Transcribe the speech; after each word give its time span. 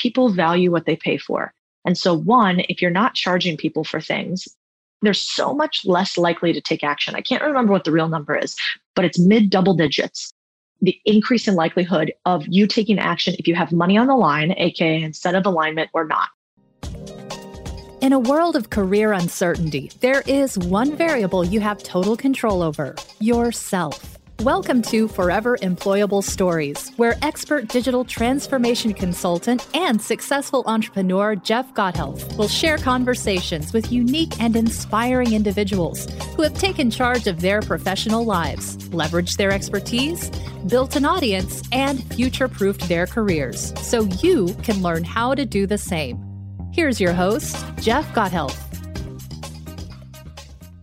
people 0.00 0.30
value 0.30 0.70
what 0.70 0.86
they 0.86 0.96
pay 0.96 1.18
for. 1.18 1.52
And 1.84 1.96
so, 1.96 2.14
one, 2.14 2.62
if 2.68 2.80
you're 2.80 2.90
not 2.90 3.14
charging 3.14 3.56
people 3.56 3.84
for 3.84 4.00
things, 4.00 4.48
they're 5.02 5.14
so 5.14 5.54
much 5.54 5.84
less 5.84 6.18
likely 6.18 6.52
to 6.52 6.60
take 6.60 6.84
action. 6.84 7.14
I 7.14 7.20
can't 7.20 7.42
remember 7.42 7.72
what 7.72 7.84
the 7.84 7.92
real 7.92 8.08
number 8.08 8.36
is, 8.36 8.56
but 8.94 9.04
it's 9.04 9.18
mid 9.18 9.50
double 9.50 9.74
digits. 9.74 10.32
The 10.82 10.98
increase 11.04 11.46
in 11.46 11.54
likelihood 11.54 12.12
of 12.24 12.44
you 12.48 12.66
taking 12.66 12.98
action 12.98 13.34
if 13.38 13.46
you 13.46 13.54
have 13.54 13.72
money 13.72 13.98
on 13.98 14.06
the 14.06 14.16
line, 14.16 14.54
aka 14.56 15.02
instead 15.02 15.34
of 15.34 15.46
alignment 15.46 15.90
or 15.92 16.06
not. 16.06 16.28
In 18.00 18.14
a 18.14 18.18
world 18.18 18.56
of 18.56 18.70
career 18.70 19.12
uncertainty, 19.12 19.90
there 20.00 20.22
is 20.26 20.56
one 20.58 20.96
variable 20.96 21.44
you 21.44 21.60
have 21.60 21.82
total 21.82 22.16
control 22.16 22.62
over 22.62 22.94
yourself. 23.20 24.19
Welcome 24.44 24.80
to 24.84 25.06
Forever 25.06 25.58
Employable 25.58 26.24
Stories, 26.24 26.88
where 26.96 27.14
expert 27.20 27.68
digital 27.68 28.06
transformation 28.06 28.94
consultant 28.94 29.68
and 29.76 30.00
successful 30.00 30.62
entrepreneur 30.64 31.36
Jeff 31.36 31.74
Gothelf 31.74 32.38
will 32.38 32.48
share 32.48 32.78
conversations 32.78 33.74
with 33.74 33.92
unique 33.92 34.40
and 34.40 34.56
inspiring 34.56 35.34
individuals 35.34 36.06
who 36.36 36.42
have 36.42 36.54
taken 36.54 36.90
charge 36.90 37.26
of 37.26 37.42
their 37.42 37.60
professional 37.60 38.24
lives, 38.24 38.78
leveraged 38.88 39.36
their 39.36 39.50
expertise, 39.50 40.30
built 40.68 40.96
an 40.96 41.04
audience, 41.04 41.62
and 41.70 42.02
future 42.14 42.48
proofed 42.48 42.88
their 42.88 43.06
careers 43.06 43.78
so 43.82 44.04
you 44.22 44.54
can 44.62 44.80
learn 44.80 45.04
how 45.04 45.34
to 45.34 45.44
do 45.44 45.66
the 45.66 45.76
same. 45.76 46.18
Here's 46.72 46.98
your 46.98 47.12
host, 47.12 47.62
Jeff 47.78 48.10
Gothelf. 48.14 48.56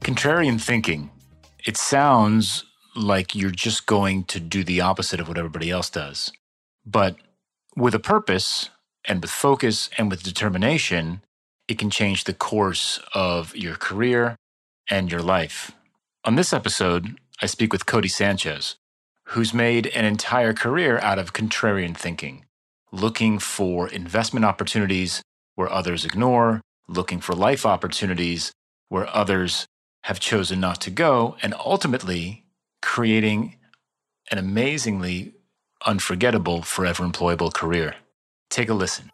Contrarian 0.02 0.62
thinking. 0.62 1.10
It 1.66 1.76
sounds 1.76 2.67
like 2.98 3.36
you're 3.36 3.52
just 3.52 3.86
going 3.86 4.24
to 4.26 4.40
do 4.40 4.64
the 4.64 4.82
opposite 4.82 5.20
of 5.20 5.28
what 5.28 5.38
everybody 5.38 5.70
else 5.70 5.90
does. 5.90 6.32
But 6.86 7.16
with 7.76 7.94
a 7.94 8.00
purpose 8.00 8.70
and 9.06 9.22
with 9.22 9.30
focus 9.30 9.90
and 9.98 10.10
with 10.10 10.24
determination, 10.24 11.22
it 11.68 11.78
can 11.78 11.90
change 11.90 12.24
the 12.24 12.34
course 12.34 13.00
of 13.14 13.56
your 13.56 13.76
career 13.76 14.36
and 14.90 15.12
your 15.12 15.22
life. 15.22 15.72
On 16.24 16.36
this 16.36 16.54
episode, 16.54 17.20
I 17.42 17.46
speak 17.46 17.72
with 17.72 17.86
Codie 17.86 18.10
Sanchez, 18.10 18.76
who's 19.26 19.54
made 19.54 19.88
an 19.88 20.06
entire 20.06 20.54
career 20.54 20.98
out 21.00 21.20
of 21.20 21.34
contrarian 21.34 21.96
thinking, 21.96 22.46
looking 22.92 23.38
for 23.38 23.88
investment 23.88 24.46
opportunities 24.46 25.22
where 25.56 25.70
others 25.70 26.06
ignore, 26.06 26.62
looking 26.88 27.20
for 27.20 27.36
life 27.36 27.66
opportunities 27.66 28.52
where 28.90 29.08
others 29.16 29.68
have 30.04 30.20
chosen 30.20 30.60
not 30.60 30.80
to 30.82 30.90
go, 30.90 31.36
and 31.42 31.54
ultimately 31.54 32.46
creating 32.82 33.58
an 34.32 34.38
amazingly 34.38 35.34
unforgettable, 35.86 36.62
forever 36.62 37.04
employable 37.04 37.54
career. 37.54 37.96
Take 38.50 38.70
a 38.70 38.74
listen. 38.74 39.12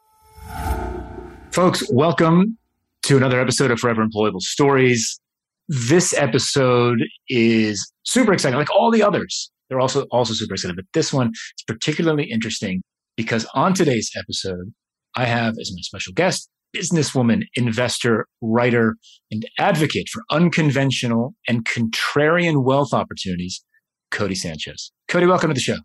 Folks, 1.51 1.83
welcome 1.91 2.57
to 3.03 3.17
another 3.17 3.39
episode 3.39 3.69
of 3.69 3.79
Forever 3.79 4.05
Employable 4.05 4.41
Stories. 4.41 5.19
This 5.67 6.13
episode 6.13 6.99
is 7.29 7.91
super 8.03 8.33
exciting, 8.33 8.57
like 8.57 8.71
all 8.71 8.91
the 8.91 9.03
others. 9.03 9.51
They're 9.69 9.79
also 9.79 10.03
also 10.11 10.33
super 10.33 10.55
exciting, 10.55 10.75
but 10.75 10.85
this 10.93 11.13
one 11.13 11.29
is 11.29 11.63
particularly 11.67 12.25
interesting 12.25 12.81
because 13.15 13.45
on 13.53 13.73
today's 13.73 14.11
episode, 14.17 14.73
I 15.15 15.25
have 15.25 15.55
as 15.59 15.71
my 15.73 15.81
special 15.81 16.13
guest 16.13 16.49
businesswoman, 16.75 17.43
investor, 17.55 18.27
writer, 18.41 18.95
and 19.31 19.45
advocate 19.59 20.07
for 20.11 20.23
unconventional 20.31 21.33
and 21.47 21.65
contrarian 21.65 22.63
wealth 22.63 22.93
opportunities, 22.93 23.63
Codie 24.11 24.37
Sanchez. 24.37 24.91
Codie, 25.07 25.27
welcome 25.27 25.49
to 25.49 25.53
the 25.53 25.59
show. 25.59 25.77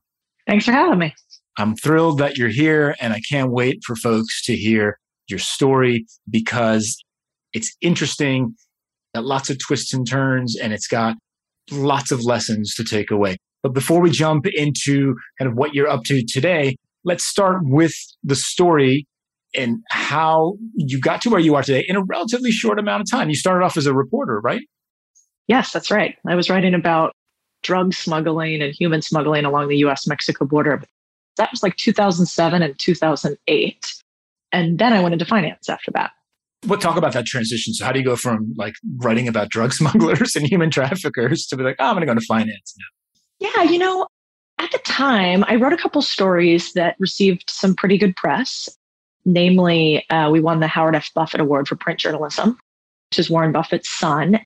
Thanks 0.47 0.65
for 0.65 0.73
having 0.73 0.99
me. 0.99 1.15
I'm 1.59 1.77
thrilled 1.77 2.19
that 2.19 2.37
you're 2.37 2.49
here, 2.49 2.95
and 3.01 3.13
I 3.13 3.21
can't 3.29 3.51
wait 3.51 3.81
for 3.85 3.97
folks 3.97 4.45
to 4.45 4.55
hear 4.55 4.99
your 5.29 5.39
story 5.39 6.07
because 6.31 6.97
it's 7.53 7.75
interesting, 7.81 8.55
got 9.15 9.25
lots 9.25 9.51
of 9.51 9.59
twists 9.59 9.93
and 9.93 10.09
turns, 10.09 10.57
and 10.57 10.73
it's 10.73 10.87
got 10.87 11.17
lots 11.71 12.11
of 12.13 12.25
lessons 12.25 12.75
to 12.77 12.85
take 12.85 13.11
away. 13.11 13.37
But 13.63 13.75
before 13.75 14.01
we 14.01 14.11
jump 14.11 14.47
into 14.47 15.15
kind 15.39 15.51
of 15.51 15.57
what 15.57 15.75
you're 15.75 15.89
up 15.89 16.05
to 16.05 16.25
today, 16.27 16.77
let's 17.05 17.25
start 17.25 17.59
with 17.63 17.95
the 18.23 18.37
story 18.37 19.07
and 19.55 19.79
how 19.91 20.57
you 20.75 21.01
got 21.01 21.23
to 21.23 21.31
where 21.31 21.41
you 21.41 21.55
are 21.55 21.63
today 21.63 21.85
in 21.89 21.97
a 21.97 22.03
relatively 22.03 22.51
short 22.51 22.79
amount 22.79 23.01
of 23.01 23.11
time. 23.11 23.29
You 23.29 23.37
started 23.37 23.65
off 23.65 23.77
as 23.77 23.87
a 23.87 23.95
reporter, 23.95 24.41
right? 24.41 24.63
Yes, 25.47 25.73
that's 25.73 25.91
right. 25.91 26.17
I 26.27 26.35
was 26.35 26.51
writing 26.51 26.75
about 26.75 27.13
drug 27.63 27.95
smuggling 27.95 28.63
and 28.63 28.75
human 28.75 29.03
smuggling 29.03 29.45
along 29.45 29.69
the 29.69 29.79
US 29.79 30.07
Mexico 30.07 30.45
border. 30.45 30.83
That 31.37 31.51
was 31.51 31.63
like 31.63 31.77
2007 31.77 32.63
and 32.63 32.79
2008. 32.79 33.95
And 34.53 34.79
then 34.79 34.93
I 34.93 35.01
went 35.01 35.13
into 35.13 35.25
finance 35.25 35.69
after 35.69 35.91
that. 35.93 36.13
What 36.67 36.81
talk 36.81 36.97
about 36.97 37.13
that 37.13 37.27
transition? 37.27 37.73
So, 37.73 37.85
how 37.85 37.93
do 37.93 38.01
you 38.01 38.05
go 38.05 38.17
from 38.17 38.53
like 38.57 38.75
writing 38.97 39.29
about 39.29 39.49
drug 39.49 39.73
smugglers 39.75 40.35
and 40.35 40.47
human 40.47 40.71
traffickers 40.71 41.47
to 41.47 41.57
be 41.57 41.63
like, 41.63 41.77
oh, 41.79 41.87
I'm 41.87 41.95
going 41.95 42.01
to 42.01 42.07
go 42.07 42.13
into 42.13 42.27
finance 42.27 42.75
now? 42.77 43.49
Yeah, 43.55 43.63
you 43.71 43.79
know, 43.79 44.09
at 44.59 44.73
the 44.73 44.79
time, 44.79 45.45
I 45.47 45.55
wrote 45.55 45.73
a 45.73 45.77
couple 45.77 46.03
stories 46.03 46.73
that 46.73 46.97
received 46.99 47.45
some 47.49 47.77
pretty 47.77 47.97
good 47.97 48.17
press. 48.17 48.69
Namely, 49.29 50.09
uh, 50.09 50.31
we 50.31 50.41
won 50.41 50.61
the 50.61 50.67
Howard 50.67 50.97
F. 50.97 51.13
Buffett 51.13 51.43
Award 51.43 51.69
for 51.69 51.77
Print 51.77 52.01
Journalism, 52.01 52.59
which 53.11 53.19
is 53.19 53.29
Warren 53.29 53.53
Buffett's 53.53 53.91
son, 53.91 54.41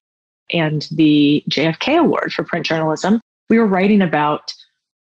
and 0.53 0.89
the 0.91 1.45
JFK 1.49 2.01
Award 2.01 2.33
for 2.33 2.43
Print 2.43 2.67
Journalism. 2.67 3.21
We 3.49 3.61
were 3.61 3.67
writing 3.67 4.03
about 4.03 4.53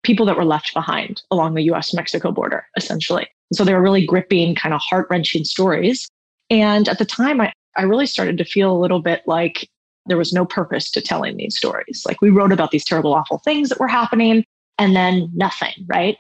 people 0.02 0.26
that 0.26 0.38
were 0.38 0.44
left 0.44 0.74
behind 0.74 1.22
along 1.30 1.54
the 1.54 1.62
US 1.66 1.94
Mexico 1.94 2.32
border, 2.32 2.66
essentially. 2.76 3.28
So 3.54 3.64
they 3.64 3.76
were 3.76 3.82
really 3.82 4.04
gripping, 4.04 4.56
kind 4.56 4.74
of 4.74 4.82
heart 4.82 5.06
wrenching 5.12 5.44
stories. 5.44 6.10
And 6.50 6.90
at 6.90 6.98
the 6.98 7.06
time, 7.06 7.40
I, 7.40 7.54
I 7.78 7.84
really 7.84 8.08
started 8.08 8.40
to 8.40 8.46
feel 8.46 8.72
a 8.72 8.80
little 8.80 9.04
bit 9.04 9.22
like 9.28 9.70
there 10.08 10.18
was 10.18 10.34
no 10.34 10.46
purpose 10.46 10.90
to 10.92 11.02
telling 11.02 11.38
these 11.38 11.56
stories. 11.56 12.02
Like 12.08 12.22
we 12.22 12.32
wrote 12.32 12.52
about 12.52 12.72
these 12.72 12.86
terrible, 12.86 13.14
awful 13.14 13.38
things 13.46 13.70
that 13.70 13.80
were 13.80 13.88
happening 13.88 14.46
and 14.80 14.96
then 14.96 15.30
nothing, 15.36 15.74
right? 15.86 16.18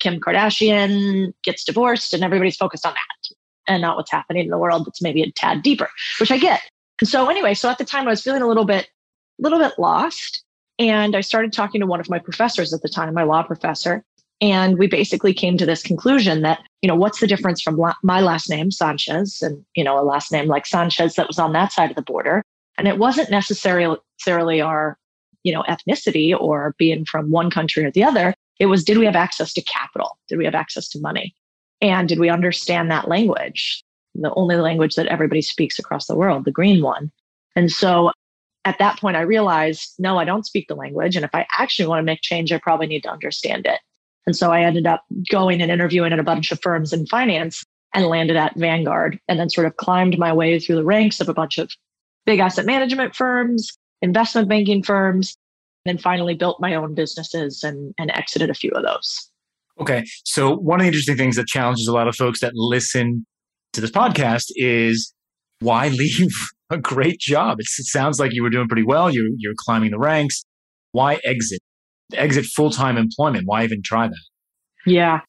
Kim 0.00 0.18
Kardashian 0.18 1.32
gets 1.44 1.64
divorced 1.64 2.12
and 2.12 2.24
everybody's 2.24 2.56
focused 2.56 2.86
on 2.86 2.92
that 2.92 3.36
and 3.66 3.82
not 3.82 3.96
what's 3.96 4.10
happening 4.10 4.44
in 4.44 4.50
the 4.50 4.58
world 4.58 4.84
that's 4.86 5.02
maybe 5.02 5.22
a 5.22 5.30
tad 5.32 5.62
deeper, 5.62 5.88
which 6.18 6.30
I 6.30 6.38
get. 6.38 6.62
And 7.00 7.08
so 7.08 7.28
anyway, 7.28 7.54
so 7.54 7.70
at 7.70 7.78
the 7.78 7.84
time 7.84 8.06
I 8.06 8.10
was 8.10 8.22
feeling 8.22 8.42
a 8.42 8.48
little 8.48 8.64
bit, 8.64 8.88
a 9.38 9.42
little 9.42 9.58
bit 9.58 9.72
lost. 9.78 10.42
And 10.78 11.14
I 11.14 11.20
started 11.20 11.52
talking 11.52 11.80
to 11.80 11.86
one 11.86 12.00
of 12.00 12.08
my 12.08 12.18
professors 12.18 12.72
at 12.72 12.82
the 12.82 12.88
time, 12.88 13.12
my 13.14 13.22
law 13.22 13.42
professor. 13.42 14.02
And 14.40 14.78
we 14.78 14.86
basically 14.86 15.34
came 15.34 15.58
to 15.58 15.66
this 15.66 15.82
conclusion 15.82 16.40
that, 16.42 16.60
you 16.80 16.88
know, 16.88 16.94
what's 16.94 17.20
the 17.20 17.26
difference 17.26 17.60
from 17.60 17.76
la- 17.76 17.94
my 18.02 18.22
last 18.22 18.48
name, 18.48 18.70
Sanchez, 18.70 19.42
and, 19.42 19.62
you 19.76 19.84
know, 19.84 19.98
a 19.98 20.02
last 20.02 20.32
name 20.32 20.48
like 20.48 20.64
Sanchez 20.64 21.14
that 21.16 21.28
was 21.28 21.38
on 21.38 21.52
that 21.52 21.72
side 21.72 21.90
of 21.90 21.96
the 21.96 22.02
border. 22.02 22.42
And 22.78 22.88
it 22.88 22.96
wasn't 22.96 23.30
necessarily, 23.30 23.98
necessarily 24.18 24.62
our, 24.62 24.96
you 25.44 25.52
know, 25.52 25.62
ethnicity 25.68 26.34
or 26.38 26.74
being 26.78 27.04
from 27.04 27.30
one 27.30 27.50
country 27.50 27.84
or 27.84 27.90
the 27.90 28.04
other. 28.04 28.34
It 28.60 28.66
was 28.66 28.84
did 28.84 28.98
we 28.98 29.06
have 29.06 29.16
access 29.16 29.52
to 29.54 29.62
capital? 29.62 30.18
Did 30.28 30.38
we 30.38 30.44
have 30.44 30.54
access 30.54 30.88
to 30.90 31.00
money? 31.00 31.34
And 31.80 32.08
did 32.08 32.20
we 32.20 32.28
understand 32.28 32.90
that 32.90 33.08
language? 33.08 33.82
The 34.14 34.32
only 34.34 34.56
language 34.56 34.94
that 34.94 35.06
everybody 35.06 35.40
speaks 35.40 35.78
across 35.78 36.06
the 36.06 36.14
world, 36.14 36.44
the 36.44 36.52
green 36.52 36.82
one. 36.82 37.10
And 37.56 37.70
so 37.70 38.12
at 38.66 38.78
that 38.78 39.00
point, 39.00 39.16
I 39.16 39.22
realized 39.22 39.94
no, 39.98 40.18
I 40.18 40.24
don't 40.24 40.46
speak 40.46 40.68
the 40.68 40.74
language. 40.74 41.16
And 41.16 41.24
if 41.24 41.34
I 41.34 41.46
actually 41.58 41.88
want 41.88 42.00
to 42.00 42.04
make 42.04 42.20
change, 42.20 42.52
I 42.52 42.58
probably 42.58 42.86
need 42.86 43.02
to 43.04 43.10
understand 43.10 43.66
it. 43.66 43.80
And 44.26 44.36
so 44.36 44.52
I 44.52 44.60
ended 44.60 44.86
up 44.86 45.02
going 45.30 45.62
and 45.62 45.72
interviewing 45.72 46.12
at 46.12 46.18
a 46.18 46.24
bunch 46.24 46.52
of 46.52 46.60
firms 46.60 46.92
in 46.92 47.06
finance 47.06 47.64
and 47.94 48.06
landed 48.06 48.36
at 48.36 48.56
Vanguard 48.56 49.18
and 49.26 49.40
then 49.40 49.48
sort 49.48 49.66
of 49.66 49.76
climbed 49.76 50.18
my 50.18 50.32
way 50.32 50.60
through 50.60 50.76
the 50.76 50.84
ranks 50.84 51.20
of 51.20 51.28
a 51.28 51.34
bunch 51.34 51.56
of 51.56 51.70
big 52.26 52.38
asset 52.38 52.66
management 52.66 53.16
firms, 53.16 53.72
investment 54.02 54.48
banking 54.48 54.82
firms, 54.82 55.36
and 55.84 55.96
then 55.96 56.02
finally 56.02 56.34
built 56.34 56.60
my 56.60 56.74
own 56.74 56.94
businesses 56.94 57.62
and, 57.64 57.94
and 57.98 58.10
exited 58.12 58.50
a 58.50 58.54
few 58.54 58.70
of 58.72 58.82
those. 58.82 59.30
Okay. 59.80 60.04
So, 60.24 60.54
one 60.56 60.80
of 60.80 60.84
the 60.84 60.88
interesting 60.88 61.16
things 61.16 61.36
that 61.36 61.46
challenges 61.46 61.86
a 61.86 61.92
lot 61.92 62.08
of 62.08 62.14
folks 62.14 62.40
that 62.40 62.52
listen 62.54 63.24
to 63.72 63.80
this 63.80 63.90
podcast 63.90 64.46
is 64.56 65.14
why 65.60 65.88
leave 65.88 66.32
a 66.70 66.76
great 66.76 67.18
job? 67.18 67.60
It's, 67.60 67.78
it 67.78 67.86
sounds 67.86 68.20
like 68.20 68.32
you 68.32 68.42
were 68.42 68.50
doing 68.50 68.68
pretty 68.68 68.84
well. 68.84 69.10
You're, 69.12 69.28
you're 69.38 69.54
climbing 69.56 69.92
the 69.92 69.98
ranks. 69.98 70.44
Why 70.92 71.18
exit? 71.24 71.60
Exit 72.12 72.44
full 72.44 72.70
time 72.70 72.98
employment. 72.98 73.44
Why 73.46 73.64
even 73.64 73.80
try 73.82 74.08
that? 74.08 74.24
Yeah. 74.84 75.20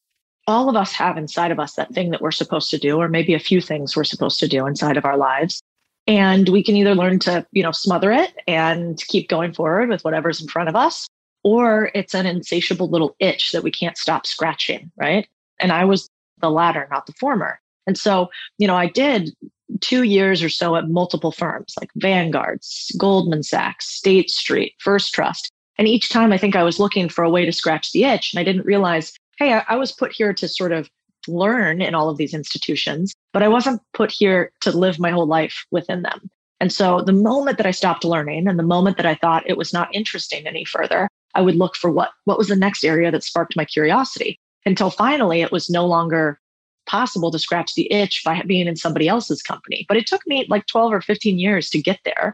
All 0.47 0.69
of 0.69 0.75
us 0.75 0.91
have 0.93 1.17
inside 1.17 1.51
of 1.51 1.59
us 1.59 1.75
that 1.75 1.93
thing 1.93 2.09
that 2.09 2.21
we're 2.21 2.31
supposed 2.31 2.71
to 2.71 2.77
do, 2.77 2.97
or 2.97 3.07
maybe 3.07 3.35
a 3.35 3.39
few 3.39 3.61
things 3.61 3.95
we're 3.95 4.03
supposed 4.03 4.39
to 4.39 4.47
do 4.47 4.65
inside 4.65 4.97
of 4.97 5.05
our 5.05 5.15
lives 5.15 5.61
and 6.07 6.49
we 6.49 6.63
can 6.63 6.75
either 6.75 6.95
learn 6.95 7.19
to 7.19 7.45
you 7.51 7.63
know 7.63 7.71
smother 7.71 8.11
it 8.11 8.33
and 8.47 9.01
keep 9.07 9.29
going 9.29 9.53
forward 9.53 9.89
with 9.89 10.03
whatever's 10.03 10.41
in 10.41 10.47
front 10.47 10.69
of 10.69 10.75
us 10.75 11.07
or 11.43 11.91
it's 11.95 12.13
an 12.13 12.25
insatiable 12.25 12.89
little 12.89 13.15
itch 13.19 13.51
that 13.51 13.63
we 13.63 13.71
can't 13.71 13.97
stop 13.97 14.25
scratching 14.25 14.91
right? 14.97 15.27
And 15.59 15.71
i 15.71 15.85
was 15.85 16.09
the 16.39 16.49
latter 16.49 16.87
not 16.91 17.05
the 17.05 17.13
former. 17.13 17.59
And 17.87 17.97
so 17.97 18.29
you 18.57 18.67
know 18.67 18.75
i 18.75 18.87
did 18.87 19.31
two 19.79 20.03
years 20.03 20.43
or 20.43 20.49
so 20.49 20.75
at 20.75 20.89
multiple 20.89 21.31
firms 21.31 21.73
like 21.79 21.89
vanguard 21.95 22.59
goldman 22.97 23.43
sachs 23.43 23.87
state 23.87 24.29
street 24.29 24.73
first 24.79 25.13
trust. 25.13 25.51
And 25.77 25.87
each 25.87 26.09
time 26.09 26.31
i 26.33 26.37
think 26.37 26.55
i 26.55 26.63
was 26.63 26.79
looking 26.79 27.09
for 27.09 27.23
a 27.23 27.29
way 27.29 27.45
to 27.45 27.51
scratch 27.51 27.91
the 27.91 28.05
itch 28.05 28.33
and 28.33 28.39
i 28.39 28.43
didn't 28.43 28.65
realize 28.65 29.13
hey 29.37 29.53
I, 29.53 29.63
I 29.69 29.75
was 29.75 29.91
put 29.91 30.11
here 30.11 30.33
to 30.33 30.47
sort 30.47 30.71
of 30.71 30.89
learn 31.27 31.81
in 31.81 31.95
all 31.95 32.09
of 32.09 32.17
these 32.17 32.33
institutions, 32.33 33.13
but 33.33 33.43
I 33.43 33.47
wasn't 33.47 33.81
put 33.93 34.11
here 34.11 34.51
to 34.61 34.71
live 34.71 34.99
my 34.99 35.11
whole 35.11 35.27
life 35.27 35.65
within 35.71 36.01
them. 36.01 36.29
And 36.59 36.71
so 36.71 37.01
the 37.01 37.13
moment 37.13 37.57
that 37.57 37.65
I 37.65 37.71
stopped 37.71 38.05
learning 38.05 38.47
and 38.47 38.59
the 38.59 38.63
moment 38.63 38.97
that 38.97 39.05
I 39.05 39.15
thought 39.15 39.49
it 39.49 39.57
was 39.57 39.73
not 39.73 39.93
interesting 39.95 40.45
any 40.45 40.63
further, 40.63 41.07
I 41.33 41.41
would 41.41 41.55
look 41.55 41.75
for 41.75 41.89
what 41.89 42.09
what 42.25 42.37
was 42.37 42.49
the 42.49 42.55
next 42.55 42.83
area 42.83 43.09
that 43.11 43.23
sparked 43.23 43.55
my 43.55 43.65
curiosity 43.65 44.37
until 44.65 44.89
finally 44.91 45.41
it 45.41 45.51
was 45.51 45.69
no 45.69 45.85
longer 45.87 46.39
possible 46.85 47.31
to 47.31 47.39
scratch 47.39 47.73
the 47.73 47.91
itch 47.91 48.21
by 48.23 48.41
being 48.45 48.67
in 48.67 48.75
somebody 48.75 49.07
else's 49.07 49.41
company. 49.41 49.85
But 49.87 49.97
it 49.97 50.07
took 50.07 50.21
me 50.27 50.45
like 50.49 50.65
12 50.67 50.93
or 50.93 51.01
15 51.01 51.39
years 51.39 51.69
to 51.69 51.81
get 51.81 51.99
there 52.05 52.33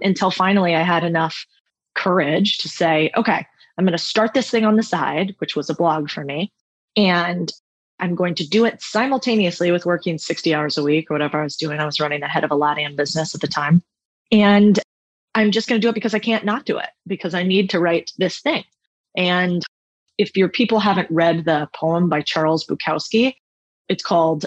until 0.00 0.30
finally 0.30 0.74
I 0.74 0.82
had 0.82 1.04
enough 1.04 1.46
courage 1.94 2.58
to 2.58 2.68
say, 2.68 3.10
okay, 3.16 3.44
I'm 3.76 3.84
going 3.84 3.96
to 3.96 4.02
start 4.02 4.32
this 4.34 4.50
thing 4.50 4.64
on 4.64 4.76
the 4.76 4.82
side, 4.82 5.34
which 5.38 5.56
was 5.56 5.68
a 5.68 5.74
blog 5.74 6.08
for 6.08 6.24
me. 6.24 6.52
And 6.96 7.52
I'm 7.98 8.14
going 8.14 8.34
to 8.36 8.48
do 8.48 8.64
it 8.64 8.82
simultaneously 8.82 9.70
with 9.70 9.86
working 9.86 10.18
60 10.18 10.54
hours 10.54 10.76
a 10.76 10.82
week 10.82 11.10
or 11.10 11.14
whatever 11.14 11.40
I 11.40 11.44
was 11.44 11.56
doing. 11.56 11.80
I 11.80 11.86
was 11.86 12.00
running 12.00 12.22
ahead 12.22 12.44
of 12.44 12.50
a 12.50 12.56
LATAM 12.56 12.96
business 12.96 13.34
at 13.34 13.40
the 13.40 13.48
time. 13.48 13.82
And 14.30 14.78
I'm 15.34 15.50
just 15.50 15.68
going 15.68 15.80
to 15.80 15.84
do 15.84 15.90
it 15.90 15.94
because 15.94 16.14
I 16.14 16.18
can't 16.18 16.44
not 16.44 16.66
do 16.66 16.78
it 16.78 16.88
because 17.06 17.34
I 17.34 17.42
need 17.42 17.70
to 17.70 17.80
write 17.80 18.12
this 18.18 18.40
thing. 18.40 18.64
And 19.16 19.64
if 20.18 20.36
your 20.36 20.48
people 20.48 20.80
haven't 20.80 21.10
read 21.10 21.44
the 21.44 21.68
poem 21.74 22.08
by 22.08 22.22
Charles 22.22 22.66
Bukowski, 22.66 23.34
it's 23.88 24.02
called 24.02 24.46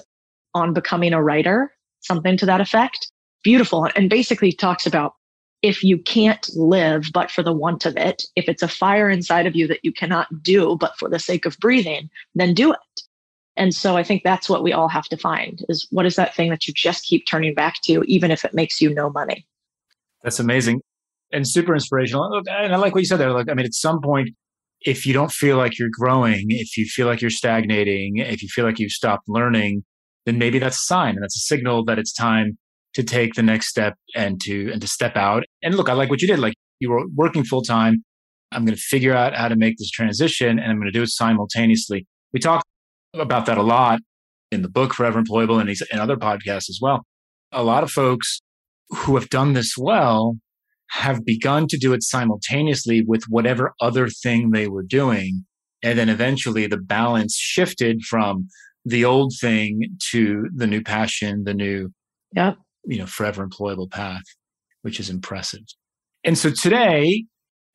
On 0.53 0.73
Becoming 0.73 1.13
a 1.13 1.21
Writer, 1.21 1.73
something 2.01 2.37
to 2.37 2.45
that 2.45 2.61
effect. 2.61 3.11
Beautiful. 3.43 3.87
And 3.95 4.09
basically 4.09 4.51
talks 4.51 4.85
about 4.85 5.13
if 5.61 5.83
you 5.83 5.97
can't 5.97 6.47
live 6.55 7.07
but 7.13 7.29
for 7.29 7.43
the 7.43 7.53
want 7.53 7.85
of 7.85 7.97
it, 7.97 8.23
if 8.35 8.47
it's 8.47 8.63
a 8.63 8.67
fire 8.67 9.09
inside 9.09 9.45
of 9.45 9.55
you 9.55 9.67
that 9.67 9.83
you 9.83 9.91
cannot 9.91 10.27
do 10.41 10.77
but 10.79 10.97
for 10.97 11.09
the 11.09 11.19
sake 11.19 11.45
of 11.45 11.57
breathing, 11.59 12.09
then 12.35 12.53
do 12.53 12.71
it. 12.71 13.01
And 13.59 13.73
so 13.73 13.97
I 13.97 14.03
think 14.03 14.23
that's 14.23 14.49
what 14.49 14.63
we 14.63 14.71
all 14.71 14.87
have 14.87 15.05
to 15.09 15.17
find 15.17 15.63
is 15.67 15.85
what 15.91 16.05
is 16.05 16.15
that 16.15 16.33
thing 16.33 16.49
that 16.49 16.65
you 16.65 16.73
just 16.73 17.03
keep 17.03 17.25
turning 17.29 17.53
back 17.53 17.75
to, 17.83 18.03
even 18.03 18.31
if 18.31 18.45
it 18.45 18.53
makes 18.53 18.79
you 18.79 18.91
no 18.93 19.09
money? 19.09 19.45
That's 20.23 20.39
amazing 20.39 20.81
and 21.33 21.45
super 21.45 21.73
inspirational. 21.73 22.41
And 22.49 22.73
I 22.73 22.77
like 22.77 22.95
what 22.95 23.01
you 23.01 23.05
said 23.05 23.19
there. 23.19 23.31
Like, 23.31 23.49
I 23.49 23.53
mean, 23.53 23.65
at 23.65 23.73
some 23.73 24.01
point, 24.01 24.29
if 24.81 25.05
you 25.05 25.13
don't 25.13 25.31
feel 25.31 25.57
like 25.57 25.77
you're 25.77 25.89
growing, 25.91 26.45
if 26.47 26.77
you 26.77 26.85
feel 26.85 27.05
like 27.05 27.19
you're 27.19 27.29
stagnating, 27.29 28.17
if 28.17 28.41
you 28.41 28.47
feel 28.47 28.63
like 28.63 28.79
you've 28.79 28.91
stopped 28.91 29.27
learning, 29.27 29.83
then 30.25 30.37
maybe 30.37 30.57
that's 30.57 30.77
a 30.77 30.85
sign 30.85 31.15
and 31.15 31.23
that's 31.23 31.35
a 31.35 31.41
signal 31.41 31.83
that 31.83 31.99
it's 31.99 32.13
time 32.13 32.57
to 32.93 33.03
take 33.03 33.33
the 33.33 33.43
next 33.43 33.67
step 33.67 33.95
and 34.15 34.39
to 34.41 34.71
and 34.71 34.81
to 34.81 34.87
step 34.87 35.17
out. 35.17 35.43
And 35.61 35.75
look, 35.75 35.89
I 35.89 35.93
like 35.93 36.09
what 36.09 36.21
you 36.21 36.29
did. 36.29 36.39
Like 36.39 36.53
you 36.79 36.89
were 36.89 37.05
working 37.13 37.43
full 37.43 37.61
time. 37.61 38.05
I'm 38.53 38.63
going 38.63 38.75
to 38.75 38.81
figure 38.81 39.13
out 39.13 39.35
how 39.35 39.49
to 39.49 39.57
make 39.57 39.77
this 39.77 39.91
transition 39.91 40.59
and 40.59 40.71
I'm 40.71 40.77
going 40.77 40.91
to 40.91 40.97
do 40.97 41.03
it 41.03 41.09
simultaneously. 41.09 42.07
We 42.31 42.39
talk 42.39 42.63
about 43.13 43.45
that 43.47 43.57
a 43.57 43.63
lot 43.63 43.99
in 44.51 44.61
the 44.61 44.69
book 44.69 44.93
Forever 44.93 45.21
Employable 45.21 45.59
and 45.59 45.69
in 45.69 45.99
other 45.99 46.17
podcasts 46.17 46.69
as 46.69 46.79
well. 46.81 47.05
A 47.51 47.63
lot 47.63 47.83
of 47.83 47.91
folks 47.91 48.41
who 48.89 49.15
have 49.15 49.29
done 49.29 49.53
this 49.53 49.75
well 49.77 50.35
have 50.91 51.23
begun 51.23 51.67
to 51.67 51.77
do 51.77 51.93
it 51.93 52.03
simultaneously 52.03 53.03
with 53.05 53.23
whatever 53.29 53.73
other 53.79 54.09
thing 54.09 54.51
they 54.51 54.67
were 54.67 54.83
doing. 54.83 55.45
And 55.83 55.97
then 55.97 56.09
eventually 56.09 56.67
the 56.67 56.77
balance 56.77 57.35
shifted 57.35 58.01
from 58.03 58.47
the 58.85 59.05
old 59.05 59.33
thing 59.39 59.97
to 60.11 60.49
the 60.55 60.67
new 60.67 60.81
passion, 60.81 61.43
the 61.43 61.53
new, 61.53 61.91
yep. 62.33 62.57
you 62.85 62.97
know, 62.97 63.05
forever 63.05 63.47
employable 63.47 63.89
path, 63.89 64.23
which 64.81 64.99
is 64.99 65.09
impressive. 65.09 65.61
And 66.23 66.37
so 66.37 66.49
today 66.49 67.25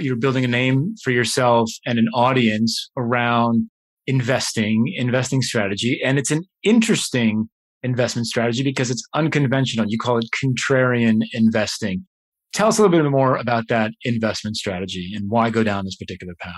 you're 0.01 0.17
building 0.17 0.45
a 0.45 0.49
name 0.49 0.95
for 1.03 1.13
yourself 1.13 1.71
and 1.87 1.99
an 1.99 2.09
audience 2.15 2.91
around 2.97 3.71
investing, 4.07 4.93
investing 4.97 5.43
strategy. 5.43 6.01
And 6.05 6.19
it's 6.19 6.31
an 6.31 6.45
interesting 6.63 7.49
investment 7.83 8.27
strategy 8.27 8.63
because 8.63 8.91
it's 8.91 9.03
unconventional. 9.15 9.87
You 9.89 9.99
call 9.99 10.19
it 10.19 10.27
contrarian 10.43 11.23
investing. 11.33 12.07
Tell 12.53 12.69
us 12.69 12.79
a 12.79 12.83
little 12.83 13.03
bit 13.03 13.09
more 13.11 13.37
about 13.37 13.69
that 13.69 13.93
investment 14.05 14.57
strategy 14.57 15.13
and 15.15 15.31
why 15.31 15.51
go 15.51 15.63
down 15.63 15.85
this 15.85 15.97
particular 15.97 16.35
path. 16.41 16.55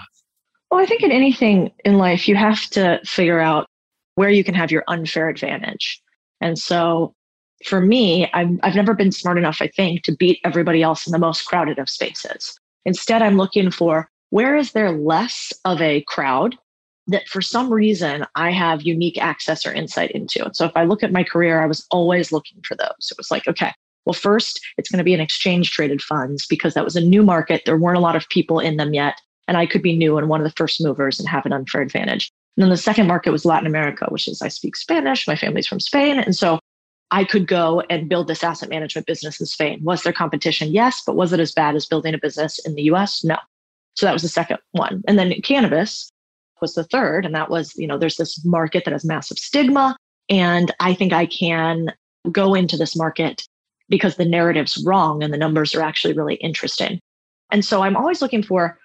Well, 0.70 0.80
I 0.80 0.86
think 0.86 1.02
in 1.02 1.12
anything 1.12 1.72
in 1.84 1.98
life, 1.98 2.28
you 2.28 2.36
have 2.36 2.62
to 2.70 3.00
figure 3.04 3.40
out 3.40 3.66
where 4.14 4.30
you 4.30 4.44
can 4.44 4.54
have 4.54 4.70
your 4.70 4.84
unfair 4.88 5.28
advantage. 5.28 6.02
And 6.40 6.58
so 6.58 7.14
for 7.64 7.80
me, 7.80 8.28
i 8.34 8.46
have 8.62 8.74
never 8.74 8.94
been 8.94 9.12
smart 9.12 9.38
enough, 9.38 9.58
I 9.60 9.68
think, 9.68 10.02
to 10.02 10.14
beat 10.14 10.40
everybody 10.44 10.82
else 10.82 11.06
in 11.06 11.12
the 11.12 11.18
most 11.18 11.42
crowded 11.42 11.78
of 11.78 11.88
spaces. 11.88 12.58
Instead, 12.84 13.22
I'm 13.22 13.36
looking 13.36 13.70
for 13.70 14.08
where 14.30 14.56
is 14.56 14.72
there 14.72 14.92
less 14.92 15.52
of 15.64 15.80
a 15.80 16.02
crowd 16.02 16.56
that 17.08 17.28
for 17.28 17.40
some 17.40 17.72
reason 17.72 18.26
I 18.34 18.50
have 18.50 18.82
unique 18.82 19.18
access 19.18 19.64
or 19.64 19.72
insight 19.72 20.10
into. 20.10 20.44
And 20.44 20.56
so 20.56 20.64
if 20.66 20.72
I 20.74 20.84
look 20.84 21.02
at 21.02 21.12
my 21.12 21.22
career, 21.22 21.62
I 21.62 21.66
was 21.66 21.86
always 21.90 22.32
looking 22.32 22.60
for 22.66 22.74
those. 22.76 23.10
It 23.10 23.16
was 23.16 23.30
like, 23.30 23.46
okay, 23.46 23.72
well, 24.04 24.14
first, 24.14 24.60
it's 24.78 24.88
going 24.88 24.98
to 24.98 25.04
be 25.04 25.14
an 25.14 25.20
exchange 25.20 25.70
traded 25.70 26.00
funds 26.00 26.46
because 26.46 26.74
that 26.74 26.84
was 26.84 26.96
a 26.96 27.00
new 27.00 27.22
market. 27.22 27.62
There 27.64 27.76
weren't 27.76 27.98
a 27.98 28.00
lot 28.00 28.16
of 28.16 28.28
people 28.28 28.60
in 28.60 28.76
them 28.76 28.94
yet. 28.94 29.20
And 29.48 29.56
I 29.56 29.66
could 29.66 29.82
be 29.82 29.96
new 29.96 30.16
and 30.18 30.28
one 30.28 30.40
of 30.40 30.44
the 30.44 30.56
first 30.56 30.82
movers 30.82 31.20
and 31.20 31.28
have 31.28 31.46
an 31.46 31.52
unfair 31.52 31.80
advantage. 31.80 32.32
And 32.56 32.62
then 32.62 32.70
the 32.70 32.76
second 32.76 33.06
market 33.06 33.30
was 33.30 33.44
Latin 33.44 33.66
America, 33.66 34.06
which 34.08 34.26
is 34.26 34.42
I 34.42 34.48
speak 34.48 34.76
Spanish. 34.76 35.28
My 35.28 35.36
family's 35.36 35.66
from 35.66 35.80
Spain. 35.80 36.18
And 36.18 36.34
so 36.34 36.58
I 37.10 37.24
could 37.24 37.46
go 37.46 37.82
and 37.90 38.08
build 38.08 38.26
this 38.26 38.42
asset 38.42 38.68
management 38.68 39.06
business 39.06 39.38
in 39.40 39.46
Spain. 39.46 39.80
Was 39.82 40.02
there 40.02 40.12
competition? 40.12 40.72
Yes. 40.72 41.02
But 41.06 41.16
was 41.16 41.32
it 41.32 41.40
as 41.40 41.52
bad 41.52 41.76
as 41.76 41.86
building 41.86 42.14
a 42.14 42.18
business 42.18 42.58
in 42.64 42.74
the 42.74 42.82
US? 42.84 43.22
No. 43.22 43.36
So 43.94 44.06
that 44.06 44.12
was 44.12 44.22
the 44.22 44.28
second 44.28 44.58
one. 44.72 45.02
And 45.06 45.18
then 45.18 45.32
cannabis, 45.42 46.10
was 46.60 46.74
the 46.74 46.84
third. 46.84 47.24
And 47.24 47.34
that 47.34 47.50
was, 47.50 47.74
you 47.76 47.86
know, 47.86 47.98
there's 47.98 48.16
this 48.16 48.44
market 48.44 48.84
that 48.84 48.92
has 48.92 49.04
massive 49.04 49.38
stigma. 49.38 49.96
And 50.28 50.74
I 50.80 50.94
think 50.94 51.12
I 51.12 51.26
can 51.26 51.92
go 52.32 52.54
into 52.54 52.76
this 52.76 52.96
market 52.96 53.42
because 53.88 54.16
the 54.16 54.24
narrative's 54.24 54.82
wrong 54.84 55.22
and 55.22 55.32
the 55.32 55.38
numbers 55.38 55.74
are 55.74 55.82
actually 55.82 56.14
really 56.14 56.34
interesting. 56.36 56.98
And 57.52 57.64
so 57.64 57.82
I'm 57.82 57.96
always 57.96 58.20
looking 58.20 58.42
for 58.42 58.78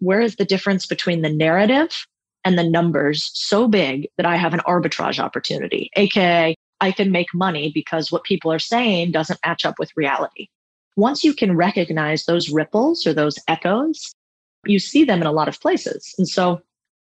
where 0.00 0.20
is 0.20 0.36
the 0.36 0.44
difference 0.44 0.86
between 0.86 1.22
the 1.22 1.32
narrative 1.32 2.06
and 2.44 2.58
the 2.58 2.68
numbers 2.68 3.30
so 3.34 3.68
big 3.68 4.08
that 4.16 4.26
I 4.26 4.36
have 4.36 4.52
an 4.52 4.60
arbitrage 4.60 5.18
opportunity, 5.18 5.90
aka 5.96 6.54
I 6.80 6.90
can 6.90 7.12
make 7.12 7.32
money 7.32 7.70
because 7.72 8.10
what 8.10 8.24
people 8.24 8.52
are 8.52 8.58
saying 8.58 9.12
doesn't 9.12 9.38
match 9.46 9.64
up 9.64 9.78
with 9.78 9.96
reality. 9.96 10.48
Once 10.96 11.22
you 11.22 11.32
can 11.32 11.56
recognize 11.56 12.24
those 12.24 12.50
ripples 12.50 13.06
or 13.06 13.14
those 13.14 13.38
echoes, 13.46 14.12
you 14.66 14.80
see 14.80 15.04
them 15.04 15.20
in 15.20 15.26
a 15.28 15.32
lot 15.32 15.48
of 15.48 15.60
places. 15.60 16.12
And 16.18 16.28
so 16.28 16.60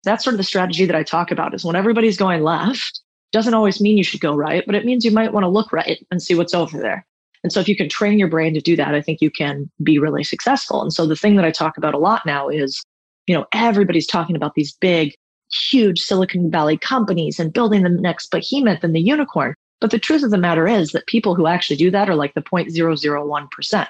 that's 0.06 0.24
sort 0.24 0.34
of 0.34 0.38
the 0.38 0.44
strategy 0.44 0.86
that 0.86 0.96
I 0.96 1.04
talk 1.04 1.32
about 1.32 1.54
is 1.54 1.66
when 1.66 1.76
everybody's 1.76 2.18
going 2.18 2.44
left, 2.44 3.02
doesn't 3.32 3.54
always 3.54 3.82
mean 3.82 3.98
you 3.98 4.04
should 4.04 4.22
go 4.22 4.36
right, 4.36 4.64
but 4.66 4.76
it 4.76 4.86
means 4.86 5.04
you 5.04 5.12
might 5.12 5.34
want 5.34 5.44
to 5.44 5.50
look 5.50 5.74
right 5.74 6.06
and 6.10 6.22
see 6.22 6.36
what's 6.36 6.54
over 6.54 6.80
there. 6.80 7.06
And 7.44 7.52
so 7.52 7.60
if 7.60 7.68
you 7.68 7.76
can 7.76 7.90
train 7.90 8.18
your 8.18 8.30
brain 8.30 8.54
to 8.54 8.62
do 8.62 8.76
that, 8.76 8.96
I 8.96 9.02
think 9.02 9.22
you 9.22 9.30
can 9.30 9.70
be 9.84 10.00
really 10.00 10.24
successful. 10.24 10.82
And 10.82 10.92
so 10.92 11.06
the 11.06 11.16
thing 11.16 11.36
that 11.36 11.46
I 11.46 11.52
talk 11.52 11.78
about 11.78 11.94
a 11.94 12.00
lot 12.00 12.26
now 12.26 12.50
is, 12.50 12.84
you 13.28 13.36
know, 13.36 13.46
everybody's 13.54 14.08
talking 14.08 14.36
about 14.36 14.56
these 14.56 14.74
big, 14.74 15.14
huge 15.52 16.00
Silicon 16.00 16.50
Valley 16.50 16.78
companies 16.78 17.40
and 17.40 17.54
building 17.54 17.84
the 17.84 17.90
next 17.90 18.32
behemoth 18.32 18.84
and 18.84 18.96
the 18.96 19.02
unicorn. 19.02 19.54
But 19.82 19.92
the 19.92 20.00
truth 20.00 20.24
of 20.24 20.32
the 20.32 20.38
matter 20.38 20.68
is 20.68 20.92
that 20.92 21.06
people 21.06 21.36
who 21.36 21.46
actually 21.46 21.76
do 21.76 21.92
that 21.92 22.10
are 22.10 22.16
like 22.16 22.34
the 22.34 22.42
0.001%. 22.42 23.88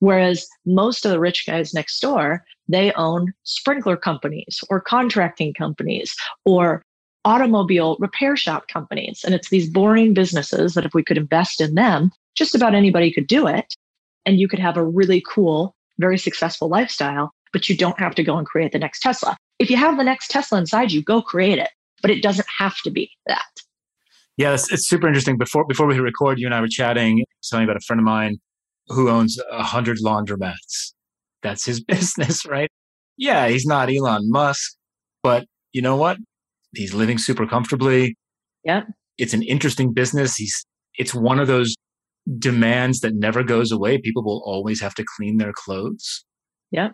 Whereas 0.00 0.46
most 0.64 1.04
of 1.04 1.10
the 1.10 1.20
rich 1.20 1.44
guys 1.46 1.74
next 1.74 2.00
door, 2.00 2.44
they 2.68 2.92
own 2.92 3.32
sprinkler 3.44 3.96
companies 3.96 4.60
or 4.70 4.80
contracting 4.80 5.54
companies 5.54 6.14
or 6.44 6.82
automobile 7.24 7.96
repair 7.98 8.36
shop 8.36 8.68
companies. 8.68 9.22
And 9.24 9.34
it's 9.34 9.50
these 9.50 9.68
boring 9.68 10.14
businesses 10.14 10.74
that 10.74 10.84
if 10.84 10.94
we 10.94 11.02
could 11.02 11.18
invest 11.18 11.60
in 11.60 11.74
them, 11.74 12.12
just 12.36 12.54
about 12.54 12.74
anybody 12.74 13.12
could 13.12 13.26
do 13.26 13.46
it. 13.46 13.74
And 14.24 14.38
you 14.38 14.48
could 14.48 14.60
have 14.60 14.76
a 14.76 14.84
really 14.84 15.22
cool, 15.26 15.74
very 15.98 16.18
successful 16.18 16.68
lifestyle, 16.68 17.32
but 17.52 17.68
you 17.68 17.76
don't 17.76 17.98
have 17.98 18.14
to 18.16 18.22
go 18.22 18.36
and 18.36 18.46
create 18.46 18.72
the 18.72 18.78
next 18.78 19.00
Tesla. 19.00 19.36
If 19.58 19.70
you 19.70 19.76
have 19.76 19.96
the 19.96 20.04
next 20.04 20.28
Tesla 20.30 20.58
inside 20.58 20.92
you, 20.92 21.02
go 21.02 21.20
create 21.20 21.58
it, 21.58 21.70
but 22.02 22.10
it 22.10 22.22
doesn't 22.22 22.46
have 22.58 22.76
to 22.82 22.90
be 22.90 23.10
that. 23.26 23.42
Yeah, 24.36 24.54
it's, 24.54 24.70
it's 24.72 24.88
super 24.88 25.08
interesting. 25.08 25.36
Before 25.36 25.64
before 25.64 25.86
we 25.86 25.98
record, 25.98 26.38
you 26.38 26.46
and 26.46 26.54
I 26.54 26.60
were 26.60 26.68
chatting, 26.68 27.24
telling 27.42 27.64
about 27.64 27.76
a 27.76 27.80
friend 27.80 27.98
of 27.98 28.04
mine 28.04 28.38
who 28.88 29.08
owns 29.08 29.38
a 29.50 29.62
hundred 29.62 29.98
laundromats. 30.04 30.92
That's 31.42 31.64
his 31.64 31.82
business, 31.84 32.46
right? 32.46 32.70
Yeah, 33.16 33.48
he's 33.48 33.66
not 33.66 33.90
Elon 33.90 34.30
Musk, 34.30 34.76
but 35.22 35.46
you 35.72 35.82
know 35.82 35.96
what? 35.96 36.18
He's 36.74 36.94
living 36.94 37.18
super 37.18 37.46
comfortably. 37.46 38.16
Yeah. 38.64 38.82
It's 39.16 39.34
an 39.34 39.42
interesting 39.42 39.92
business. 39.92 40.36
He's 40.36 40.64
it's 40.96 41.14
one 41.14 41.40
of 41.40 41.46
those 41.46 41.74
demands 42.38 43.00
that 43.00 43.14
never 43.14 43.42
goes 43.42 43.72
away. 43.72 43.98
People 43.98 44.22
will 44.22 44.42
always 44.44 44.80
have 44.80 44.94
to 44.96 45.04
clean 45.16 45.38
their 45.38 45.52
clothes. 45.52 46.24
Yeah. 46.70 46.90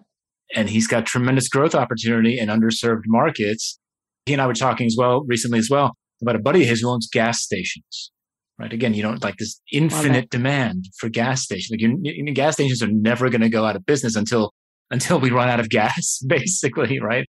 And 0.55 0.69
he's 0.69 0.87
got 0.87 1.07
tremendous 1.07 1.49
growth 1.49 1.75
opportunity 1.75 2.39
in 2.39 2.49
underserved 2.49 3.03
markets. 3.07 3.79
He 4.27 4.33
and 4.33 4.41
I 4.41 4.47
were 4.47 4.55
talking 4.55 4.87
as 4.87 4.97
well 4.99 5.25
recently 5.27 5.59
as 5.59 5.69
well 5.71 5.95
about 6.23 6.37
a 6.37 6.39
buddy 6.39 6.63
of 6.63 6.69
his 6.69 6.81
who 6.81 6.89
owns 6.89 7.09
gas 7.11 7.43
stations 7.43 8.13
right? 8.59 8.73
Again, 8.73 8.95
you 8.95 9.03
don't 9.03 9.23
like 9.23 9.37
this 9.37 9.61
infinite 9.73 10.31
demand 10.31 10.87
for 10.99 11.09
gas 11.09 11.43
stations. 11.43 11.71
Like 11.71 11.81
you, 11.81 12.33
gas 12.33 12.55
stations 12.55 12.83
are 12.83 12.89
never 12.89 13.29
going 13.29 13.41
to 13.41 13.49
go 13.49 13.65
out 13.65 13.77
of 13.77 13.85
business 13.87 14.17
until 14.17 14.53
until 14.91 15.19
we 15.19 15.31
run 15.31 15.49
out 15.49 15.61
of 15.61 15.69
gas, 15.71 16.21
basically, 16.27 17.01
right? 17.01 17.27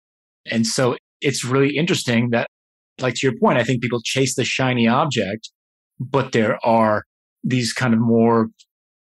And 0.46 0.68
so 0.68 0.98
it's 1.22 1.46
really 1.46 1.77
interesting 1.77 2.32
that 2.32 2.48
like 3.00 3.15
to 3.15 3.27
your 3.27 3.38
point, 3.39 3.58
I 3.58 3.63
think 3.63 3.82
people 3.82 4.01
chase 4.03 4.36
the 4.36 4.46
shiny 4.46 4.88
object, 4.88 5.50
but 6.00 6.32
there 6.32 6.63
are 6.65 7.03
these 7.44 7.74
kind 7.74 7.94
of 7.94 8.00
more 8.00 8.48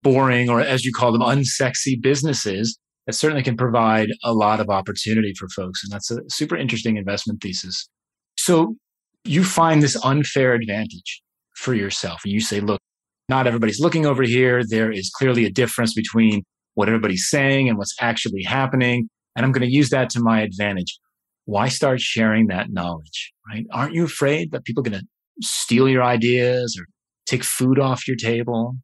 boring 0.03 0.49
or 0.49 0.61
as 0.61 0.83
you 0.83 0.91
call 0.91 1.11
them, 1.11 1.21
unsexy 1.21 1.99
businesses 2.01 2.77
that 3.07 3.13
certainly 3.13 3.43
can 3.43 3.57
provide 3.57 4.09
a 4.23 4.33
lot 4.33 4.59
of 4.59 4.69
opportunity 4.69 5.33
for 5.37 5.47
folks. 5.49 5.81
And 5.83 5.91
that's 5.91 6.11
a 6.11 6.19
super 6.29 6.55
interesting 6.55 6.97
investment 6.97 7.41
thesis. 7.41 7.89
So 8.37 8.75
you 9.23 9.43
find 9.43 9.81
this 9.81 9.97
unfair 10.03 10.53
advantage 10.53 11.22
for 11.55 11.73
yourself. 11.73 12.21
And 12.23 12.33
you 12.33 12.41
say, 12.41 12.59
look, 12.59 12.79
not 13.29 13.47
everybody's 13.47 13.79
looking 13.79 14.05
over 14.05 14.23
here. 14.23 14.63
There 14.63 14.91
is 14.91 15.09
clearly 15.09 15.45
a 15.45 15.51
difference 15.51 15.93
between 15.93 16.43
what 16.75 16.87
everybody's 16.87 17.29
saying 17.29 17.69
and 17.69 17.77
what's 17.77 17.95
actually 18.01 18.43
happening. 18.43 19.07
And 19.35 19.45
I'm 19.45 19.51
going 19.51 19.67
to 19.67 19.73
use 19.73 19.89
that 19.91 20.09
to 20.11 20.19
my 20.21 20.41
advantage. 20.41 20.99
Why 21.45 21.67
start 21.67 21.99
sharing 21.99 22.47
that 22.47 22.71
knowledge, 22.71 23.33
right? 23.49 23.65
Aren't 23.71 23.93
you 23.93 24.05
afraid 24.05 24.51
that 24.51 24.63
people 24.65 24.81
are 24.81 24.89
going 24.89 24.99
to 24.99 25.07
steal 25.41 25.89
your 25.89 26.03
ideas 26.03 26.77
or 26.79 26.85
take 27.25 27.43
food 27.43 27.79
off 27.79 28.07
your 28.07 28.17
table? 28.17 28.75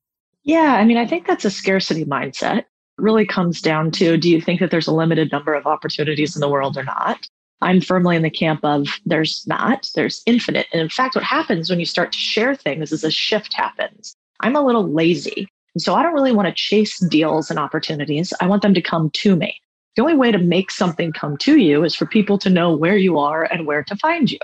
Yeah, 0.44 0.76
I 0.76 0.86
mean, 0.86 0.98
I 0.98 1.06
think 1.06 1.28
that's 1.28 1.46
a 1.46 1.52
scarcity 1.52 2.06
mindset. 2.06 2.60
It 2.60 2.66
really 2.98 3.26
comes 3.26 3.62
down 3.62 3.92
to 3.92 4.18
do 4.18 4.30
you 4.30 4.42
think 4.42 4.60
that 4.60 4.72
there's 4.72 4.88
a 4.88 4.94
limited 4.94 5.32
number 5.32 5.54
of 5.54 5.68
opportunities 5.68 6.36
in 6.36 6.42
the 6.42 6.50
world 6.50 6.78
or 6.78 6.84
not? 6.84 7.26
I'm 7.62 7.82
firmly 7.82 8.16
in 8.16 8.22
the 8.22 8.30
camp 8.30 8.62
of 8.64 8.88
there's 9.06 9.46
not, 9.48 9.90
there's 9.96 10.22
infinite. 10.26 10.68
And 10.72 10.82
in 10.82 10.90
fact, 10.90 11.16
what 11.16 11.24
happens 11.24 11.70
when 11.70 11.80
you 11.80 11.86
start 11.86 12.12
to 12.14 12.18
share 12.18 12.56
things 12.56 12.92
is 12.92 13.04
a 13.04 13.12
shift 13.12 13.54
happens. 13.54 14.16
I'm 14.40 14.56
a 14.56 14.66
little 14.66 14.88
lazy. 14.88 15.48
And 15.76 15.82
so 15.82 15.94
I 15.94 16.04
don't 16.04 16.14
really 16.14 16.32
want 16.32 16.48
to 16.48 16.54
chase 16.54 17.00
deals 17.00 17.50
and 17.50 17.60
opportunities. 17.60 18.34
I 18.40 18.48
want 18.48 18.62
them 18.62 18.74
to 18.74 18.82
come 18.82 19.10
to 19.12 19.36
me. 19.36 19.60
The 19.96 20.02
only 20.02 20.16
way 20.16 20.32
to 20.32 20.38
make 20.38 20.72
something 20.72 21.12
come 21.12 21.36
to 21.38 21.58
you 21.58 21.84
is 21.84 21.96
for 21.96 22.06
people 22.06 22.38
to 22.40 22.50
know 22.50 22.74
where 22.74 22.98
you 22.98 23.20
are 23.20 23.44
and 23.44 23.68
where 23.68 23.84
to 23.84 23.96
find 23.98 24.32
you. 24.32 24.40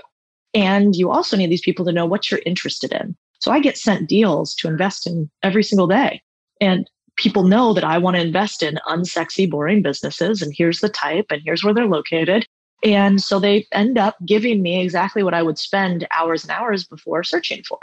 And 0.52 0.94
you 0.94 1.10
also 1.10 1.36
need 1.36 1.50
these 1.50 1.62
people 1.62 1.84
to 1.86 1.92
know 1.92 2.06
what 2.06 2.30
you're 2.30 2.42
interested 2.44 2.92
in. 2.92 3.16
So 3.40 3.50
I 3.50 3.60
get 3.60 3.78
sent 3.78 4.08
deals 4.08 4.54
to 4.56 4.68
invest 4.68 5.06
in 5.06 5.30
every 5.42 5.62
single 5.62 5.86
day. 5.86 6.20
And 6.60 6.88
people 7.16 7.44
know 7.44 7.72
that 7.72 7.84
I 7.84 7.98
want 7.98 8.16
to 8.16 8.22
invest 8.22 8.62
in 8.62 8.78
unsexy, 8.88 9.48
boring 9.48 9.82
businesses. 9.82 10.42
And 10.42 10.52
here's 10.54 10.80
the 10.80 10.88
type, 10.88 11.26
and 11.30 11.40
here's 11.44 11.64
where 11.64 11.74
they're 11.74 11.86
located. 11.86 12.46
And 12.84 13.22
so 13.22 13.38
they 13.38 13.66
end 13.72 13.98
up 13.98 14.16
giving 14.24 14.62
me 14.62 14.82
exactly 14.82 15.22
what 15.22 15.34
I 15.34 15.42
would 15.42 15.58
spend 15.58 16.06
hours 16.12 16.44
and 16.44 16.50
hours 16.50 16.84
before 16.84 17.24
searching 17.24 17.62
for. 17.62 17.78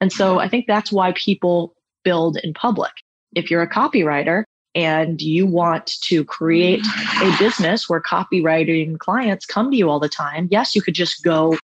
And 0.00 0.12
so 0.12 0.32
mm-hmm. 0.32 0.40
I 0.40 0.48
think 0.48 0.66
that's 0.66 0.92
why 0.92 1.12
people 1.12 1.74
build 2.04 2.38
in 2.38 2.52
public. 2.54 2.92
If 3.34 3.50
you're 3.50 3.62
a 3.62 3.70
copywriter 3.70 4.44
and 4.74 5.22
you 5.22 5.46
want 5.46 5.92
to 6.02 6.24
create 6.24 6.80
a 6.80 6.82
mm-hmm. 6.82 7.38
business 7.38 7.88
where 7.88 8.00
copywriting 8.00 8.98
clients 8.98 9.46
come 9.46 9.70
to 9.70 9.76
you 9.76 9.88
all 9.88 10.00
the 10.00 10.08
time, 10.08 10.48
yes, 10.50 10.74
you 10.74 10.82
could 10.82 10.94
just 10.94 11.22
go 11.22 11.56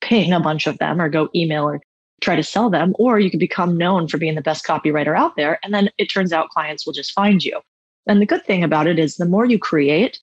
ping 0.00 0.32
a 0.32 0.40
bunch 0.40 0.66
of 0.66 0.78
them 0.78 1.00
or 1.00 1.08
go 1.08 1.28
email 1.34 1.64
or 1.64 1.80
try 2.22 2.36
to 2.36 2.42
sell 2.42 2.70
them, 2.70 2.94
or 2.98 3.18
you 3.18 3.30
could 3.30 3.40
become 3.40 3.76
known 3.76 4.08
for 4.08 4.16
being 4.16 4.36
the 4.36 4.40
best 4.40 4.64
copywriter 4.64 5.16
out 5.16 5.36
there. 5.36 5.58
And 5.62 5.74
then 5.74 5.90
it 5.98 6.06
turns 6.06 6.32
out 6.32 6.50
clients 6.50 6.86
will 6.86 6.92
just 6.92 7.12
find 7.12 7.44
you. 7.44 7.60
And 8.06 8.20
the 8.20 8.26
good 8.26 8.44
thing 8.44 8.64
about 8.64 8.86
it 8.86 8.98
is 8.98 9.16
the 9.16 9.26
more 9.26 9.44
you 9.44 9.58
create, 9.58 10.20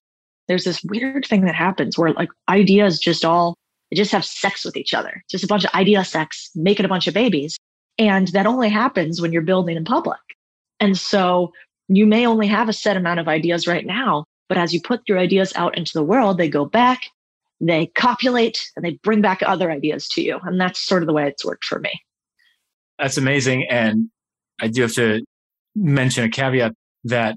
there's 0.50 0.66
this 0.66 0.84
weird 0.84 1.26
thing 1.26 1.46
that 1.46 1.56
happens 1.56 1.98
where 1.98 2.12
like 2.12 2.30
ideas 2.50 3.00
just 3.00 3.24
all 3.24 3.56
they 3.90 3.96
just 3.96 4.12
have 4.12 4.26
sex 4.26 4.66
with 4.66 4.76
each 4.76 4.94
other. 4.94 5.24
Just 5.32 5.44
a 5.44 5.48
bunch 5.48 5.64
of 5.64 5.74
idea 5.74 6.04
sex 6.04 6.52
making 6.54 6.86
a 6.86 6.90
bunch 6.90 7.08
of 7.08 7.14
babies. 7.14 7.58
And 7.98 8.28
that 8.30 8.46
only 8.46 8.70
happens 8.70 9.22
when 9.22 9.32
you're 9.32 9.42
building 9.42 9.78
in 9.78 9.86
public. 9.86 10.20
And 10.80 10.98
so 10.98 11.54
you 11.88 12.06
may 12.06 12.28
only 12.28 12.48
have 12.48 12.70
a 12.70 12.74
set 12.74 12.98
amount 12.98 13.22
of 13.22 13.30
ideas 13.30 13.66
right 13.66 13.86
now 13.86 14.26
but 14.50 14.58
as 14.58 14.74
you 14.74 14.82
put 14.82 15.02
your 15.08 15.20
ideas 15.20 15.54
out 15.56 15.78
into 15.78 15.92
the 15.94 16.04
world 16.04 16.38
they 16.38 16.50
go 16.50 16.66
back 16.66 17.04
they 17.62 17.88
copulate 17.88 18.72
and 18.76 18.86
they 18.86 18.92
bring 19.04 19.22
back 19.22 19.42
other 19.46 19.72
ideas 19.72 20.08
to 20.10 20.22
you. 20.22 20.40
And 20.44 20.60
that's 20.60 20.80
sort 20.80 21.04
of 21.04 21.08
the 21.08 21.14
way 21.14 21.28
it's 21.28 21.46
worked 21.46 21.66
for 21.66 21.80
me. 21.80 21.92
That's 22.98 23.18
amazing. 23.18 23.68
And 23.70 24.10
i 24.62 24.68
do 24.68 24.82
have 24.82 24.94
to 24.94 25.24
mention 25.76 26.26
a 26.26 26.30
caveat 26.30 26.74
that 27.06 27.36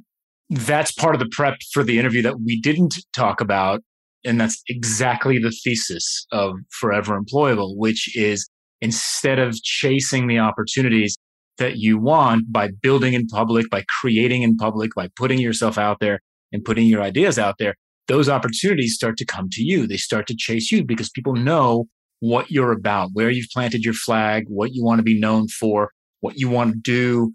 that's 0.52 0.92
part 0.92 1.14
of 1.14 1.20
the 1.20 1.28
prep 1.30 1.58
for 1.72 1.82
the 1.82 1.98
interview 1.98 2.22
that 2.22 2.40
we 2.40 2.60
didn't 2.60 2.94
talk 3.14 3.40
about. 3.40 3.82
And 4.24 4.40
that's 4.40 4.62
exactly 4.68 5.38
the 5.38 5.50
thesis 5.50 6.26
of 6.30 6.54
Forever 6.70 7.18
Employable, 7.18 7.76
which 7.76 8.16
is 8.16 8.48
instead 8.80 9.38
of 9.38 9.54
chasing 9.62 10.26
the 10.26 10.38
opportunities 10.38 11.16
that 11.58 11.76
you 11.78 11.98
want 11.98 12.52
by 12.52 12.70
building 12.82 13.14
in 13.14 13.26
public, 13.26 13.68
by 13.70 13.84
creating 14.00 14.42
in 14.42 14.56
public, 14.56 14.90
by 14.94 15.08
putting 15.16 15.38
yourself 15.38 15.78
out 15.78 15.98
there 16.00 16.20
and 16.52 16.64
putting 16.64 16.86
your 16.86 17.02
ideas 17.02 17.38
out 17.38 17.56
there, 17.58 17.74
those 18.08 18.28
opportunities 18.28 18.94
start 18.94 19.16
to 19.16 19.24
come 19.24 19.48
to 19.52 19.62
you. 19.62 19.86
They 19.86 19.96
start 19.96 20.26
to 20.28 20.36
chase 20.36 20.70
you 20.70 20.84
because 20.84 21.10
people 21.10 21.34
know 21.34 21.86
what 22.20 22.50
you're 22.50 22.72
about, 22.72 23.10
where 23.12 23.30
you've 23.30 23.50
planted 23.52 23.84
your 23.84 23.94
flag, 23.94 24.44
what 24.48 24.72
you 24.72 24.84
want 24.84 24.98
to 24.98 25.04
be 25.04 25.18
known 25.18 25.48
for, 25.48 25.90
what 26.20 26.38
you 26.38 26.48
want 26.48 26.72
to 26.72 26.78
do. 26.78 27.32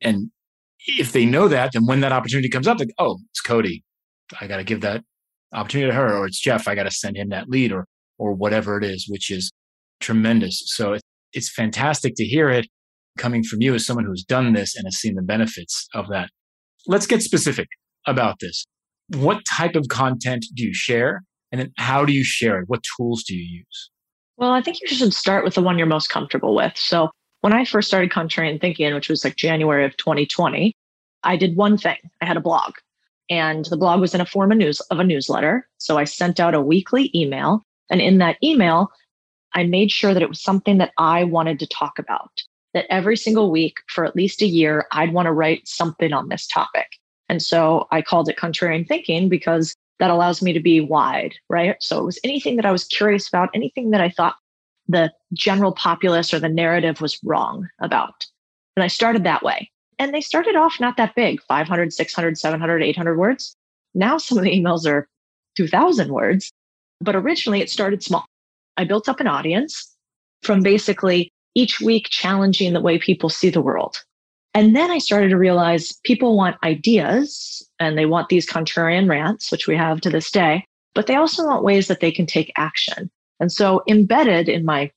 And 0.00 0.30
if 0.86 1.12
they 1.12 1.26
know 1.26 1.48
that, 1.48 1.72
then 1.72 1.86
when 1.86 2.00
that 2.00 2.12
opportunity 2.12 2.48
comes 2.48 2.66
up, 2.66 2.78
like, 2.78 2.94
oh, 2.98 3.18
it's 3.30 3.42
Codie. 3.42 3.82
I 4.40 4.46
got 4.46 4.58
to 4.58 4.64
give 4.64 4.80
that 4.82 5.02
opportunity 5.52 5.90
to 5.90 5.96
her, 5.96 6.16
or 6.16 6.26
it's 6.26 6.40
Jeff. 6.40 6.68
I 6.68 6.74
got 6.74 6.84
to 6.84 6.90
send 6.90 7.16
him 7.16 7.30
that 7.30 7.48
lead, 7.48 7.72
or 7.72 7.86
or 8.18 8.32
whatever 8.32 8.78
it 8.78 8.84
is, 8.84 9.06
which 9.08 9.30
is 9.30 9.50
tremendous. 10.00 10.62
So 10.66 10.92
it, 10.92 11.02
it's 11.32 11.52
fantastic 11.52 12.14
to 12.16 12.24
hear 12.24 12.50
it 12.50 12.66
coming 13.18 13.42
from 13.42 13.60
you 13.60 13.74
as 13.74 13.84
someone 13.84 14.04
who's 14.04 14.24
done 14.24 14.52
this 14.52 14.76
and 14.76 14.86
has 14.86 14.96
seen 14.96 15.14
the 15.14 15.22
benefits 15.22 15.88
of 15.94 16.08
that. 16.08 16.30
Let's 16.86 17.06
get 17.06 17.22
specific 17.22 17.68
about 18.06 18.36
this. 18.40 18.66
What 19.08 19.42
type 19.44 19.74
of 19.74 19.88
content 19.88 20.46
do 20.54 20.64
you 20.64 20.74
share? 20.74 21.22
And 21.52 21.60
then 21.60 21.72
how 21.78 22.04
do 22.04 22.12
you 22.12 22.24
share 22.24 22.60
it? 22.60 22.68
What 22.68 22.82
tools 22.96 23.24
do 23.26 23.34
you 23.34 23.58
use? 23.58 23.90
Well, 24.36 24.52
I 24.52 24.62
think 24.62 24.78
you 24.80 24.86
should 24.86 25.12
start 25.12 25.44
with 25.44 25.54
the 25.54 25.62
one 25.62 25.78
you're 25.78 25.86
most 25.86 26.08
comfortable 26.08 26.54
with. 26.54 26.72
So 26.76 27.10
when 27.40 27.52
I 27.52 27.64
first 27.64 27.88
started 27.88 28.10
Contrarian 28.10 28.60
Thinking, 28.60 28.94
which 28.94 29.08
was 29.08 29.24
like 29.24 29.36
January 29.36 29.84
of 29.84 29.96
2020, 29.96 30.74
I 31.22 31.36
did 31.36 31.56
one 31.56 31.78
thing. 31.78 31.98
I 32.20 32.26
had 32.26 32.36
a 32.36 32.40
blog, 32.40 32.74
and 33.28 33.64
the 33.66 33.76
blog 33.76 34.00
was 34.00 34.14
in 34.14 34.20
a 34.20 34.26
form 34.26 34.52
of 34.52 34.58
news 34.58 34.80
of 34.80 34.98
a 34.98 35.04
newsletter. 35.04 35.68
So 35.78 35.98
I 35.98 36.04
sent 36.04 36.40
out 36.40 36.54
a 36.54 36.60
weekly 36.60 37.10
email, 37.14 37.64
and 37.90 38.00
in 38.00 38.18
that 38.18 38.36
email, 38.42 38.90
I 39.54 39.64
made 39.64 39.90
sure 39.90 40.14
that 40.14 40.22
it 40.22 40.28
was 40.28 40.42
something 40.42 40.78
that 40.78 40.92
I 40.98 41.24
wanted 41.24 41.58
to 41.60 41.66
talk 41.66 41.98
about. 41.98 42.30
That 42.72 42.86
every 42.88 43.16
single 43.16 43.50
week 43.50 43.74
for 43.88 44.04
at 44.04 44.14
least 44.14 44.42
a 44.42 44.46
year, 44.46 44.86
I'd 44.92 45.12
want 45.12 45.26
to 45.26 45.32
write 45.32 45.66
something 45.66 46.12
on 46.12 46.28
this 46.28 46.46
topic. 46.46 46.86
And 47.28 47.42
so 47.42 47.88
I 47.90 48.00
called 48.00 48.28
it 48.28 48.36
Contrarian 48.36 48.86
Thinking 48.86 49.28
because 49.28 49.74
that 49.98 50.10
allows 50.10 50.40
me 50.40 50.52
to 50.52 50.60
be 50.60 50.80
wide, 50.80 51.34
right? 51.48 51.76
So 51.80 51.98
it 51.98 52.04
was 52.04 52.18
anything 52.22 52.56
that 52.56 52.66
I 52.66 52.72
was 52.72 52.84
curious 52.84 53.28
about, 53.28 53.50
anything 53.54 53.90
that 53.90 54.00
I 54.00 54.08
thought 54.08 54.36
the 54.88 55.12
general 55.34 55.72
populace 55.72 56.34
or 56.34 56.40
the 56.40 56.48
narrative 56.48 57.00
was 57.00 57.18
wrong 57.24 57.68
about. 57.80 58.26
And 58.76 58.84
I 58.84 58.88
started 58.88 59.24
that 59.24 59.42
way. 59.42 59.70
And 59.98 60.14
they 60.14 60.20
started 60.20 60.56
off 60.56 60.80
not 60.80 60.96
that 60.96 61.14
big 61.14 61.42
500, 61.42 61.92
600, 61.92 62.38
700, 62.38 62.82
800 62.82 63.18
words. 63.18 63.54
Now 63.94 64.18
some 64.18 64.38
of 64.38 64.44
the 64.44 64.58
emails 64.58 64.86
are 64.86 65.06
2,000 65.56 66.12
words. 66.12 66.50
But 67.00 67.16
originally 67.16 67.60
it 67.60 67.70
started 67.70 68.02
small. 68.02 68.24
I 68.76 68.84
built 68.84 69.08
up 69.08 69.20
an 69.20 69.26
audience 69.26 69.94
from 70.42 70.62
basically 70.62 71.30
each 71.54 71.80
week 71.80 72.08
challenging 72.10 72.72
the 72.72 72.80
way 72.80 72.98
people 72.98 73.28
see 73.28 73.50
the 73.50 73.60
world. 73.60 73.96
And 74.54 74.74
then 74.74 74.90
I 74.90 74.98
started 74.98 75.28
to 75.30 75.36
realize 75.36 75.92
people 76.04 76.36
want 76.36 76.56
ideas 76.64 77.66
and 77.78 77.96
they 77.96 78.06
want 78.06 78.28
these 78.28 78.48
contrarian 78.48 79.08
rants, 79.08 79.52
which 79.52 79.66
we 79.66 79.76
have 79.76 80.00
to 80.00 80.10
this 80.10 80.30
day, 80.30 80.64
but 80.94 81.06
they 81.06 81.14
also 81.14 81.46
want 81.46 81.64
ways 81.64 81.88
that 81.88 82.00
they 82.00 82.10
can 82.10 82.26
take 82.26 82.52
action. 82.56 83.10
And 83.38 83.52
so 83.52 83.82
embedded 83.88 84.48
in 84.48 84.64
my 84.64 84.90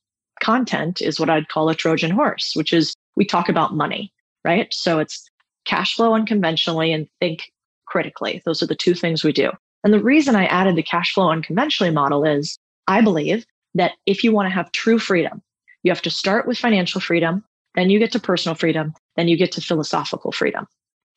content 0.43 1.01
is 1.01 1.19
what 1.19 1.29
I'd 1.29 1.47
call 1.47 1.69
a 1.69 1.75
Trojan 1.75 2.11
horse, 2.11 2.51
which 2.55 2.73
is 2.73 2.93
we 3.15 3.25
talk 3.25 3.49
about 3.49 3.75
money, 3.75 4.11
right? 4.43 4.71
So 4.71 4.99
it's 4.99 5.29
cash 5.65 5.95
flow 5.95 6.13
unconventionally 6.13 6.91
and 6.91 7.07
think 7.19 7.51
critically. 7.85 8.41
Those 8.45 8.61
are 8.61 8.67
the 8.67 8.75
two 8.75 8.93
things 8.93 9.23
we 9.23 9.31
do. 9.31 9.51
And 9.83 9.93
the 9.93 10.03
reason 10.03 10.35
I 10.35 10.45
added 10.45 10.75
the 10.75 10.83
cash 10.83 11.13
flow 11.13 11.29
unconventionally 11.29 11.91
model 11.91 12.23
is 12.23 12.57
I 12.87 13.01
believe 13.01 13.45
that 13.75 13.93
if 14.05 14.23
you 14.23 14.31
want 14.31 14.47
to 14.47 14.53
have 14.53 14.71
true 14.71 14.99
freedom, 14.99 15.41
you 15.83 15.91
have 15.91 16.01
to 16.03 16.09
start 16.09 16.47
with 16.47 16.57
financial 16.57 17.01
freedom, 17.01 17.43
then 17.75 17.89
you 17.89 17.99
get 17.99 18.11
to 18.11 18.19
personal 18.19 18.55
freedom, 18.55 18.93
then 19.15 19.27
you 19.27 19.37
get 19.37 19.51
to 19.53 19.61
philosophical 19.61 20.31
freedom. 20.31 20.67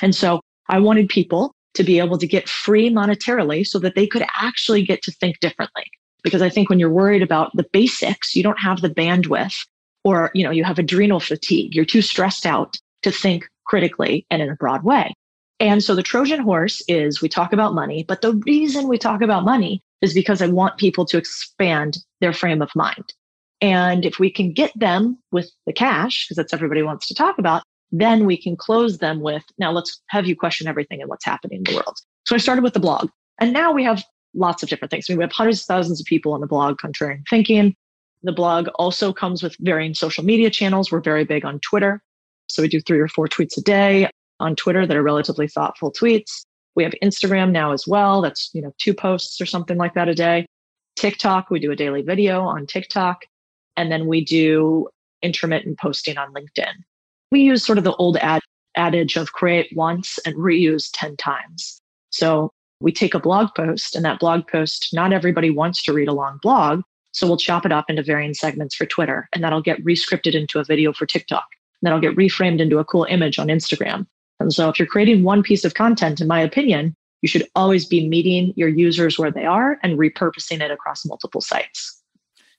And 0.03 0.15
so 0.15 0.41
I 0.69 0.79
wanted 0.79 1.09
people 1.09 1.55
to 1.75 1.85
be 1.85 1.99
able 1.99 2.19
to 2.19 2.27
get 2.27 2.49
free 2.49 2.91
monetarily 2.91 3.67
so 3.67 3.79
that 3.79 3.95
they 3.95 4.07
could 4.07 4.25
actually 4.41 4.83
get 4.83 5.03
to 5.03 5.13
think 5.13 5.39
differently 5.41 5.85
because 6.27 6.43
I 6.43 6.49
think 6.49 6.69
when 6.69 6.81
you're 6.81 6.91
worried 6.91 7.23
about 7.23 7.53
the 7.55 7.65
basics, 7.73 8.35
you 8.35 8.43
don't 8.43 8.59
have 8.59 8.81
the 8.81 8.91
bandwidth 8.91 9.65
or, 10.03 10.33
you 10.35 10.43
know, 10.43 10.51
you 10.51 10.65
have 10.65 10.77
adrenal 10.77 11.21
fatigue. 11.21 11.73
You're 11.73 11.85
too 11.85 12.03
stressed 12.03 12.45
out 12.45 12.77
to 13.03 13.13
think 13.13 13.49
critically 13.65 14.27
and 14.29 14.43
in 14.43 14.51
a 14.51 14.57
broad 14.57 14.83
way. 14.83 15.15
And 15.61 15.85
so 15.85 15.95
the 15.95 16.03
Trojan 16.03 16.41
horse 16.41 16.83
is 16.89 17.23
we 17.23 17.29
talk 17.29 17.53
about 17.53 17.75
money, 17.75 18.03
but 18.03 18.23
the 18.23 18.35
reason 18.45 18.89
we 18.89 18.99
talk 18.99 19.23
about 19.23 19.45
money 19.45 19.81
is 20.03 20.15
because 20.15 20.43
I 20.43 20.49
want 20.49 20.79
people 20.79 21.05
to 21.07 21.17
expand 21.17 21.99
their 22.21 22.33
frame 22.33 22.61
of 22.61 22.75
mind. 22.75 23.15
And 23.61 24.05
if 24.05 24.19
we 24.19 24.29
can 24.29 24.53
get 24.53 24.73
them 24.75 25.17
with 25.31 25.49
the 25.65 25.73
cash, 25.73 26.27
because 26.27 26.39
that's 26.39 26.53
everybody 26.53 26.83
wants 26.83 27.07
to 27.07 27.15
talk 27.15 27.39
about, 27.39 27.63
then 27.93 28.27
we 28.27 28.37
can 28.37 28.57
close 28.57 28.99
them 28.99 29.21
with 29.21 29.45
now 29.59 29.71
let's 29.71 30.03
have 30.09 30.27
you 30.27 30.35
question 30.35 30.67
everything 30.67 31.01
and 31.01 31.09
what's 31.09 31.25
happening 31.25 31.59
in 31.59 31.63
the 31.63 31.75
world. 31.77 31.97
So 32.27 32.35
I 32.35 32.39
started 32.39 32.65
with 32.65 32.75
the 32.75 32.81
blog. 32.81 33.11
And 33.39 33.53
now 33.53 33.71
we 33.71 33.85
have 33.85 34.03
lots 34.37 34.63
of 34.63 34.69
different 34.69 34.91
things. 34.91 35.07
I 35.09 35.13
mean, 35.13 35.19
we 35.19 35.25
have 35.25 35.33
hundreds 35.33 35.61
of 35.61 35.67
thousands 35.67 36.01
of 36.01 36.07
people 36.07 36.33
on 36.33 36.41
the 36.41 36.47
blog, 36.47 36.79
Contrarian 36.79 37.23
Thinking. 37.29 37.75
The 38.23 38.33
blog 38.33 38.69
also 38.77 39.13
comes 39.13 39.43
with 39.43 39.57
varying 39.61 39.95
social 39.95 40.25
media 40.25 40.51
channels. 40.51 40.91
We're 40.91 41.01
very 41.01 41.25
big 41.25 41.45
on 41.45 41.61
Twitter. 41.61 42.03
So 42.49 42.63
we 42.63 42.69
do 42.69 42.81
three 42.81 43.01
or 43.01 43.09
four 43.09 43.29
tweets 43.29 43.57
a 43.57 43.61
day 43.61 44.09
on 44.41 44.57
Twitter 44.57 44.87
that 44.87 44.97
are 44.97 45.03
relatively 45.03 45.49
thoughtful 45.49 45.93
tweets. 45.93 46.45
We 46.75 46.85
have 46.85 46.95
Instagram 47.03 47.53
now 47.53 47.73
as 47.73 47.87
well. 47.87 48.21
That's, 48.21 48.51
you 48.53 48.63
know, 48.63 48.73
two 48.79 48.95
posts 48.95 49.41
or 49.41 49.47
something 49.47 49.77
like 49.77 49.95
that 49.95 50.09
a 50.09 50.15
day. 50.15 50.47
TikTok, 50.97 51.51
we 51.51 51.61
do 51.61 51.71
a 51.71 51.77
daily 51.77 52.03
video 52.03 52.43
on 52.43 52.67
TikTok. 52.67 53.23
And 53.77 53.93
then 53.93 54.07
we 54.07 54.25
do 54.25 54.89
intermittent 55.23 55.79
posting 55.79 56.19
on 56.19 56.33
LinkedIn. 56.33 56.73
We 57.31 57.41
use 57.41 57.65
sort 57.65 57.79
of 57.79 57.85
the 57.85 57.95
old 57.95 58.17
ad, 58.19 58.41
adage 58.77 59.17
of 59.17 59.33
create 59.33 59.69
once 59.75 60.19
and 60.25 60.35
reuse 60.37 60.89
10 60.93 61.17
times. 61.17 61.81
So 62.11 62.51
we 62.81 62.93
take 62.93 63.15
a 63.15 63.21
blog 63.21 63.49
post 63.55 63.97
and 63.97 64.05
that 64.05 64.19
blog 64.19 64.47
post, 64.47 64.91
not 64.93 65.13
everybody 65.13 65.51
wants 65.51 65.83
to 65.85 65.93
read 65.93 66.09
a 66.09 66.13
long 66.13 66.39
blog. 66.43 66.83
So 67.13 67.27
we'll 67.27 67.39
chop 67.39 67.65
it 67.65 67.73
up 67.73 67.87
into 67.89 68.03
varying 68.03 68.35
segments 68.35 68.75
for 68.75 68.85
Twitter 68.85 69.29
and 69.33 69.43
that'll 69.43 69.63
get 69.63 69.83
rescripted 69.85 70.35
into 70.35 70.59
a 70.59 70.65
video 70.65 70.93
for 70.93 71.07
TikTok. 71.07 71.47
And 71.81 71.87
that'll 71.87 72.01
get 72.01 72.17
reframed 72.17 72.61
into 72.61 72.79
a 72.79 72.85
cool 72.85 73.05
image 73.05 73.39
on 73.39 73.49
Instagram. 73.49 74.07
And 74.39 74.53
so 74.53 74.69
if 74.69 74.79
you're 74.79 74.87
creating 74.87 75.23
one 75.23 75.43
piece 75.43 75.65
of 75.65 75.75
content, 75.75 76.21
in 76.21 76.29
my 76.29 76.41
opinion, 76.41 76.95
you 77.23 77.29
should 77.29 77.47
always 77.55 77.87
be 77.87 78.07
meeting 78.07 78.53
your 78.57 78.69
users 78.69 79.19
where 79.19 79.31
they 79.31 79.47
are 79.47 79.79
and 79.83 79.99
repurposing 79.99 80.61
it 80.61 80.71
across 80.71 81.07
multiple 81.07 81.41
sites. 81.41 82.03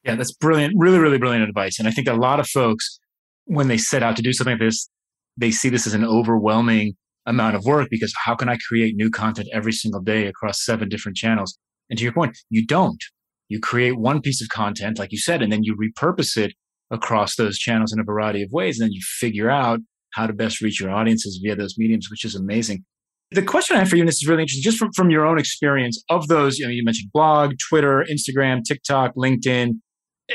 Yeah, 0.03 0.15
that's 0.15 0.31
brilliant. 0.31 0.73
Really, 0.77 0.97
really 0.97 1.17
brilliant 1.19 1.47
advice. 1.47 1.77
And 1.77 1.87
I 1.87 1.91
think 1.91 2.07
a 2.07 2.13
lot 2.13 2.39
of 2.39 2.47
folks, 2.47 2.99
when 3.45 3.67
they 3.67 3.77
set 3.77 4.01
out 4.01 4.15
to 4.15 4.21
do 4.21 4.33
something 4.33 4.53
like 4.53 4.61
this, 4.61 4.89
they 5.37 5.51
see 5.51 5.69
this 5.69 5.85
as 5.85 5.93
an 5.93 6.03
overwhelming 6.03 6.95
amount 7.27 7.55
of 7.55 7.65
work 7.65 7.89
because 7.91 8.13
how 8.25 8.35
can 8.35 8.49
I 8.49 8.57
create 8.67 8.95
new 8.95 9.11
content 9.11 9.49
every 9.53 9.73
single 9.73 10.01
day 10.01 10.25
across 10.25 10.65
seven 10.65 10.89
different 10.89 11.17
channels? 11.17 11.57
And 11.89 11.97
to 11.99 12.03
your 12.03 12.13
point, 12.13 12.37
you 12.49 12.65
don't. 12.65 13.01
You 13.49 13.59
create 13.59 13.97
one 13.97 14.21
piece 14.21 14.41
of 14.41 14.49
content, 14.49 14.97
like 14.97 15.11
you 15.11 15.19
said, 15.19 15.41
and 15.41 15.51
then 15.51 15.63
you 15.63 15.75
repurpose 15.75 16.35
it 16.35 16.53
across 16.89 17.35
those 17.35 17.57
channels 17.57 17.93
in 17.93 17.99
a 17.99 18.03
variety 18.03 18.41
of 18.41 18.49
ways. 18.51 18.79
And 18.79 18.87
then 18.87 18.93
you 18.93 19.01
figure 19.03 19.49
out 19.49 19.79
how 20.13 20.27
to 20.27 20.33
best 20.33 20.61
reach 20.61 20.79
your 20.79 20.89
audiences 20.89 21.39
via 21.43 21.55
those 21.55 21.75
mediums, 21.77 22.07
which 22.09 22.25
is 22.25 22.35
amazing. 22.35 22.83
The 23.31 23.41
question 23.41 23.75
I 23.75 23.79
have 23.79 23.89
for 23.89 23.97
you, 23.97 24.01
and 24.01 24.07
this 24.07 24.21
is 24.21 24.27
really 24.27 24.43
interesting, 24.43 24.63
just 24.63 24.77
from, 24.77 24.91
from 24.93 25.09
your 25.09 25.25
own 25.25 25.37
experience 25.37 26.01
of 26.09 26.29
those, 26.29 26.57
you 26.57 26.65
know, 26.65 26.71
you 26.71 26.83
mentioned 26.83 27.11
blog, 27.13 27.55
Twitter, 27.69 28.05
Instagram, 28.09 28.63
TikTok, 28.65 29.15
LinkedIn, 29.15 29.73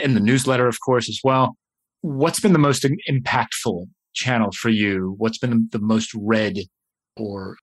and 0.02 0.16
the 0.16 0.20
newsletter, 0.20 0.68
of 0.68 0.78
course, 0.84 1.08
as 1.08 1.18
well. 1.24 1.56
What's 2.02 2.40
been 2.40 2.52
the 2.52 2.58
most 2.58 2.86
impactful 3.10 3.86
channel 4.14 4.50
for 4.52 4.68
you? 4.68 5.14
What's 5.16 5.38
been 5.38 5.68
the 5.72 5.78
most 5.78 6.12
read 6.14 6.58
or 7.16 7.56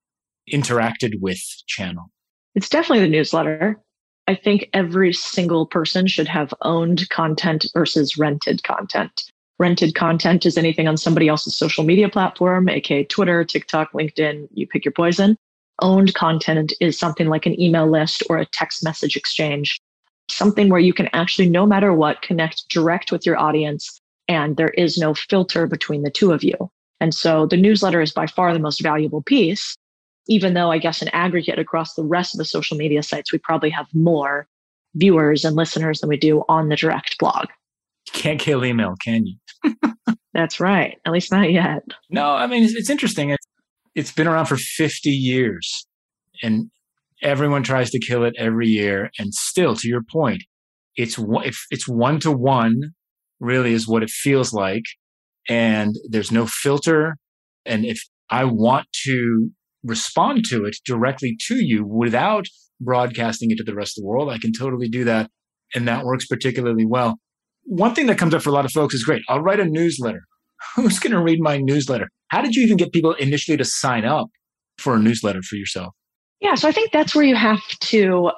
interacted 0.51 1.20
with 1.20 1.41
channel? 1.68 2.12
It's 2.56 2.70
definitely 2.70 3.01
the 3.01 3.12
newsletter. 3.12 3.79
I 4.27 4.36
think 4.36 4.70
every 4.74 5.13
single 5.13 5.65
person 5.65 6.08
should 6.08 6.27
have 6.27 6.53
owned 6.62 7.10
content 7.10 7.65
versus 7.74 8.18
rented 8.18 8.63
content. 8.63 9.24
Rented 9.58 9.96
content 9.96 10.46
is 10.46 10.58
anything 10.58 10.88
on 10.88 10.98
somebody 10.98 11.27
else's 11.27 11.58
social 11.58 11.84
media 11.84 12.10
platform, 12.10 12.70
aka 12.70 13.03
Twitter, 13.06 13.44
TikTok, 13.44 13.91
LinkedIn, 13.91 14.48
you 14.53 14.68
pick 14.68 14.86
your 14.86 14.91
poison. 14.91 15.36
Owned 15.82 16.13
content 16.13 16.74
is 16.79 16.98
something 16.98 17.27
like 17.27 17.46
an 17.46 17.60
email 17.60 17.89
list 17.89 18.24
or 18.29 18.38
a 18.38 18.46
text 18.46 18.84
message 18.84 19.15
exchange, 19.15 19.82
something 20.29 20.70
where 20.70 20.79
you 20.79 20.94
can 20.94 21.10
actually, 21.13 21.50
no 21.50 21.65
matter 21.65 21.94
what, 21.94 22.22
connect 22.22 22.70
direct 22.70 23.12
with 23.12 23.25
your 23.25 23.38
audience 23.38 24.00
and 24.27 24.58
there 24.58 24.70
is 24.70 24.98
no 24.98 25.13
filter 25.13 25.65
between 25.65 26.03
the 26.03 26.12
two 26.12 26.32
of 26.32 26.44
you. 26.44 26.70
And 27.00 27.13
so 27.13 27.46
the 27.46 27.58
newsletter 27.58 28.01
is 28.01 28.12
by 28.12 28.27
far 28.27 28.53
the 28.53 28.60
most 28.60 28.82
valuable 28.82 29.22
piece, 29.22 29.77
even 30.27 30.53
though 30.53 30.72
I 30.72 30.77
guess 30.77 31.01
in 31.01 31.08
aggregate 31.10 31.60
across 31.60 31.94
the 31.94 32.03
rest 32.03 32.34
of 32.34 32.38
the 32.38 32.46
social 32.46 32.77
media 32.77 33.03
sites, 33.03 33.32
we 33.32 33.39
probably 33.39 33.70
have 33.70 33.88
more 33.94 34.48
viewers 34.96 35.46
and 35.46 35.56
listeners 35.56 36.00
than 36.00 36.10
we 36.10 36.18
do 36.18 36.44
on 36.50 36.70
the 36.70 36.75
direct 36.75 37.18
blog. 37.20 37.48
You 38.08 38.20
can't 38.20 38.39
kill 38.39 38.65
email, 38.65 38.96
can 39.03 39.25
you? 39.25 39.38
That's 40.34 40.60
right. 40.60 40.98
At 41.06 41.13
least 41.13 41.32
not 41.32 41.51
yet. 41.51 41.84
No, 42.10 42.32
I 42.32 42.48
mean, 42.48 42.63
it's, 42.63 42.75
it's 42.75 42.89
interesting. 42.89 43.32
It's, 43.32 43.46
it's 43.96 44.12
been 44.12 44.27
around 44.27 44.46
for 44.46 44.58
50 44.58 45.09
years 45.09 45.88
and 46.42 46.70
everyone 47.22 47.64
tries 47.64 47.90
to 47.92 48.00
kill 48.00 48.24
it 48.24 48.35
every 48.38 48.68
year. 48.68 49.12
And 49.20 49.33
still, 49.33 49.75
to 49.75 49.88
your 49.88 50.01
point, 50.03 50.44
it's, 50.96 51.20
it's 51.72 51.88
one 51.88 52.20
to 52.22 52.31
one 52.31 52.94
really 53.40 53.74
is 53.74 53.88
what 53.88 54.03
it 54.03 54.09
feels 54.09 54.53
like 54.53 54.83
and 55.50 55.96
there's 56.07 56.31
no 56.31 56.46
filter. 56.46 57.18
And 57.66 57.83
if 57.83 58.00
I 58.29 58.46
want 58.46 58.88
to 59.05 59.50
respond 59.83 60.46
to 60.50 60.66
it 60.66 60.77
directly 60.85 61.35
to 61.48 61.55
you 61.55 61.85
without 61.85 62.46
broadcasting 62.79 63.51
it 63.51 63.57
to 63.57 63.64
the 63.64 63.75
rest 63.75 63.98
of 63.98 64.03
the 64.03 64.07
world, 64.07 64.29
I 64.29 64.38
can 64.38 64.53
totally 64.53 64.88
do 64.88 65.03
that. 65.05 65.29
And 65.75 65.88
that 65.88 66.05
works 66.05 66.25
particularly 66.27 66.85
well. 66.85 67.18
One 67.64 67.94
thing 67.94 68.07
that 68.07 68.18
comes 68.18 68.33
up 68.33 68.42
for 68.42 68.50
a 68.50 68.53
lot 68.53 68.66
of 68.66 68.72
folks 68.72 68.94
is 68.94 69.03
great. 69.03 69.24
I'll 69.27 69.42
write 69.42 69.59
a 69.59 69.66
newsletter. 69.66 70.22
Who's 70.75 71.00
going 71.00 71.14
to 71.14 71.22
read 71.22 71.40
my 71.42 71.57
newsletter? 71.57 72.07
How 72.29 72.42
did 72.42 72.55
you 72.55 72.64
even 72.64 72.77
get 72.77 72.94
people 72.94 73.14
initially 73.14 73.57
to 73.57 73.66
sign 73.66 74.05
up 74.05 74.27
for 74.77 74.96
a 74.96 75.00
newsletter 75.00 75.42
for 75.42 75.55
yourself? 75.55 75.94
Yeah, 76.40 76.55
so 76.55 76.70
I 76.70 76.72
think 76.72 76.92
that's 76.92 77.14
where 77.14 77.25
you 77.25 77.35
have 77.35 77.62
to 77.81 78.31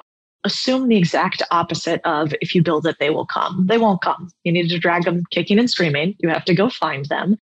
assume 0.44 0.88
the 0.88 0.96
exact 0.96 1.42
opposite 1.50 2.00
of 2.04 2.34
if 2.40 2.54
you 2.54 2.62
build 2.62 2.86
it, 2.86 2.96
they 2.98 3.10
will 3.10 3.26
come. 3.26 3.66
They 3.68 3.78
won't 3.78 4.02
come. 4.02 4.30
You 4.44 4.52
need 4.52 4.68
to 4.68 4.78
drag 4.78 5.04
them 5.04 5.22
kicking 5.30 5.58
and 5.58 5.70
screaming. 5.70 6.14
You 6.18 6.28
have 6.28 6.44
to 6.46 6.54
go 6.54 6.68
find 6.68 7.06
them 7.06 7.36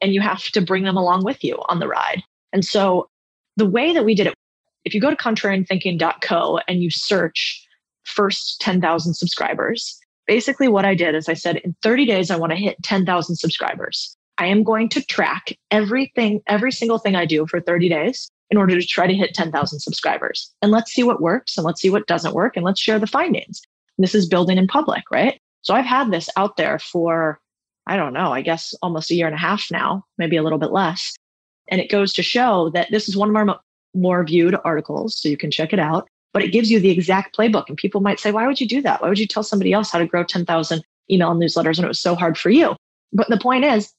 and 0.00 0.14
you 0.14 0.20
have 0.20 0.44
to 0.44 0.60
bring 0.60 0.84
them 0.84 0.96
along 0.96 1.24
with 1.24 1.42
you 1.44 1.62
on 1.68 1.78
the 1.78 1.88
ride. 1.88 2.22
And 2.52 2.64
so 2.64 3.08
the 3.56 3.68
way 3.68 3.92
that 3.92 4.04
we 4.04 4.14
did 4.14 4.28
it, 4.28 4.34
if 4.84 4.94
you 4.94 5.00
go 5.00 5.10
to 5.10 5.16
contrarianthinking.co 5.16 6.60
and 6.68 6.82
you 6.82 6.90
search 6.90 7.66
first 8.04 8.60
10,000 8.60 9.14
subscribers, 9.14 9.98
basically 10.26 10.68
what 10.68 10.84
I 10.84 10.94
did 10.94 11.14
is 11.14 11.28
I 11.28 11.34
said, 11.34 11.56
in 11.56 11.74
30 11.82 12.06
days, 12.06 12.30
I 12.30 12.36
want 12.36 12.52
to 12.52 12.56
hit 12.56 12.82
10,000 12.82 13.36
subscribers. 13.36 14.16
I 14.38 14.46
am 14.46 14.62
going 14.62 14.88
to 14.90 15.04
track 15.04 15.56
everything, 15.70 16.40
every 16.46 16.70
single 16.70 16.98
thing 16.98 17.16
I 17.16 17.24
do 17.26 17.46
for 17.46 17.60
30 17.60 17.88
days 17.88 18.30
in 18.50 18.58
order 18.58 18.78
to 18.78 18.86
try 18.86 19.06
to 19.06 19.14
hit 19.14 19.34
10,000 19.34 19.80
subscribers. 19.80 20.52
And 20.62 20.70
let's 20.70 20.92
see 20.92 21.02
what 21.02 21.20
works 21.20 21.56
and 21.56 21.66
let's 21.66 21.80
see 21.80 21.90
what 21.90 22.06
doesn't 22.06 22.34
work 22.34 22.56
and 22.56 22.64
let's 22.64 22.80
share 22.80 22.98
the 22.98 23.06
findings. 23.06 23.60
And 23.96 24.04
this 24.04 24.14
is 24.14 24.28
building 24.28 24.58
in 24.58 24.66
public, 24.66 25.04
right? 25.10 25.40
So 25.62 25.74
I've 25.74 25.84
had 25.84 26.10
this 26.10 26.28
out 26.36 26.56
there 26.56 26.78
for, 26.78 27.40
I 27.86 27.96
don't 27.96 28.12
know, 28.12 28.32
I 28.32 28.42
guess 28.42 28.74
almost 28.82 29.10
a 29.10 29.14
year 29.14 29.26
and 29.26 29.34
a 29.34 29.38
half 29.38 29.66
now, 29.70 30.04
maybe 30.18 30.36
a 30.36 30.42
little 30.42 30.58
bit 30.58 30.70
less. 30.70 31.14
And 31.68 31.80
it 31.80 31.90
goes 31.90 32.12
to 32.12 32.22
show 32.22 32.70
that 32.70 32.90
this 32.90 33.08
is 33.08 33.16
one 33.16 33.30
of 33.30 33.36
our 33.36 33.58
more 33.94 34.24
viewed 34.24 34.56
articles. 34.64 35.20
So 35.20 35.28
you 35.28 35.36
can 35.36 35.50
check 35.50 35.72
it 35.72 35.80
out, 35.80 36.06
but 36.32 36.44
it 36.44 36.52
gives 36.52 36.70
you 36.70 36.78
the 36.78 36.90
exact 36.90 37.36
playbook. 37.36 37.64
And 37.68 37.76
people 37.76 38.00
might 38.00 38.20
say, 38.20 38.30
why 38.30 38.46
would 38.46 38.60
you 38.60 38.68
do 38.68 38.80
that? 38.82 39.02
Why 39.02 39.08
would 39.08 39.18
you 39.18 39.26
tell 39.26 39.42
somebody 39.42 39.72
else 39.72 39.90
how 39.90 39.98
to 39.98 40.06
grow 40.06 40.22
10,000 40.22 40.84
email 41.10 41.34
newsletters 41.34 41.78
when 41.78 41.84
it 41.84 41.88
was 41.88 42.00
so 42.00 42.14
hard 42.14 42.38
for 42.38 42.50
you? 42.50 42.76
But 43.12 43.28
the 43.28 43.38
point 43.38 43.64
is, 43.64 43.92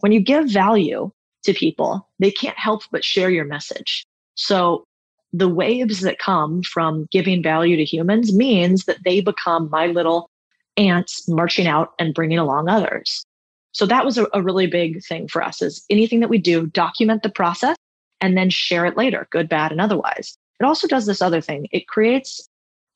when 0.00 0.12
you 0.12 0.20
give 0.20 0.50
value, 0.50 1.10
to 1.44 1.54
people, 1.54 2.08
they 2.18 2.30
can't 2.30 2.58
help 2.58 2.82
but 2.90 3.04
share 3.04 3.30
your 3.30 3.44
message. 3.44 4.06
So 4.34 4.84
the 5.32 5.48
waves 5.48 6.00
that 6.00 6.18
come 6.18 6.62
from 6.62 7.06
giving 7.10 7.42
value 7.42 7.76
to 7.76 7.84
humans 7.84 8.34
means 8.34 8.84
that 8.84 8.98
they 9.04 9.20
become 9.20 9.68
my 9.70 9.86
little 9.86 10.30
ants 10.76 11.28
marching 11.28 11.66
out 11.66 11.92
and 11.98 12.14
bringing 12.14 12.38
along 12.38 12.68
others. 12.68 13.24
So 13.72 13.86
that 13.86 14.04
was 14.04 14.18
a, 14.18 14.26
a, 14.32 14.42
really 14.42 14.68
big 14.68 15.04
thing 15.04 15.26
for 15.26 15.42
us 15.42 15.60
is 15.60 15.84
anything 15.90 16.20
that 16.20 16.28
we 16.28 16.38
do, 16.38 16.66
document 16.66 17.24
the 17.24 17.28
process 17.28 17.76
and 18.20 18.36
then 18.36 18.48
share 18.48 18.86
it 18.86 18.96
later, 18.96 19.26
good, 19.30 19.48
bad, 19.48 19.72
and 19.72 19.80
otherwise. 19.80 20.36
It 20.60 20.64
also 20.64 20.86
does 20.86 21.06
this 21.06 21.20
other 21.20 21.40
thing. 21.40 21.66
It 21.72 21.88
creates 21.88 22.48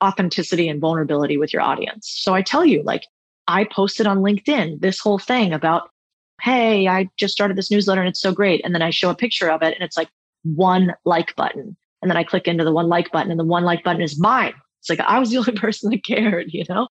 authenticity 0.03 0.69
and 0.69 0.81
vulnerability 0.81 1.37
with 1.37 1.53
your 1.53 1.63
audience. 1.63 2.09
So 2.09 2.35
I 2.35 2.43
tell 2.43 2.65
you, 2.65 2.83
like, 2.85 3.03
I 3.49 3.65
posted 3.65 4.07
on 4.07 4.19
LinkedIn 4.19 4.81
this 4.81 5.01
whole 5.01 5.19
thing 5.19 5.53
about 5.53 5.91
hey, 6.41 6.87
I 6.87 7.09
just 7.17 7.33
started 7.33 7.57
this 7.57 7.71
newsletter 7.71 8.01
and 8.01 8.09
it's 8.09 8.21
so 8.21 8.33
great. 8.33 8.65
And 8.65 8.75
then 8.75 8.83
I 8.83 8.91
show 8.91 9.11
a 9.11 9.15
picture 9.15 9.51
of 9.51 9.63
it 9.63 9.75
and 9.75 9.83
it's 9.83 9.97
like 9.97 10.09
one 10.45 10.95
like 11.05 11.35
button. 11.37 11.77
And 12.01 12.11
then 12.11 12.17
I 12.17 12.25
click 12.25 12.47
into 12.47 12.65
the 12.65 12.73
one 12.73 12.89
like 12.89 13.11
button 13.11 13.31
and 13.31 13.41
the 13.41 13.45
one 13.45 13.65
like 13.65 13.83
button 13.83 14.03
is 14.03 14.21
mine. 14.21 14.55
It's 14.81 14.89
like 14.89 15.01
I 15.01 15.19
was 15.19 15.31
the 15.31 15.39
only 15.39 15.53
person 15.53 15.91
that 15.91 16.05
cared, 16.05 16.53
you 16.53 16.65
know? 16.69 16.89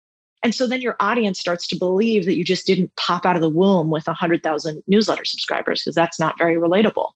And 0.44 0.55
so 0.55 0.66
then 0.66 0.81
your 0.81 0.96
audience 0.98 1.38
starts 1.38 1.68
to 1.68 1.76
believe 1.76 2.24
that 2.24 2.37
you 2.37 2.44
just 2.44 2.66
didn't 2.66 2.94
pop 2.96 3.24
out 3.24 3.37
of 3.37 3.42
the 3.42 3.48
womb 3.48 3.90
with 3.90 4.07
100,000 4.07 4.83
newsletter 4.88 5.24
subscribers 5.24 5.83
because 5.83 5.94
that's 5.94 6.18
not 6.18 6.37
very 6.37 6.57
relatable. 6.57 7.11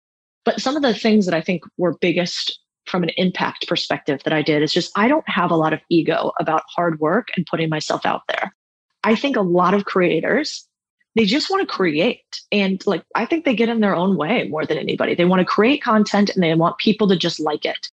But 0.45 0.61
some 0.61 0.77
of 0.77 0.83
the 0.83 0.95
things 0.95 1.27
that 1.27 1.35
I 1.35 1.41
think 1.41 1.65
were 1.77 1.99
biggest 2.01 2.61
from 2.87 3.03
an 3.03 3.11
impact 3.17 3.67
perspective 3.67 4.21
that 4.25 4.33
I 4.33 4.43
did 4.43 4.63
is 4.63 4.73
just 4.73 4.97
I 4.97 5.09
don't 5.09 5.29
have 5.29 5.51
a 5.51 5.57
lot 5.57 5.73
of 5.73 5.81
ego 5.91 6.31
about 6.39 6.63
hard 6.69 7.01
work 7.01 7.29
and 7.37 7.45
putting 7.47 7.69
myself 7.69 8.07
out 8.07 8.23
there. 8.29 8.55
I 9.03 9.17
think 9.17 9.37
a 9.37 9.43
lot 9.43 9.75
of 9.75 9.87
creators 9.87 10.69
they 11.17 11.25
just 11.25 11.51
want 11.51 11.67
to 11.67 11.75
create 11.75 12.43
and 12.53 12.87
like 12.87 13.03
i 13.17 13.27
think 13.27 13.45
they 13.45 13.57
get 13.57 13.71
in 13.71 13.81
their 13.81 13.97
own 13.97 14.17
way 14.17 14.47
more 14.49 14.65
than 14.65 14.79
anybody. 14.79 15.15
They 15.15 15.25
want 15.25 15.41
to 15.41 15.45
create 15.45 15.83
content 15.83 16.31
and 16.31 16.43
they 16.43 16.55
want 16.55 16.79
people 16.79 17.09
to 17.09 17.17
just 17.17 17.41
like 17.41 17.65
it 17.65 17.89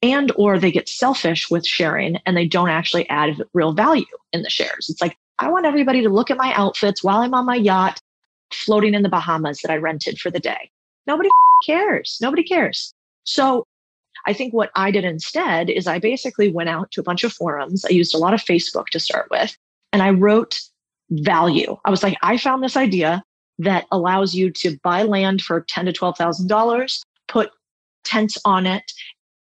and 0.00 0.32
or 0.36 0.58
they 0.58 0.70
get 0.70 0.88
selfish 0.88 1.50
with 1.50 1.66
sharing 1.66 2.16
and 2.24 2.36
they 2.36 2.46
don't 2.46 2.70
actually 2.70 3.08
add 3.10 3.42
real 3.52 3.72
value 3.72 4.06
in 4.32 4.42
the 4.42 4.50
shares. 4.50 4.88
It's 4.88 5.02
like 5.02 5.16
i 5.40 5.50
want 5.50 5.66
everybody 5.66 6.02
to 6.02 6.08
look 6.08 6.30
at 6.30 6.38
my 6.38 6.54
outfits 6.54 7.04
while 7.04 7.20
i'm 7.20 7.34
on 7.34 7.44
my 7.44 7.56
yacht 7.56 8.00
floating 8.52 8.94
in 8.94 9.02
the 9.02 9.10
bahamas 9.10 9.60
that 9.60 9.70
i 9.70 9.76
rented 9.76 10.18
for 10.18 10.30
the 10.30 10.40
day. 10.40 10.70
Nobody 11.06 11.28
cares. 11.66 12.18
Nobody 12.22 12.44
cares. 12.44 12.94
So 13.24 13.66
i 14.26 14.32
think 14.32 14.54
what 14.54 14.70
i 14.76 14.90
did 14.90 15.04
instead 15.04 15.68
is 15.68 15.86
i 15.86 15.98
basically 15.98 16.50
went 16.50 16.68
out 16.68 16.90
to 16.92 17.00
a 17.00 17.04
bunch 17.04 17.24
of 17.24 17.32
forums. 17.32 17.84
I 17.84 17.90
used 17.90 18.14
a 18.14 18.18
lot 18.18 18.34
of 18.34 18.40
facebook 18.40 18.86
to 18.92 19.00
start 19.00 19.28
with 19.30 19.56
and 19.92 20.02
i 20.02 20.10
wrote 20.10 20.60
value. 21.10 21.76
I 21.84 21.90
was 21.90 22.02
like, 22.02 22.16
I 22.22 22.36
found 22.36 22.62
this 22.62 22.76
idea 22.76 23.22
that 23.58 23.86
allows 23.90 24.34
you 24.34 24.50
to 24.52 24.78
buy 24.82 25.02
land 25.02 25.42
for 25.42 25.64
ten 25.68 25.86
to 25.86 25.92
twelve 25.92 26.16
thousand 26.16 26.48
dollars, 26.48 27.02
put 27.26 27.50
tents 28.04 28.38
on 28.44 28.66
it, 28.66 28.92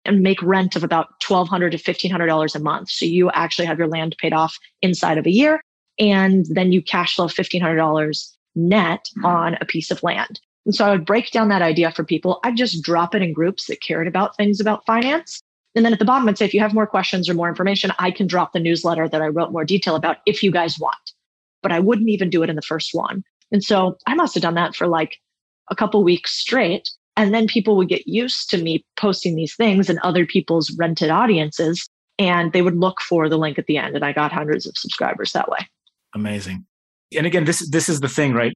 and 0.04 0.22
make 0.22 0.42
rent 0.42 0.76
of 0.76 0.84
about 0.84 1.08
twelve 1.20 1.48
hundred 1.48 1.70
to 1.70 1.78
fifteen 1.78 2.10
hundred 2.10 2.26
dollars 2.26 2.54
a 2.54 2.60
month. 2.60 2.90
So 2.90 3.04
you 3.04 3.30
actually 3.32 3.66
have 3.66 3.78
your 3.78 3.88
land 3.88 4.16
paid 4.18 4.32
off 4.32 4.56
inside 4.80 5.18
of 5.18 5.26
a 5.26 5.30
year, 5.30 5.60
and 5.98 6.46
then 6.50 6.72
you 6.72 6.82
cash 6.82 7.14
flow 7.16 7.28
fifteen 7.28 7.60
hundred 7.60 7.76
dollars 7.76 8.34
net 8.54 9.08
on 9.22 9.56
a 9.60 9.64
piece 9.64 9.90
of 9.90 10.02
land. 10.02 10.40
And 10.66 10.74
so 10.74 10.84
I 10.84 10.90
would 10.90 11.06
break 11.06 11.30
down 11.30 11.48
that 11.48 11.62
idea 11.62 11.90
for 11.90 12.04
people. 12.04 12.40
I'd 12.44 12.56
just 12.56 12.82
drop 12.82 13.14
it 13.14 13.22
in 13.22 13.32
groups 13.32 13.66
that 13.66 13.80
cared 13.80 14.06
about 14.06 14.36
things 14.36 14.60
about 14.60 14.84
finance. 14.86 15.40
And 15.74 15.84
then 15.84 15.92
at 15.92 15.98
the 16.00 16.04
bottom, 16.04 16.28
I'd 16.28 16.36
say, 16.36 16.46
if 16.46 16.52
you 16.52 16.60
have 16.60 16.74
more 16.74 16.86
questions 16.86 17.28
or 17.28 17.34
more 17.34 17.48
information, 17.48 17.92
I 17.98 18.10
can 18.10 18.26
drop 18.26 18.52
the 18.52 18.60
newsletter 18.60 19.08
that 19.08 19.22
I 19.22 19.28
wrote 19.28 19.52
more 19.52 19.64
detail 19.64 19.94
about 19.94 20.18
if 20.26 20.42
you 20.42 20.50
guys 20.50 20.78
want. 20.78 21.12
But 21.62 21.72
I 21.72 21.80
wouldn't 21.80 22.08
even 22.08 22.30
do 22.30 22.42
it 22.42 22.50
in 22.50 22.56
the 22.56 22.62
first 22.62 22.90
one. 22.92 23.22
And 23.52 23.62
so 23.62 23.96
I 24.06 24.14
must 24.14 24.34
have 24.34 24.42
done 24.42 24.54
that 24.54 24.74
for 24.74 24.86
like 24.86 25.16
a 25.70 25.76
couple 25.76 26.02
weeks 26.04 26.32
straight. 26.32 26.88
And 27.16 27.34
then 27.34 27.46
people 27.46 27.76
would 27.76 27.88
get 27.88 28.06
used 28.06 28.48
to 28.50 28.58
me 28.58 28.84
posting 28.96 29.34
these 29.34 29.54
things 29.54 29.90
in 29.90 29.98
other 30.02 30.24
people's 30.24 30.74
rented 30.78 31.10
audiences. 31.10 31.86
And 32.18 32.52
they 32.52 32.62
would 32.62 32.76
look 32.76 33.00
for 33.00 33.28
the 33.28 33.38
link 33.38 33.58
at 33.58 33.66
the 33.66 33.76
end. 33.76 33.96
And 33.96 34.04
I 34.04 34.12
got 34.12 34.32
hundreds 34.32 34.66
of 34.66 34.76
subscribers 34.76 35.32
that 35.32 35.48
way. 35.48 35.58
Amazing. 36.14 36.64
And 37.16 37.26
again, 37.26 37.44
this 37.44 37.68
this 37.70 37.88
is 37.88 38.00
the 38.00 38.08
thing, 38.08 38.34
right? 38.34 38.52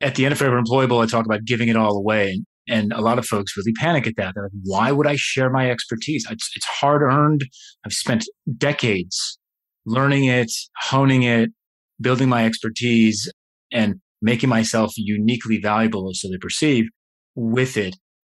At 0.00 0.14
the 0.14 0.24
end 0.24 0.32
of 0.32 0.38
Forever 0.38 0.60
Employable, 0.60 1.02
I 1.02 1.06
talk 1.06 1.26
about 1.26 1.44
giving 1.44 1.68
it 1.68 1.76
all 1.76 1.96
away. 1.96 2.42
And 2.68 2.92
a 2.92 3.00
lot 3.00 3.18
of 3.18 3.26
folks 3.26 3.56
really 3.56 3.72
panic 3.78 4.06
at 4.06 4.16
that. 4.16 4.34
They're 4.34 4.44
like, 4.44 4.52
why 4.64 4.92
would 4.92 5.06
I 5.06 5.14
share 5.16 5.50
my 5.50 5.70
expertise? 5.70 6.26
It's, 6.28 6.50
it's 6.56 6.66
hard 6.66 7.02
earned. 7.02 7.42
I've 7.84 7.92
spent 7.92 8.24
decades 8.58 9.38
learning 9.86 10.24
it, 10.24 10.50
honing 10.82 11.22
it, 11.22 11.50
building 12.00 12.28
my 12.28 12.44
expertise, 12.44 13.30
and 13.72 13.96
making 14.22 14.48
myself 14.48 14.92
uniquely 14.96 15.58
valuable 15.58 16.10
so 16.12 16.28
they 16.28 16.38
perceive 16.38 16.86
with 17.34 17.76
it. 17.76 17.96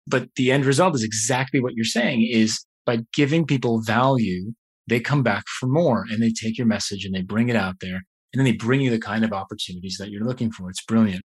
But 0.07 0.29
the 0.37 0.53
end 0.53 0.65
result 0.65 0.95
is 0.95 1.03
exactly 1.03 1.61
what 1.61 1.75
you're 1.75 1.85
saying 1.85 2.29
is 2.31 2.65
by 2.85 3.01
giving 3.13 3.45
people 3.45 3.83
value, 3.83 4.53
they 4.87 5.01
come 5.01 5.23
back 5.23 5.45
for 5.59 5.67
more 5.67 6.05
and 6.09 6.23
they 6.23 6.31
take 6.31 6.57
your 6.57 6.67
message 6.67 7.05
and 7.05 7.15
they 7.15 7.23
bring 7.23 7.49
it 7.49 7.57
out 7.57 7.77
there 7.81 8.03
and 8.33 8.39
then 8.39 8.45
they 8.45 8.53
bring 8.53 8.81
you 8.81 8.91
the 8.91 8.99
kind 8.99 9.25
of 9.25 9.33
opportunities 9.33 9.97
that 9.99 10.11
you're 10.11 10.25
looking 10.25 10.51
for. 10.51 10.71
It's 10.71 10.85
brilliant. 10.85 11.23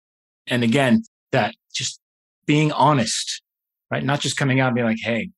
And 0.47 0.63
again, 0.63 1.03
that 1.31 1.53
just 1.73 1.99
being 2.45 2.71
honest, 2.71 3.41
right? 3.91 4.03
Not 4.03 4.19
just 4.19 4.37
coming 4.37 4.59
out 4.59 4.67
and 4.67 4.75
being 4.75 4.87
like, 4.87 4.99
Hey, 5.01 5.29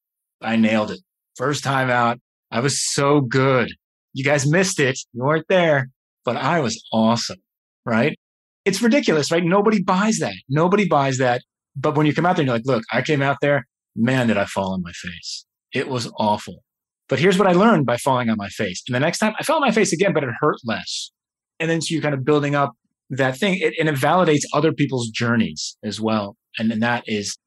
I 0.42 0.56
nailed 0.56 0.92
it. 0.92 1.02
First 1.36 1.64
time 1.64 1.90
out. 1.90 2.20
I 2.52 2.60
was 2.62 2.82
so 2.94 3.22
good. 3.22 3.74
You 4.14 4.24
guys 4.24 4.50
missed 4.50 4.80
it. 4.80 4.98
You 5.12 5.24
weren't 5.24 5.48
there, 5.50 5.90
but 6.26 6.36
I 6.36 6.60
was 6.60 6.84
awesome, 6.92 7.40
right? 7.86 8.18
It's 8.66 8.82
ridiculous, 8.82 9.32
right? 9.32 9.44
Nobody 9.44 9.82
buys 9.82 10.20
that. 10.20 10.36
Nobody 10.50 10.88
buys 10.88 11.18
that. 11.18 11.42
But 11.76 11.96
when 11.96 12.06
you 12.06 12.14
come 12.14 12.26
out 12.26 12.36
there 12.36 12.44
and 12.44 12.48
you're 12.48 12.56
like, 12.56 12.66
look, 12.66 12.84
I 12.92 13.02
came 13.02 13.22
out 13.22 13.38
there, 13.42 13.66
man, 13.96 14.28
did 14.28 14.38
I 14.38 14.46
fall 14.46 14.74
on 14.74 14.82
my 14.84 14.92
face. 14.92 15.46
It 15.74 15.90
was 15.90 16.12
awful. 16.18 16.64
But 17.10 17.20
here's 17.20 17.38
what 17.38 17.48
I 17.48 17.52
learned 17.52 17.86
by 17.86 17.98
falling 17.98 18.30
on 18.30 18.38
my 18.38 18.48
face. 18.50 18.82
And 18.88 18.96
the 18.96 19.00
next 19.00 19.20
time 19.20 19.34
I 19.40 19.44
fell 19.44 19.58
on 19.58 19.62
my 19.62 19.72
face 19.72 19.92
again, 19.92 20.14
but 20.14 20.24
it 20.24 20.30
hurt 20.40 20.58
less. 20.64 21.12
And 21.60 21.70
then 21.70 21.82
so 21.82 21.94
you're 21.94 22.02
kind 22.02 22.14
of 22.14 22.24
building 22.24 22.56
up 22.56 22.74
that 23.10 23.38
thing 23.38 23.58
it, 23.60 23.74
and 23.80 23.90
it 23.90 23.96
validates 23.96 24.44
other 24.54 24.72
people's 24.72 25.10
journeys 25.10 25.78
as 25.84 26.00
well. 26.00 26.38
And, 26.58 26.72
and 26.72 26.82
that 26.82 27.04
is 27.08 27.38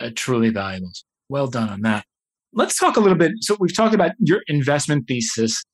uh, 0.00 0.10
truly 0.14 0.50
valuable. 0.50 0.90
Well 1.28 1.46
done 1.46 1.68
on 1.68 1.80
that. 1.82 2.04
Let's 2.52 2.78
talk 2.78 2.96
a 2.96 3.00
little 3.00 3.18
bit. 3.18 3.32
So 3.40 3.56
we've 3.58 3.74
talked 3.74 3.94
about 3.94 4.12
your 4.18 4.42
investment 4.46 5.06
thesis. 5.08 5.64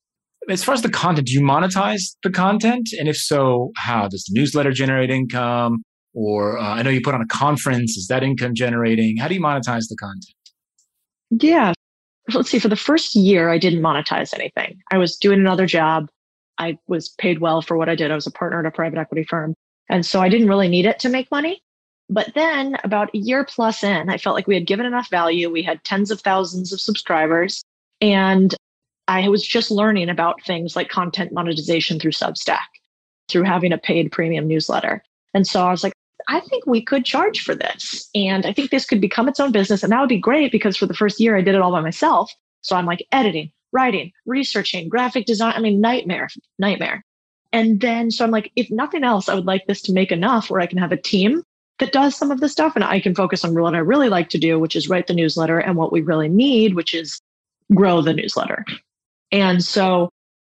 As 0.49 0.63
far 0.63 0.73
as 0.73 0.81
the 0.81 0.89
content, 0.89 1.27
do 1.27 1.33
you 1.33 1.41
monetize 1.41 2.15
the 2.23 2.29
content? 2.29 2.89
And 2.99 3.07
if 3.07 3.17
so, 3.17 3.71
how? 3.77 4.07
Does 4.07 4.25
the 4.25 4.37
newsletter 4.37 4.71
generate 4.71 5.09
income? 5.09 5.83
Or 6.13 6.57
uh, 6.57 6.75
I 6.75 6.81
know 6.81 6.89
you 6.89 7.01
put 7.01 7.15
on 7.15 7.21
a 7.21 7.27
conference. 7.27 7.97
Is 7.97 8.07
that 8.07 8.23
income 8.23 8.53
generating? 8.53 9.17
How 9.17 9.27
do 9.27 9.35
you 9.35 9.41
monetize 9.41 9.87
the 9.89 9.95
content? 9.95 10.33
Yeah. 11.31 11.73
Let's 12.33 12.49
see. 12.49 12.59
For 12.59 12.67
the 12.67 12.75
first 12.75 13.15
year, 13.15 13.49
I 13.49 13.57
didn't 13.57 13.81
monetize 13.81 14.33
anything. 14.33 14.79
I 14.91 14.97
was 14.97 15.17
doing 15.17 15.39
another 15.39 15.65
job. 15.65 16.07
I 16.57 16.77
was 16.87 17.09
paid 17.09 17.39
well 17.39 17.61
for 17.61 17.77
what 17.77 17.89
I 17.89 17.95
did. 17.95 18.11
I 18.11 18.15
was 18.15 18.27
a 18.27 18.31
partner 18.31 18.59
at 18.59 18.65
a 18.65 18.71
private 18.71 18.99
equity 18.99 19.23
firm. 19.23 19.55
And 19.89 20.05
so 20.05 20.21
I 20.21 20.29
didn't 20.29 20.47
really 20.47 20.69
need 20.69 20.85
it 20.85 20.99
to 20.99 21.09
make 21.09 21.31
money. 21.31 21.61
But 22.09 22.33
then 22.35 22.77
about 22.83 23.09
a 23.13 23.17
year 23.17 23.43
plus 23.43 23.83
in, 23.83 24.09
I 24.09 24.17
felt 24.17 24.35
like 24.35 24.47
we 24.47 24.55
had 24.55 24.67
given 24.67 24.85
enough 24.85 25.09
value. 25.09 25.49
We 25.49 25.63
had 25.63 25.83
tens 25.83 26.11
of 26.11 26.21
thousands 26.21 26.71
of 26.71 26.79
subscribers. 26.79 27.63
And 28.01 28.53
I 29.07 29.27
was 29.29 29.45
just 29.45 29.71
learning 29.71 30.09
about 30.09 30.41
things 30.43 30.75
like 30.75 30.89
content 30.89 31.31
monetization 31.33 31.99
through 31.99 32.11
Substack, 32.11 32.59
through 33.27 33.43
having 33.43 33.73
a 33.73 33.77
paid 33.77 34.11
premium 34.11 34.47
newsletter. 34.47 35.03
And 35.33 35.45
so 35.45 35.65
I 35.65 35.71
was 35.71 35.83
like, 35.83 35.93
I 36.29 36.39
think 36.39 36.65
we 36.65 36.81
could 36.81 37.05
charge 37.05 37.41
for 37.41 37.53
this. 37.53 38.09
And 38.15 38.45
I 38.45 38.53
think 38.53 38.71
this 38.71 38.85
could 38.85 39.01
become 39.01 39.27
its 39.27 39.39
own 39.39 39.51
business. 39.51 39.83
And 39.83 39.91
that 39.91 39.99
would 39.99 40.09
be 40.09 40.17
great 40.17 40.51
because 40.51 40.77
for 40.77 40.85
the 40.85 40.93
first 40.93 41.19
year, 41.19 41.35
I 41.35 41.41
did 41.41 41.55
it 41.55 41.61
all 41.61 41.71
by 41.71 41.81
myself. 41.81 42.33
So 42.61 42.75
I'm 42.75 42.85
like 42.85 43.05
editing, 43.11 43.51
writing, 43.73 44.11
researching, 44.25 44.87
graphic 44.87 45.25
design. 45.25 45.53
I 45.55 45.59
mean, 45.59 45.81
nightmare, 45.81 46.29
nightmare. 46.59 47.03
And 47.51 47.81
then, 47.81 48.09
so 48.09 48.23
I'm 48.23 48.31
like, 48.31 48.51
if 48.55 48.71
nothing 48.71 49.03
else, 49.03 49.27
I 49.27 49.35
would 49.35 49.45
like 49.45 49.67
this 49.67 49.81
to 49.83 49.93
make 49.93 50.11
enough 50.11 50.49
where 50.49 50.61
I 50.61 50.65
can 50.65 50.77
have 50.77 50.91
a 50.91 50.97
team 50.97 51.43
that 51.79 51.91
does 51.91 52.15
some 52.15 52.31
of 52.31 52.39
the 52.39 52.49
stuff 52.49 52.75
and 52.75 52.83
I 52.83 52.99
can 52.99 53.13
focus 53.13 53.43
on 53.43 53.53
what 53.59 53.75
I 53.75 53.79
really 53.79 54.09
like 54.09 54.29
to 54.29 54.37
do, 54.37 54.59
which 54.59 54.75
is 54.75 54.89
write 54.89 55.07
the 55.07 55.13
newsletter 55.13 55.59
and 55.59 55.75
what 55.75 55.91
we 55.91 56.01
really 56.01 56.29
need, 56.29 56.75
which 56.75 56.93
is 56.93 57.19
grow 57.75 58.01
the 58.01 58.13
newsletter. 58.13 58.65
And 59.33 59.63
so, 59.63 60.09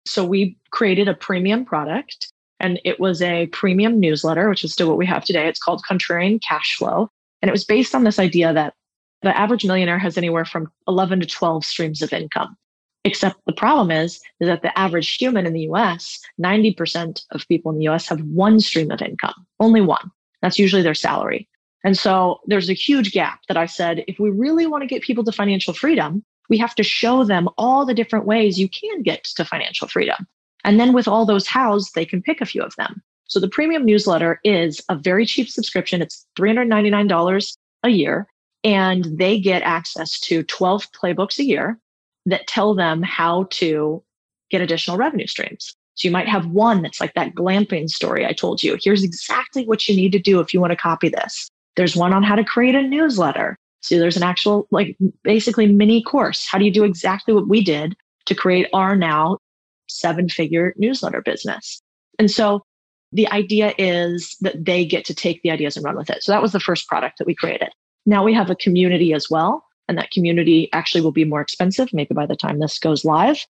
so 0.08 0.26
we 0.26 0.58
created 0.72 1.10
a 1.10 1.14
premium 1.14 1.66
product 1.66 2.32
and 2.62 2.80
it 2.86 3.00
was 3.00 3.22
a 3.22 3.48
premium 3.48 4.00
newsletter, 4.00 4.50
which 4.50 4.64
is 4.64 4.72
still 4.72 4.88
what 4.88 4.98
we 4.98 5.06
have 5.06 5.26
today. 5.26 5.48
It's 5.48 5.60
called 5.60 5.84
Contrarian 5.88 6.42
Cash 6.42 6.78
Flow. 6.78 7.10
And 7.42 7.50
it 7.50 7.52
was 7.52 7.66
based 7.66 7.94
on 7.94 8.06
this 8.06 8.20
idea 8.20 8.54
that 8.54 8.74
the 9.22 9.38
average 9.38 9.66
millionaire 9.66 10.00
has 10.00 10.18
anywhere 10.18 10.46
from 10.46 10.72
11 10.88 11.20
to 11.20 11.26
12 11.26 11.66
streams 11.66 12.02
of 12.02 12.14
income. 12.14 12.56
Except 13.04 13.38
the 13.46 13.54
problem 13.54 13.92
is, 13.92 14.20
is 14.40 14.48
that 14.48 14.62
the 14.62 14.78
average 14.80 15.14
human 15.16 15.46
in 15.46 15.54
the 15.54 15.70
US, 15.72 16.20
90% 16.42 17.22
of 17.32 17.48
people 17.50 17.72
in 17.72 17.78
the 17.78 17.88
US 17.90 18.08
have 18.08 18.22
one 18.22 18.62
stream 18.62 18.92
of 18.92 19.02
income, 19.02 19.46
only 19.60 19.82
one. 19.82 20.10
That's 20.42 20.60
usually 20.60 20.84
their 20.84 20.94
salary. 20.94 21.50
And 21.84 21.98
so 21.98 22.40
there's 22.46 22.70
a 22.70 22.74
huge 22.74 23.12
gap 23.12 23.42
that 23.48 23.58
I 23.58 23.66
said, 23.66 24.04
if 24.08 24.20
we 24.20 24.30
really 24.30 24.68
want 24.68 24.84
to 24.84 24.88
get 24.88 25.02
people 25.02 25.24
to 25.26 25.32
financial 25.32 25.74
freedom, 25.74 26.24
we 26.50 26.58
have 26.58 26.76
to 26.76 26.84
show 26.84 27.24
them 27.24 27.48
all 27.58 27.86
the 27.86 27.94
different 27.94 28.26
ways 28.26 28.60
you 28.60 28.70
can 28.70 29.02
get 29.04 29.24
to 29.24 29.46
financial 29.46 29.88
freedom. 29.88 30.28
And 30.64 30.80
then 30.80 30.94
with 30.94 31.08
all 31.08 31.26
those 31.26 31.48
hows, 31.48 31.92
they 31.92 32.06
can 32.06 32.22
pick 32.22 32.42
a 32.42 32.46
few 32.46 32.62
of 32.62 32.76
them. 32.76 33.02
So 33.26 33.40
the 33.40 33.48
premium 33.48 33.86
newsletter 33.86 34.40
is 34.44 34.82
a 34.90 34.96
very 34.96 35.26
cheap 35.26 35.50
subscription. 35.50 36.02
It's 36.02 36.26
$399 36.38 37.58
a 37.84 37.90
year, 37.90 38.28
and 38.64 39.06
they 39.06 39.40
get 39.40 39.62
access 39.62 40.20
to 40.22 40.44
12 40.44 40.92
playbooks 40.92 41.40
a 41.40 41.46
year 41.46 41.80
that 42.26 42.48
tell 42.48 42.74
them 42.74 43.04
how 43.04 43.44
to 43.52 44.04
get 44.50 44.62
additional 44.62 44.98
revenue 44.98 45.28
streams. 45.28 45.76
So 45.94 46.08
you 46.08 46.12
might 46.12 46.28
have 46.28 46.48
one 46.48 46.82
that's 46.82 47.00
like 47.00 47.14
that 47.14 47.36
glamping 47.36 47.90
story 47.90 48.26
I 48.26 48.34
told 48.34 48.64
you. 48.64 48.78
Here's 48.82 49.04
exactly 49.04 49.66
what 49.66 49.88
you 49.88 49.96
need 49.96 50.12
to 50.14 50.20
do 50.20 50.40
if 50.40 50.54
you 50.54 50.62
want 50.62 50.72
to 50.72 50.78
copy 50.78 51.10
this. 51.10 51.50
There's 51.76 51.96
one 51.96 52.14
on 52.14 52.24
how 52.24 52.36
to 52.36 52.44
create 52.44 52.76
a 52.76 52.82
newsletter. 52.82 53.58
So 53.82 53.98
there's 53.98 54.18
an 54.18 54.24
actual, 54.24 54.68
like, 54.72 54.98
basically 55.24 55.68
mini 55.68 56.04
course. 56.04 56.48
How 56.50 56.58
do 56.58 56.66
you 56.66 56.72
do 56.72 56.84
exactly 56.84 57.34
what 57.34 57.48
we 57.48 57.64
did 57.64 57.96
to 58.26 58.36
create 58.36 58.68
our 58.74 58.96
now 58.96 59.38
seven 59.88 60.30
figure 60.30 60.74
newsletter 60.78 61.22
business? 61.22 61.82
And 62.18 62.30
so 62.30 62.62
the 63.12 63.28
idea 63.30 63.74
is 63.78 64.36
that 64.42 64.66
they 64.66 64.86
get 64.86 65.06
to 65.06 65.16
take 65.16 65.42
the 65.42 65.52
ideas 65.52 65.76
and 65.76 65.86
run 65.86 65.98
with 65.98 66.10
it. 66.10 66.24
So 66.24 66.32
that 66.32 66.42
was 66.42 66.52
the 66.52 66.60
first 66.60 66.88
product 66.88 67.18
that 67.18 67.28
we 67.28 67.34
created. 67.34 67.70
Now 68.06 68.24
we 68.24 68.34
have 68.34 68.50
a 68.50 68.56
community 68.56 69.14
as 69.14 69.28
well. 69.30 69.64
And 69.88 69.98
that 69.98 70.12
community 70.12 70.70
actually 70.72 71.02
will 71.02 71.12
be 71.12 71.26
more 71.26 71.42
expensive, 71.42 71.90
maybe 71.94 72.14
by 72.14 72.28
the 72.28 72.36
time 72.36 72.60
this 72.60 72.78
goes 72.78 73.04
live, 73.04 73.44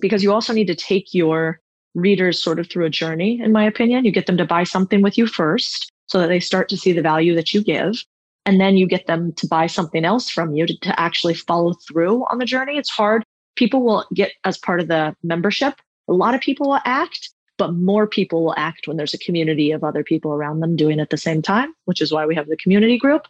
because 0.00 0.22
you 0.22 0.32
also 0.32 0.52
need 0.52 0.68
to 0.68 0.74
take 0.76 1.12
your 1.12 1.58
readers 1.96 2.40
sort 2.40 2.60
of 2.60 2.70
through 2.70 2.84
a 2.84 2.90
journey, 2.90 3.40
in 3.42 3.50
my 3.50 3.64
opinion. 3.64 4.04
You 4.04 4.12
get 4.12 4.26
them 4.26 4.36
to 4.36 4.44
buy 4.44 4.62
something 4.62 5.02
with 5.02 5.18
you 5.18 5.26
first 5.26 5.90
so 6.06 6.20
that 6.20 6.28
they 6.28 6.38
start 6.38 6.68
to 6.68 6.76
see 6.76 6.92
the 6.92 7.02
value 7.02 7.34
that 7.34 7.52
you 7.52 7.64
give. 7.64 8.04
And 8.50 8.60
then 8.60 8.76
you 8.76 8.88
get 8.88 9.06
them 9.06 9.32
to 9.34 9.46
buy 9.46 9.68
something 9.68 10.04
else 10.04 10.28
from 10.28 10.56
you 10.56 10.66
to, 10.66 10.76
to 10.80 11.00
actually 11.00 11.34
follow 11.34 11.72
through 11.72 12.24
on 12.24 12.38
the 12.38 12.44
journey. 12.44 12.78
It's 12.78 12.90
hard. 12.90 13.22
People 13.54 13.84
will 13.84 14.04
get 14.12 14.32
as 14.42 14.58
part 14.58 14.80
of 14.80 14.88
the 14.88 15.14
membership. 15.22 15.74
A 16.08 16.12
lot 16.12 16.34
of 16.34 16.40
people 16.40 16.70
will 16.70 16.80
act, 16.84 17.30
but 17.58 17.74
more 17.74 18.08
people 18.08 18.42
will 18.42 18.56
act 18.56 18.88
when 18.88 18.96
there's 18.96 19.14
a 19.14 19.18
community 19.18 19.70
of 19.70 19.84
other 19.84 20.02
people 20.02 20.32
around 20.32 20.58
them 20.58 20.74
doing 20.74 20.98
it 20.98 21.02
at 21.02 21.10
the 21.10 21.16
same 21.16 21.42
time, 21.42 21.72
which 21.84 22.00
is 22.00 22.10
why 22.10 22.26
we 22.26 22.34
have 22.34 22.48
the 22.48 22.56
community 22.56 22.98
group. 22.98 23.28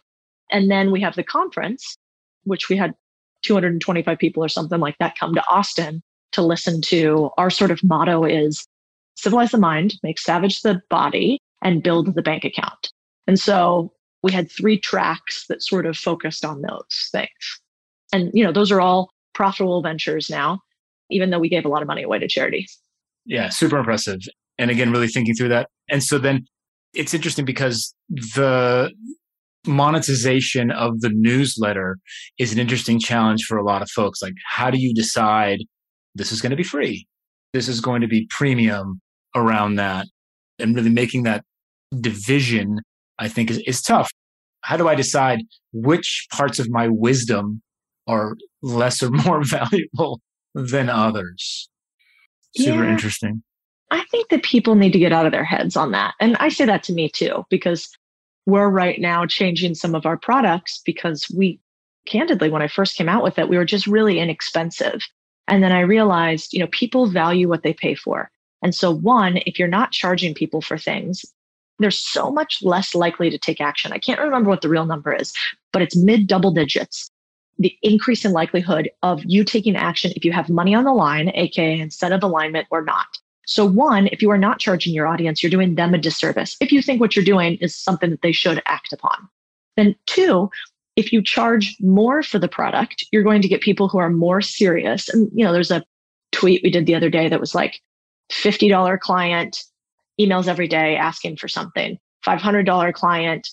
And 0.51 0.71
then 0.71 0.89
we 0.89 0.99
have 1.01 1.15
the 1.15 1.23
conference, 1.23 1.95
which 2.45 2.67
we 2.67 2.75
had 2.75 2.95
225 3.43 4.17
people 4.17 4.43
or 4.43 4.49
something 4.49 4.79
like 4.79 4.97
that 4.97 5.19
come 5.19 5.35
to 5.35 5.47
Austin 5.47 6.01
to 6.31 6.41
listen 6.41 6.81
to. 6.81 7.29
Our 7.37 7.51
sort 7.51 7.69
of 7.69 7.83
motto 7.83 8.23
is 8.23 8.65
civilize 9.17 9.51
the 9.51 9.59
mind, 9.59 9.99
make 10.01 10.17
savage 10.17 10.63
the 10.63 10.81
body, 10.89 11.37
and 11.61 11.83
build 11.83 12.15
the 12.15 12.23
bank 12.23 12.43
account. 12.43 12.91
And 13.27 13.39
so 13.39 13.93
we 14.23 14.31
had 14.31 14.51
three 14.51 14.79
tracks 14.79 15.45
that 15.47 15.61
sort 15.63 15.85
of 15.85 15.97
focused 15.97 16.45
on 16.45 16.61
those 16.61 17.09
things. 17.11 17.61
And, 18.13 18.31
you 18.33 18.43
know, 18.43 18.51
those 18.51 18.71
are 18.71 18.81
all 18.81 19.09
profitable 19.33 19.81
ventures 19.81 20.29
now, 20.29 20.59
even 21.09 21.29
though 21.29 21.39
we 21.39 21.49
gave 21.49 21.65
a 21.65 21.69
lot 21.69 21.81
of 21.81 21.87
money 21.87 22.03
away 22.03 22.19
to 22.19 22.27
charity. 22.27 22.67
Yeah, 23.25 23.49
super 23.49 23.77
impressive. 23.77 24.19
And 24.57 24.69
again, 24.69 24.91
really 24.91 25.07
thinking 25.07 25.33
through 25.33 25.49
that 25.49 25.69
And 25.91 26.01
so 26.01 26.17
then 26.17 26.45
it's 26.93 27.13
interesting 27.13 27.45
because 27.45 27.93
the 28.09 28.91
monetization 29.67 30.71
of 30.71 31.01
the 31.01 31.11
newsletter 31.13 31.97
is 32.39 32.51
an 32.51 32.59
interesting 32.59 32.99
challenge 32.99 33.43
for 33.43 33.57
a 33.57 33.63
lot 33.63 33.81
of 33.81 33.89
folks. 33.91 34.21
Like, 34.21 34.33
how 34.49 34.71
do 34.71 34.79
you 34.79 34.93
decide 34.93 35.59
this 36.15 36.31
is 36.31 36.41
going 36.41 36.49
to 36.49 36.55
be 36.55 36.63
free? 36.63 37.05
This 37.53 37.67
is 37.67 37.81
going 37.81 38.01
to 38.01 38.07
be 38.07 38.25
premium 38.29 39.01
around 39.35 39.75
that 39.75 40.07
and 40.57 40.75
really 40.75 40.89
making 40.89 41.23
that 41.23 41.43
division, 41.99 42.79
I 43.21 43.27
think 43.27 43.51
is, 43.51 43.59
is 43.59 43.81
tough. 43.81 44.09
How 44.61 44.77
do 44.77 44.87
I 44.87 44.95
decide 44.95 45.41
which 45.71 46.27
parts 46.31 46.59
of 46.59 46.69
my 46.69 46.87
wisdom 46.87 47.61
are 48.07 48.35
less 48.61 49.01
or 49.01 49.11
more 49.11 49.43
valuable 49.45 50.19
than 50.55 50.89
others? 50.89 51.69
Super 52.57 52.83
yeah. 52.83 52.91
interesting. 52.91 53.43
I 53.91 54.03
think 54.05 54.29
that 54.29 54.43
people 54.43 54.75
need 54.75 54.93
to 54.93 54.99
get 54.99 55.13
out 55.13 55.25
of 55.25 55.31
their 55.31 55.43
heads 55.43 55.77
on 55.77 55.91
that. 55.91 56.15
And 56.19 56.35
I 56.37 56.49
say 56.49 56.65
that 56.65 56.83
to 56.83 56.93
me 56.93 57.09
too, 57.09 57.45
because 57.49 57.89
we're 58.45 58.69
right 58.69 58.99
now 58.99 59.25
changing 59.25 59.75
some 59.75 59.93
of 59.93 60.05
our 60.05 60.17
products 60.17 60.81
because 60.83 61.29
we, 61.29 61.59
candidly, 62.07 62.49
when 62.49 62.63
I 62.63 62.67
first 62.67 62.95
came 62.95 63.09
out 63.09 63.23
with 63.23 63.37
it, 63.37 63.49
we 63.49 63.57
were 63.57 63.65
just 63.65 63.85
really 63.85 64.19
inexpensive. 64.19 65.01
And 65.47 65.61
then 65.61 65.71
I 65.71 65.81
realized, 65.81 66.53
you 66.53 66.59
know, 66.59 66.67
people 66.71 67.05
value 67.05 67.47
what 67.47 67.61
they 67.61 67.73
pay 67.73 67.93
for. 67.93 68.31
And 68.63 68.73
so, 68.73 68.91
one, 68.91 69.39
if 69.45 69.59
you're 69.59 69.67
not 69.67 69.91
charging 69.91 70.33
people 70.33 70.61
for 70.61 70.77
things, 70.77 71.25
they're 71.83 71.91
so 71.91 72.31
much 72.31 72.61
less 72.61 72.95
likely 72.95 73.29
to 73.29 73.37
take 73.37 73.61
action. 73.61 73.93
I 73.93 73.97
can't 73.97 74.19
remember 74.19 74.49
what 74.49 74.61
the 74.61 74.69
real 74.69 74.85
number 74.85 75.13
is, 75.13 75.33
but 75.71 75.81
it's 75.81 75.95
mid 75.95 76.27
double 76.27 76.51
digits. 76.51 77.09
The 77.59 77.75
increase 77.83 78.25
in 78.25 78.31
likelihood 78.31 78.89
of 79.03 79.21
you 79.25 79.43
taking 79.43 79.75
action 79.75 80.13
if 80.15 80.25
you 80.25 80.31
have 80.31 80.49
money 80.49 80.73
on 80.73 80.83
the 80.83 80.93
line, 80.93 81.31
aka 81.35 81.79
instead 81.79 82.11
of 82.11 82.23
alignment 82.23 82.67
or 82.71 82.81
not. 82.81 83.07
So, 83.45 83.65
one, 83.65 84.07
if 84.07 84.21
you 84.21 84.31
are 84.31 84.37
not 84.37 84.59
charging 84.59 84.93
your 84.93 85.07
audience, 85.07 85.43
you're 85.43 85.49
doing 85.49 85.75
them 85.75 85.93
a 85.93 85.97
disservice 85.97 86.55
if 86.61 86.71
you 86.71 86.81
think 86.81 87.01
what 87.01 87.15
you're 87.15 87.25
doing 87.25 87.55
is 87.55 87.75
something 87.75 88.09
that 88.09 88.21
they 88.21 88.31
should 88.31 88.61
act 88.65 88.93
upon. 88.93 89.27
Then, 89.77 89.95
two, 90.05 90.49
if 90.95 91.11
you 91.11 91.21
charge 91.21 91.75
more 91.79 92.23
for 92.23 92.39
the 92.39 92.47
product, 92.47 93.05
you're 93.11 93.23
going 93.23 93.41
to 93.41 93.47
get 93.47 93.61
people 93.61 93.87
who 93.87 93.97
are 93.97 94.09
more 94.09 94.41
serious. 94.41 95.09
And, 95.09 95.29
you 95.33 95.43
know, 95.45 95.53
there's 95.53 95.71
a 95.71 95.83
tweet 96.31 96.61
we 96.63 96.69
did 96.69 96.85
the 96.85 96.95
other 96.95 97.09
day 97.09 97.29
that 97.29 97.39
was 97.39 97.55
like 97.55 97.81
$50 98.31 98.99
client 98.99 99.63
emails 100.25 100.47
every 100.47 100.67
day 100.67 100.95
asking 100.95 101.37
for 101.37 101.47
something, 101.47 101.97
$500 102.25 102.93
client 102.93 103.47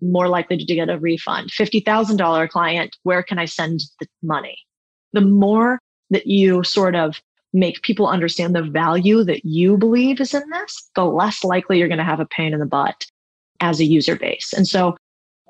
more 0.00 0.28
likely 0.28 0.56
to 0.56 0.64
get 0.64 0.88
a 0.88 0.98
refund, 0.98 1.50
$50,000 1.50 2.48
client, 2.48 2.96
where 3.02 3.22
can 3.22 3.38
I 3.38 3.44
send 3.44 3.80
the 4.00 4.06
money? 4.22 4.58
The 5.12 5.20
more 5.20 5.78
that 6.10 6.26
you 6.26 6.62
sort 6.64 6.94
of 6.94 7.20
make 7.52 7.82
people 7.82 8.08
understand 8.08 8.54
the 8.54 8.62
value 8.62 9.24
that 9.24 9.44
you 9.44 9.76
believe 9.76 10.20
is 10.20 10.34
in 10.34 10.42
this, 10.50 10.90
the 10.94 11.04
less 11.04 11.44
likely 11.44 11.78
you're 11.78 11.88
going 11.88 11.98
to 11.98 12.04
have 12.04 12.20
a 12.20 12.26
pain 12.26 12.52
in 12.52 12.60
the 12.60 12.66
butt 12.66 13.06
as 13.60 13.80
a 13.80 13.84
user 13.84 14.16
base. 14.16 14.52
And 14.52 14.66
so, 14.66 14.96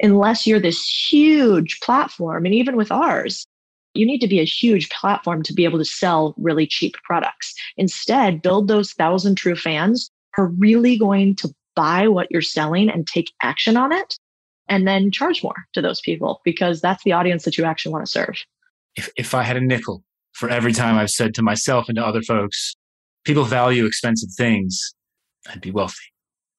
unless 0.00 0.46
you're 0.46 0.60
this 0.60 0.84
huge 0.84 1.80
platform, 1.80 2.44
and 2.44 2.54
even 2.54 2.76
with 2.76 2.92
ours, 2.92 3.46
you 3.94 4.04
need 4.04 4.18
to 4.18 4.28
be 4.28 4.40
a 4.40 4.44
huge 4.44 4.90
platform 4.90 5.42
to 5.44 5.54
be 5.54 5.64
able 5.64 5.78
to 5.78 5.84
sell 5.84 6.34
really 6.36 6.66
cheap 6.66 6.94
products. 7.04 7.54
Instead, 7.76 8.42
build 8.42 8.68
those 8.68 8.92
thousand 8.92 9.36
true 9.36 9.56
fans 9.56 10.10
are 10.38 10.46
really 10.46 10.98
going 10.98 11.36
to 11.36 11.52
buy 11.74 12.08
what 12.08 12.28
you're 12.30 12.42
selling 12.42 12.88
and 12.88 13.06
take 13.06 13.32
action 13.42 13.76
on 13.76 13.92
it 13.92 14.18
and 14.68 14.86
then 14.86 15.10
charge 15.10 15.42
more 15.42 15.66
to 15.74 15.82
those 15.82 16.00
people 16.00 16.40
because 16.44 16.80
that's 16.80 17.02
the 17.04 17.12
audience 17.12 17.44
that 17.44 17.58
you 17.58 17.64
actually 17.64 17.92
want 17.92 18.04
to 18.04 18.10
serve. 18.10 18.36
If, 18.96 19.10
if 19.16 19.34
I 19.34 19.42
had 19.42 19.56
a 19.56 19.60
nickel 19.60 20.02
for 20.32 20.48
every 20.48 20.72
time 20.72 20.96
I've 20.96 21.10
said 21.10 21.34
to 21.34 21.42
myself 21.42 21.88
and 21.88 21.96
to 21.96 22.04
other 22.04 22.22
folks, 22.22 22.74
people 23.24 23.44
value 23.44 23.86
expensive 23.86 24.30
things, 24.36 24.94
I'd 25.48 25.60
be 25.60 25.70
wealthy. 25.70 25.94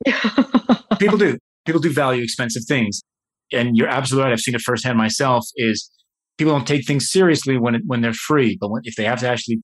people 1.00 1.18
do. 1.18 1.38
People 1.66 1.82
do 1.82 1.92
value 1.92 2.22
expensive 2.22 2.64
things. 2.68 3.02
And 3.52 3.78
you're 3.78 3.88
absolutely 3.88 4.26
right. 4.26 4.34
I've 4.34 4.40
seen 4.40 4.56
it 4.56 4.62
firsthand 4.62 4.98
myself 4.98 5.46
is 5.56 5.90
people 6.38 6.54
don't 6.54 6.68
take 6.68 6.86
things 6.86 7.10
seriously 7.10 7.58
when, 7.58 7.76
it, 7.76 7.82
when 7.86 8.02
they're 8.02 8.14
free. 8.14 8.58
But 8.60 8.70
when, 8.70 8.82
if 8.86 8.96
they 8.96 9.06
have 9.06 9.20
to 9.22 9.30
actually 9.30 9.62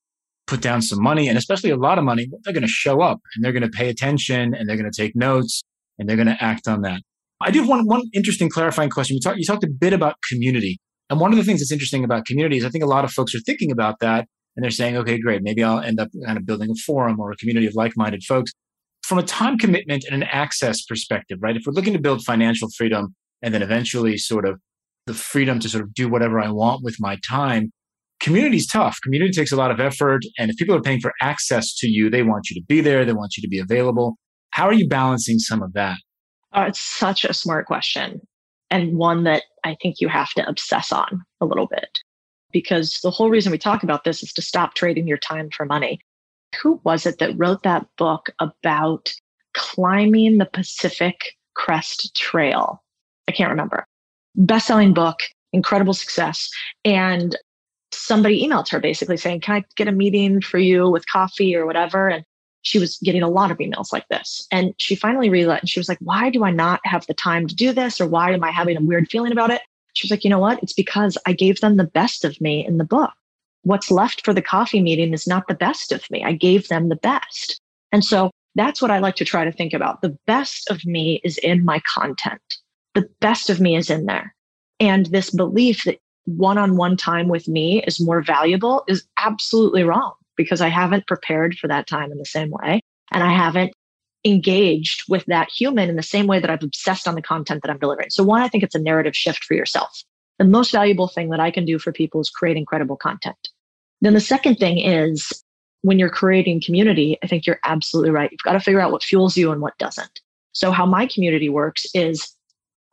put 0.51 0.61
down 0.61 0.81
some 0.81 1.01
money 1.01 1.29
and 1.29 1.37
especially 1.37 1.69
a 1.69 1.77
lot 1.77 1.97
of 1.97 2.03
money, 2.03 2.27
they're 2.43 2.53
going 2.53 2.61
to 2.61 2.67
show 2.67 3.01
up 3.01 3.21
and 3.33 3.43
they're 3.43 3.53
going 3.53 3.63
to 3.63 3.69
pay 3.69 3.89
attention 3.89 4.53
and 4.53 4.67
they're 4.67 4.75
going 4.75 4.91
to 4.91 5.01
take 5.01 5.15
notes 5.15 5.63
and 5.97 6.09
they're 6.09 6.17
going 6.17 6.27
to 6.27 6.43
act 6.43 6.67
on 6.67 6.81
that. 6.81 7.01
I 7.41 7.51
do 7.51 7.59
have 7.61 7.69
one, 7.69 7.87
one 7.87 8.01
interesting 8.13 8.49
clarifying 8.49 8.89
question. 8.89 9.15
You, 9.15 9.21
talk, 9.21 9.37
you 9.37 9.45
talked 9.45 9.63
a 9.63 9.69
bit 9.69 9.93
about 9.93 10.15
community. 10.29 10.77
And 11.09 11.21
one 11.21 11.31
of 11.31 11.37
the 11.37 11.45
things 11.45 11.61
that's 11.61 11.71
interesting 11.71 12.03
about 12.03 12.25
community 12.25 12.57
is 12.57 12.65
I 12.65 12.69
think 12.69 12.83
a 12.83 12.87
lot 12.87 13.05
of 13.05 13.11
folks 13.11 13.33
are 13.33 13.39
thinking 13.39 13.71
about 13.71 13.99
that 14.01 14.27
and 14.55 14.63
they're 14.63 14.71
saying, 14.71 14.97
okay, 14.97 15.17
great, 15.17 15.41
maybe 15.41 15.63
I'll 15.63 15.79
end 15.79 16.01
up 16.01 16.09
kind 16.25 16.37
of 16.37 16.45
building 16.45 16.69
a 16.69 16.75
forum 16.85 17.17
or 17.17 17.31
a 17.31 17.37
community 17.37 17.65
of 17.65 17.73
like 17.73 17.93
minded 17.95 18.21
folks. 18.23 18.51
From 19.03 19.19
a 19.19 19.23
time 19.23 19.57
commitment 19.57 20.03
and 20.03 20.21
an 20.21 20.29
access 20.29 20.83
perspective, 20.83 21.37
right? 21.41 21.55
If 21.55 21.63
we're 21.65 21.73
looking 21.73 21.93
to 21.93 21.99
build 21.99 22.23
financial 22.23 22.67
freedom 22.77 23.15
and 23.41 23.53
then 23.53 23.61
eventually 23.61 24.17
sort 24.17 24.45
of 24.45 24.59
the 25.07 25.13
freedom 25.13 25.59
to 25.59 25.69
sort 25.69 25.83
of 25.83 25.93
do 25.93 26.09
whatever 26.09 26.41
I 26.41 26.51
want 26.51 26.83
with 26.83 26.97
my 26.99 27.17
time, 27.27 27.71
community 28.21 28.57
is 28.57 28.67
tough. 28.67 28.97
Community 29.03 29.31
takes 29.31 29.51
a 29.51 29.55
lot 29.55 29.71
of 29.71 29.79
effort. 29.79 30.21
And 30.38 30.49
if 30.49 30.57
people 30.57 30.75
are 30.75 30.81
paying 30.81 31.01
for 31.01 31.13
access 31.21 31.73
to 31.75 31.88
you, 31.88 32.10
they 32.10 32.23
want 32.23 32.49
you 32.49 32.60
to 32.60 32.65
be 32.67 32.81
there, 32.81 33.03
they 33.03 33.13
want 33.13 33.36
you 33.38 33.41
to 33.41 33.49
be 33.49 33.60
available. 33.60 34.15
How 34.51 34.65
are 34.65 34.73
you 34.73 34.88
balancing 34.88 35.39
some 35.39 35.62
of 35.62 35.73
that? 35.73 35.97
Uh, 36.53 36.65
it's 36.67 36.81
such 36.81 37.23
a 37.23 37.34
smart 37.34 37.65
question 37.65 38.21
and 38.69 38.97
one 38.97 39.23
that 39.23 39.43
I 39.63 39.75
think 39.81 39.95
you 39.99 40.07
have 40.10 40.29
to 40.31 40.47
obsess 40.47 40.91
on 40.91 41.23
a 41.39 41.45
little 41.45 41.67
bit 41.67 41.99
because 42.51 42.99
the 43.03 43.12
whole 43.12 43.29
reason 43.29 43.51
we 43.51 43.57
talk 43.57 43.84
about 43.84 44.03
this 44.03 44.23
is 44.23 44.34
to 44.34 44.41
stop 44.41 44.73
trading 44.73 45.07
your 45.07 45.17
time 45.17 45.49
for 45.55 45.65
money. 45.65 45.99
Who 46.62 46.81
was 46.84 47.05
it 47.05 47.19
that 47.19 47.38
wrote 47.38 47.63
that 47.63 47.86
book 47.97 48.29
about 48.39 49.13
climbing 49.53 50.38
the 50.38 50.45
Pacific 50.45 51.38
Crest 51.55 52.13
Trail? 52.15 52.84
I 53.27 53.31
can't 53.31 53.49
remember. 53.49 53.86
Best 54.36 54.67
selling 54.67 54.93
book, 54.93 55.19
incredible 55.53 55.93
success. 55.93 56.49
And 56.84 57.38
somebody 57.93 58.45
emailed 58.45 58.69
her 58.69 58.80
basically 58.80 59.17
saying, 59.17 59.41
Can 59.41 59.56
I 59.56 59.63
get 59.75 59.88
a 59.88 59.91
meeting 59.91 60.41
for 60.41 60.58
you 60.58 60.89
with 60.89 61.08
coffee 61.08 61.56
or 61.56 61.65
whatever? 61.65 62.08
And 62.08 62.25
she 62.63 62.80
was 62.80 62.97
getting 63.04 63.23
a 63.23 63.30
lot 63.30 63.51
of 63.51 63.58
emails 63.58 63.91
like 63.91 64.08
this. 64.10 64.47
And 64.51 64.73
she 64.77 64.95
finally 64.95 65.30
realized, 65.30 65.63
and 65.63 65.69
she 65.69 65.80
was 65.80 65.89
like, 65.89 65.97
why 65.99 66.30
do 66.30 66.43
I 66.43 66.51
not 66.51 66.80
have 66.84 67.06
the 67.08 67.13
time 67.13 67.47
to 67.47 67.56
do 67.56 67.73
this? 67.73 67.99
Or 67.99 68.08
why 68.08 68.32
am 68.32 68.43
I 68.43 68.51
having 68.51 68.77
a 68.77 68.82
weird 68.82 69.10
feeling 69.10 69.32
about 69.32 69.49
it? 69.49 69.62
She 69.93 70.06
was 70.06 70.12
like, 70.12 70.23
you 70.23 70.30
know 70.30 70.39
what? 70.39 70.62
It's 70.62 70.73
because 70.73 71.17
I 71.25 71.34
gave 71.34 71.60
them 71.60 71.77
the 71.77 71.84
best 71.84 72.23
of 72.23 72.39
me 72.39 72.65
in 72.65 72.77
the 72.77 72.84
book. 72.84 73.12
What's 73.63 73.91
left 73.91 74.23
for 74.23 74.34
the 74.34 74.41
coffee 74.41 74.82
meeting 74.82 75.13
is 75.13 75.27
not 75.27 75.47
the 75.47 75.56
best 75.56 75.91
of 75.91 76.10
me. 76.10 76.23
I 76.23 76.34
gave 76.34 76.67
them 76.67 76.89
the 76.89 76.95
best. 76.95 77.60
And 77.91 78.04
so 78.04 78.32
that's 78.56 78.82
what 78.82 78.91
I 78.91 78.99
like 78.99 79.15
to 79.15 79.25
try 79.25 79.43
to 79.43 79.51
think 79.51 79.73
about. 79.73 80.01
The 80.01 80.17
best 80.25 80.69
of 80.69 80.86
me 80.86 81.19
is 81.23 81.38
in 81.39 81.65
my 81.65 81.82
content. 81.93 82.41
The 82.93 83.08
best 83.19 83.49
of 83.49 83.60
me 83.60 83.75
is 83.75 83.89
in 83.89 84.06
there. 84.06 84.34
And 84.80 85.08
this 85.08 85.30
belief 85.30 85.84
that 85.86 85.99
one 86.38 86.58
on 86.58 86.78
one 86.78 86.98
time 86.98 87.28
with 87.28 87.48
me 87.48 87.84
is 87.84 88.00
more 88.00 88.22
valuable 88.22 88.84
is 88.88 89.04
absolutely 89.17 89.84
wrong 89.84 90.13
because 90.36 90.62
I 90.62 90.70
haven't 90.70 91.08
prepared 91.08 91.58
for 91.58 91.67
that 91.67 91.88
time 91.88 92.12
in 92.12 92.17
the 92.17 92.26
same 92.26 92.50
way. 92.50 92.82
And 93.12 93.24
I 93.24 93.32
haven't 93.32 93.74
engaged 94.24 95.04
with 95.10 95.26
that 95.26 95.50
human 95.50 95.89
in 95.89 95.96
the 95.96 96.04
same 96.04 96.28
way 96.28 96.39
that 96.39 96.50
I've 96.50 96.63
obsessed 96.63 97.08
on 97.08 97.15
the 97.15 97.22
content 97.22 97.62
that 97.62 97.72
I'm 97.72 97.80
delivering. 97.80 98.10
So, 98.10 98.24
one, 98.24 98.41
I 98.41 98.48
think 98.48 98.63
it's 98.63 98.76
a 98.76 98.80
narrative 98.80 99.15
shift 99.15 99.44
for 99.44 99.54
yourself. 99.54 100.04
The 100.39 100.46
most 100.46 100.72
valuable 100.72 101.08
thing 101.08 101.30
that 101.30 101.39
I 101.39 101.52
can 101.52 101.65
do 101.65 101.80
for 101.80 101.91
people 101.91 102.22
is 102.22 102.30
create 102.30 102.58
incredible 102.58 102.98
content. 102.98 103.50
Then 104.02 104.13
the 104.13 104.20
second 104.20 104.56
thing 104.56 104.80
is 104.80 105.44
when 105.82 106.00
you're 106.00 106.10
creating 106.10 106.62
community, 106.62 107.17
I 107.24 107.28
think 107.28 107.46
you're 107.46 107.60
absolutely 107.63 108.12
right. 108.12 108.32
You've 108.32 108.41
got 108.44 108.54
to 108.54 108.60
figure 108.60 108.80
out 108.80 108.91
what 108.91 109.04
fuels 109.04 109.38
you 109.38 109.52
and 109.52 109.62
what 109.62 109.78
doesn't. 109.78 110.22
So, 110.54 110.72
how 110.72 110.86
my 110.86 111.06
community 111.06 111.50
works 111.50 111.86
is 111.94 112.36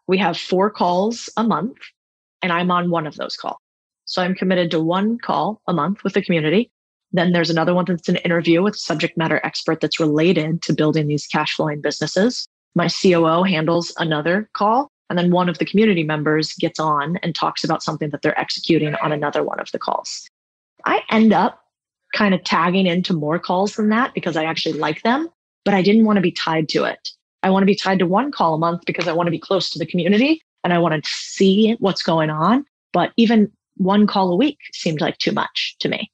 we 0.06 0.18
have 0.18 0.38
four 0.38 0.70
calls 0.70 1.28
a 1.36 1.44
month, 1.44 1.76
and 2.42 2.52
I'm 2.52 2.70
on 2.70 2.90
one 2.90 3.06
of 3.06 3.16
those 3.16 3.36
calls. 3.36 3.58
So, 4.04 4.22
I'm 4.22 4.34
committed 4.34 4.70
to 4.70 4.80
one 4.80 5.18
call 5.18 5.60
a 5.66 5.72
month 5.72 6.02
with 6.04 6.14
the 6.14 6.22
community. 6.22 6.70
Then 7.12 7.32
there's 7.32 7.50
another 7.50 7.74
one 7.74 7.86
that's 7.86 8.08
an 8.08 8.16
interview 8.16 8.62
with 8.62 8.74
a 8.74 8.78
subject 8.78 9.16
matter 9.16 9.40
expert 9.44 9.80
that's 9.80 10.00
related 10.00 10.62
to 10.62 10.74
building 10.74 11.06
these 11.06 11.26
cash 11.26 11.54
flowing 11.54 11.80
businesses. 11.80 12.46
My 12.74 12.88
COO 12.88 13.42
handles 13.42 13.92
another 13.98 14.48
call. 14.54 14.88
And 15.10 15.18
then 15.18 15.30
one 15.30 15.48
of 15.48 15.58
the 15.58 15.64
community 15.64 16.02
members 16.02 16.52
gets 16.54 16.78
on 16.78 17.16
and 17.22 17.34
talks 17.34 17.64
about 17.64 17.82
something 17.82 18.10
that 18.10 18.20
they're 18.22 18.38
executing 18.38 18.94
on 18.96 19.10
another 19.10 19.42
one 19.42 19.58
of 19.58 19.70
the 19.72 19.78
calls. 19.78 20.28
I 20.84 21.02
end 21.10 21.32
up 21.32 21.62
kind 22.14 22.34
of 22.34 22.44
tagging 22.44 22.86
into 22.86 23.14
more 23.14 23.38
calls 23.38 23.76
than 23.76 23.88
that 23.88 24.12
because 24.14 24.36
I 24.36 24.44
actually 24.44 24.78
like 24.78 25.02
them, 25.02 25.28
but 25.64 25.74
I 25.74 25.82
didn't 25.82 26.04
want 26.04 26.18
to 26.18 26.22
be 26.22 26.32
tied 26.32 26.68
to 26.70 26.84
it. 26.84 27.08
I 27.42 27.50
want 27.50 27.62
to 27.62 27.66
be 27.66 27.74
tied 27.74 28.00
to 28.00 28.06
one 28.06 28.32
call 28.32 28.54
a 28.54 28.58
month 28.58 28.82
because 28.86 29.08
I 29.08 29.12
want 29.12 29.28
to 29.28 29.30
be 29.30 29.38
close 29.38 29.70
to 29.70 29.78
the 29.78 29.86
community 29.86 30.42
and 30.64 30.72
I 30.72 30.78
want 30.78 31.02
to 31.02 31.10
see 31.10 31.76
what's 31.78 32.02
going 32.02 32.30
on. 32.30 32.64
But 32.92 33.12
even 33.16 33.50
one 33.76 34.06
call 34.06 34.32
a 34.32 34.36
week 34.36 34.58
seemed 34.72 35.00
like 35.00 35.18
too 35.18 35.32
much 35.32 35.76
to 35.80 35.88
me. 35.88 36.10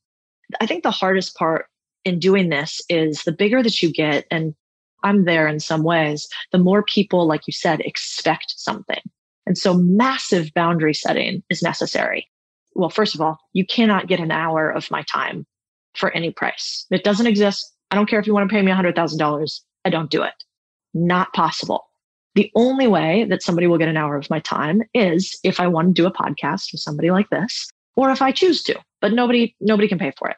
I 0.61 0.67
think 0.67 0.83
the 0.83 0.91
hardest 0.91 1.35
part 1.37 1.67
in 2.05 2.19
doing 2.19 2.51
this 2.51 2.81
is 2.89 3.23
the 3.25 3.33
bigger 3.33 3.63
that 3.63 3.83
you 3.83 3.91
get, 3.93 4.27
and 4.31 4.55
I'm 5.03 5.25
there 5.25 5.49
in 5.49 5.61
some 5.61 5.83
ways, 5.83 6.29
the 6.53 6.59
more 6.59 6.83
people, 6.83 7.27
like 7.27 7.47
you 7.47 7.53
said, 7.53 7.81
expect 7.81 8.55
something. 8.57 9.01
And 9.47 9.57
so 9.57 9.75
massive 9.75 10.53
boundary 10.55 10.95
setting 10.95 11.43
is 11.51 11.63
necessary. 11.63 12.29
Well, 12.75 12.91
first 12.91 13.15
of 13.15 13.21
all, 13.21 13.39
you 13.53 13.65
cannot 13.67 14.09
get 14.09 14.21
an 14.21 14.31
hour 14.31 14.71
of 14.71 14.91
my 14.91 15.03
time 15.03 15.47
for 15.95 16.11
any 16.11 16.31
price. 16.31 16.87
It 16.91 17.05
doesn't 17.05 17.27
exist. 17.27 17.73
I 17.91 17.95
don't 17.95 18.09
care 18.09 18.19
if 18.19 18.27
you 18.27 18.35
want 18.35 18.49
to 18.49 18.55
pay 18.55 18.63
me 18.63 18.73
$100,000. 18.73 19.61
I 19.85 19.91
don't 19.91 20.11
do 20.11 20.23
it. 20.23 20.35
not 20.95 21.33
possible. 21.33 21.85
The 22.35 22.51
only 22.55 22.87
way 22.87 23.25
that 23.25 23.43
somebody 23.43 23.67
will 23.67 23.79
get 23.79 23.89
an 23.89 23.97
hour 23.97 24.17
of 24.17 24.29
my 24.29 24.41
time 24.41 24.83
is 24.93 25.39
if 25.45 25.61
I 25.61 25.69
want 25.69 25.89
to 25.95 26.03
do 26.03 26.07
a 26.07 26.13
podcast 26.13 26.73
with 26.73 26.81
somebody 26.81 27.11
like 27.11 27.31
this, 27.31 27.71
or 27.97 28.11
if 28.11 28.21
I 28.21 28.33
choose 28.33 28.63
to, 28.65 28.79
but 29.01 29.13
nobody, 29.13 29.55
nobody 29.61 29.87
can 29.87 29.99
pay 29.99 30.13
for 30.19 30.29
it. 30.29 30.37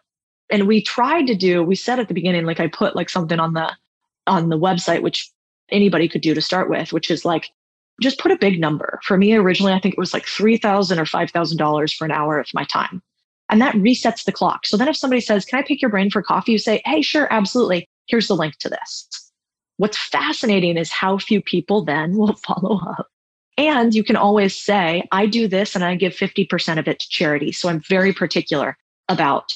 And 0.50 0.66
we 0.66 0.82
tried 0.82 1.26
to 1.26 1.34
do, 1.34 1.62
we 1.62 1.74
said 1.74 1.98
at 1.98 2.08
the 2.08 2.14
beginning, 2.14 2.44
like 2.44 2.60
I 2.60 2.68
put 2.68 2.94
like 2.94 3.08
something 3.08 3.40
on 3.40 3.54
the, 3.54 3.72
on 4.26 4.50
the 4.50 4.58
website, 4.58 5.02
which 5.02 5.30
anybody 5.70 6.08
could 6.08 6.20
do 6.20 6.34
to 6.34 6.42
start 6.42 6.68
with, 6.68 6.92
which 6.92 7.10
is 7.10 7.24
like, 7.24 7.50
just 8.02 8.18
put 8.18 8.30
a 8.30 8.36
big 8.36 8.60
number. 8.60 9.00
For 9.02 9.16
me, 9.16 9.34
originally, 9.34 9.72
I 9.72 9.80
think 9.80 9.94
it 9.94 9.98
was 9.98 10.12
like 10.12 10.26
3,000 10.26 10.98
or 10.98 11.04
$5,000 11.04 11.94
for 11.94 12.04
an 12.04 12.10
hour 12.10 12.38
of 12.38 12.48
my 12.52 12.64
time. 12.64 13.02
And 13.48 13.60
that 13.60 13.74
resets 13.76 14.24
the 14.24 14.32
clock. 14.32 14.66
So 14.66 14.76
then 14.76 14.88
if 14.88 14.96
somebody 14.96 15.20
says, 15.20 15.44
Can 15.44 15.58
I 15.58 15.62
pick 15.62 15.80
your 15.80 15.90
brain 15.90 16.10
for 16.10 16.22
coffee? 16.22 16.52
You 16.52 16.58
say, 16.58 16.82
Hey, 16.84 17.00
sure, 17.00 17.28
absolutely. 17.30 17.88
Here's 18.06 18.28
the 18.28 18.36
link 18.36 18.56
to 18.58 18.68
this. 18.68 19.08
What's 19.78 19.98
fascinating 19.98 20.76
is 20.76 20.90
how 20.90 21.18
few 21.18 21.42
people 21.42 21.84
then 21.84 22.16
will 22.16 22.34
follow 22.46 22.80
up. 22.80 23.08
And 23.58 23.94
you 23.94 24.04
can 24.04 24.16
always 24.16 24.54
say, 24.54 25.06
I 25.12 25.26
do 25.26 25.48
this 25.48 25.74
and 25.74 25.84
I 25.84 25.94
give 25.94 26.12
50% 26.12 26.78
of 26.78 26.88
it 26.88 27.00
to 27.00 27.08
charity. 27.08 27.52
So 27.52 27.68
I'm 27.68 27.80
very 27.80 28.12
particular 28.12 28.76
about 29.08 29.54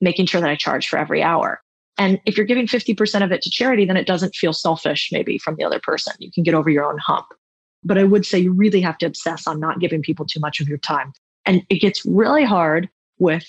making 0.00 0.26
sure 0.26 0.40
that 0.40 0.50
I 0.50 0.56
charge 0.56 0.88
for 0.88 0.98
every 0.98 1.22
hour. 1.22 1.60
And 1.98 2.20
if 2.26 2.36
you're 2.36 2.46
giving 2.46 2.66
50% 2.66 3.24
of 3.24 3.32
it 3.32 3.42
to 3.42 3.50
charity, 3.50 3.84
then 3.84 3.96
it 3.96 4.06
doesn't 4.06 4.34
feel 4.34 4.52
selfish 4.52 5.10
maybe 5.12 5.38
from 5.38 5.56
the 5.56 5.64
other 5.64 5.80
person. 5.80 6.14
You 6.18 6.30
can 6.30 6.42
get 6.42 6.54
over 6.54 6.68
your 6.68 6.84
own 6.84 6.98
hump. 6.98 7.26
But 7.84 7.98
I 7.98 8.04
would 8.04 8.26
say 8.26 8.38
you 8.38 8.52
really 8.52 8.80
have 8.80 8.98
to 8.98 9.06
obsess 9.06 9.46
on 9.46 9.60
not 9.60 9.78
giving 9.78 10.02
people 10.02 10.26
too 10.26 10.40
much 10.40 10.60
of 10.60 10.68
your 10.68 10.78
time. 10.78 11.12
And 11.46 11.62
it 11.70 11.80
gets 11.80 12.04
really 12.04 12.44
hard 12.44 12.88
with 13.18 13.46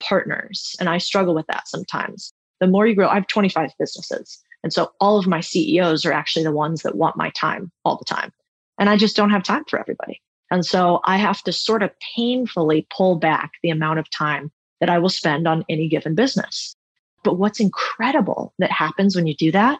partners. 0.00 0.76
And 0.78 0.88
I 0.88 0.98
struggle 0.98 1.34
with 1.34 1.46
that 1.48 1.68
sometimes. 1.68 2.32
The 2.60 2.68
more 2.68 2.86
you 2.86 2.94
grow, 2.94 3.08
I 3.08 3.14
have 3.14 3.26
25 3.26 3.70
businesses. 3.78 4.40
And 4.62 4.72
so 4.72 4.92
all 5.00 5.18
of 5.18 5.26
my 5.26 5.40
CEOs 5.40 6.04
are 6.04 6.12
actually 6.12 6.44
the 6.44 6.52
ones 6.52 6.82
that 6.82 6.96
want 6.96 7.16
my 7.16 7.30
time 7.30 7.70
all 7.84 7.96
the 7.96 8.04
time. 8.04 8.32
And 8.78 8.88
I 8.88 8.96
just 8.96 9.16
don't 9.16 9.30
have 9.30 9.42
time 9.42 9.64
for 9.68 9.78
everybody. 9.78 10.20
And 10.50 10.64
so 10.64 11.00
I 11.04 11.16
have 11.16 11.42
to 11.44 11.52
sort 11.52 11.82
of 11.82 11.90
painfully 12.14 12.86
pull 12.94 13.16
back 13.16 13.52
the 13.62 13.70
amount 13.70 13.98
of 13.98 14.10
time 14.10 14.52
that 14.80 14.90
I 14.90 14.98
will 14.98 15.08
spend 15.08 15.48
on 15.48 15.64
any 15.68 15.88
given 15.88 16.14
business. 16.14 16.76
But 17.24 17.38
what's 17.38 17.60
incredible 17.60 18.52
that 18.58 18.70
happens 18.70 19.16
when 19.16 19.26
you 19.26 19.34
do 19.34 19.52
that 19.52 19.78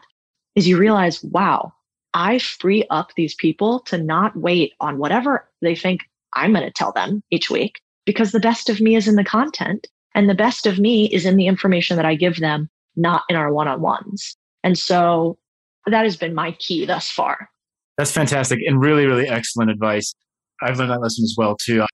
is 0.55 0.67
you 0.67 0.77
realize, 0.77 1.23
wow, 1.23 1.73
I 2.13 2.39
free 2.39 2.85
up 2.89 3.11
these 3.15 3.35
people 3.35 3.79
to 3.81 3.97
not 3.97 4.35
wait 4.35 4.73
on 4.79 4.97
whatever 4.97 5.47
they 5.61 5.75
think 5.75 6.01
I'm 6.33 6.53
going 6.53 6.65
to 6.65 6.71
tell 6.71 6.91
them 6.91 7.23
each 7.31 7.49
week 7.49 7.81
because 8.05 8.31
the 8.31 8.39
best 8.39 8.69
of 8.69 8.81
me 8.81 8.95
is 8.95 9.07
in 9.07 9.15
the 9.15 9.23
content 9.23 9.87
and 10.15 10.29
the 10.29 10.35
best 10.35 10.65
of 10.65 10.79
me 10.79 11.05
is 11.07 11.25
in 11.25 11.37
the 11.37 11.47
information 11.47 11.97
that 11.97 12.05
I 12.05 12.15
give 12.15 12.39
them, 12.39 12.69
not 12.95 13.23
in 13.29 13.35
our 13.35 13.51
one 13.51 13.67
on 13.67 13.81
ones. 13.81 14.37
And 14.63 14.77
so 14.77 15.37
that 15.85 16.03
has 16.03 16.15
been 16.15 16.33
my 16.33 16.53
key 16.53 16.85
thus 16.85 17.09
far. 17.09 17.49
That's 17.97 18.11
fantastic 18.11 18.59
and 18.65 18.81
really, 18.81 19.05
really 19.05 19.27
excellent 19.27 19.71
advice. 19.71 20.13
I've 20.61 20.77
learned 20.77 20.91
that 20.91 21.01
lesson 21.01 21.23
as 21.23 21.35
well 21.37 21.55
too. 21.55 21.85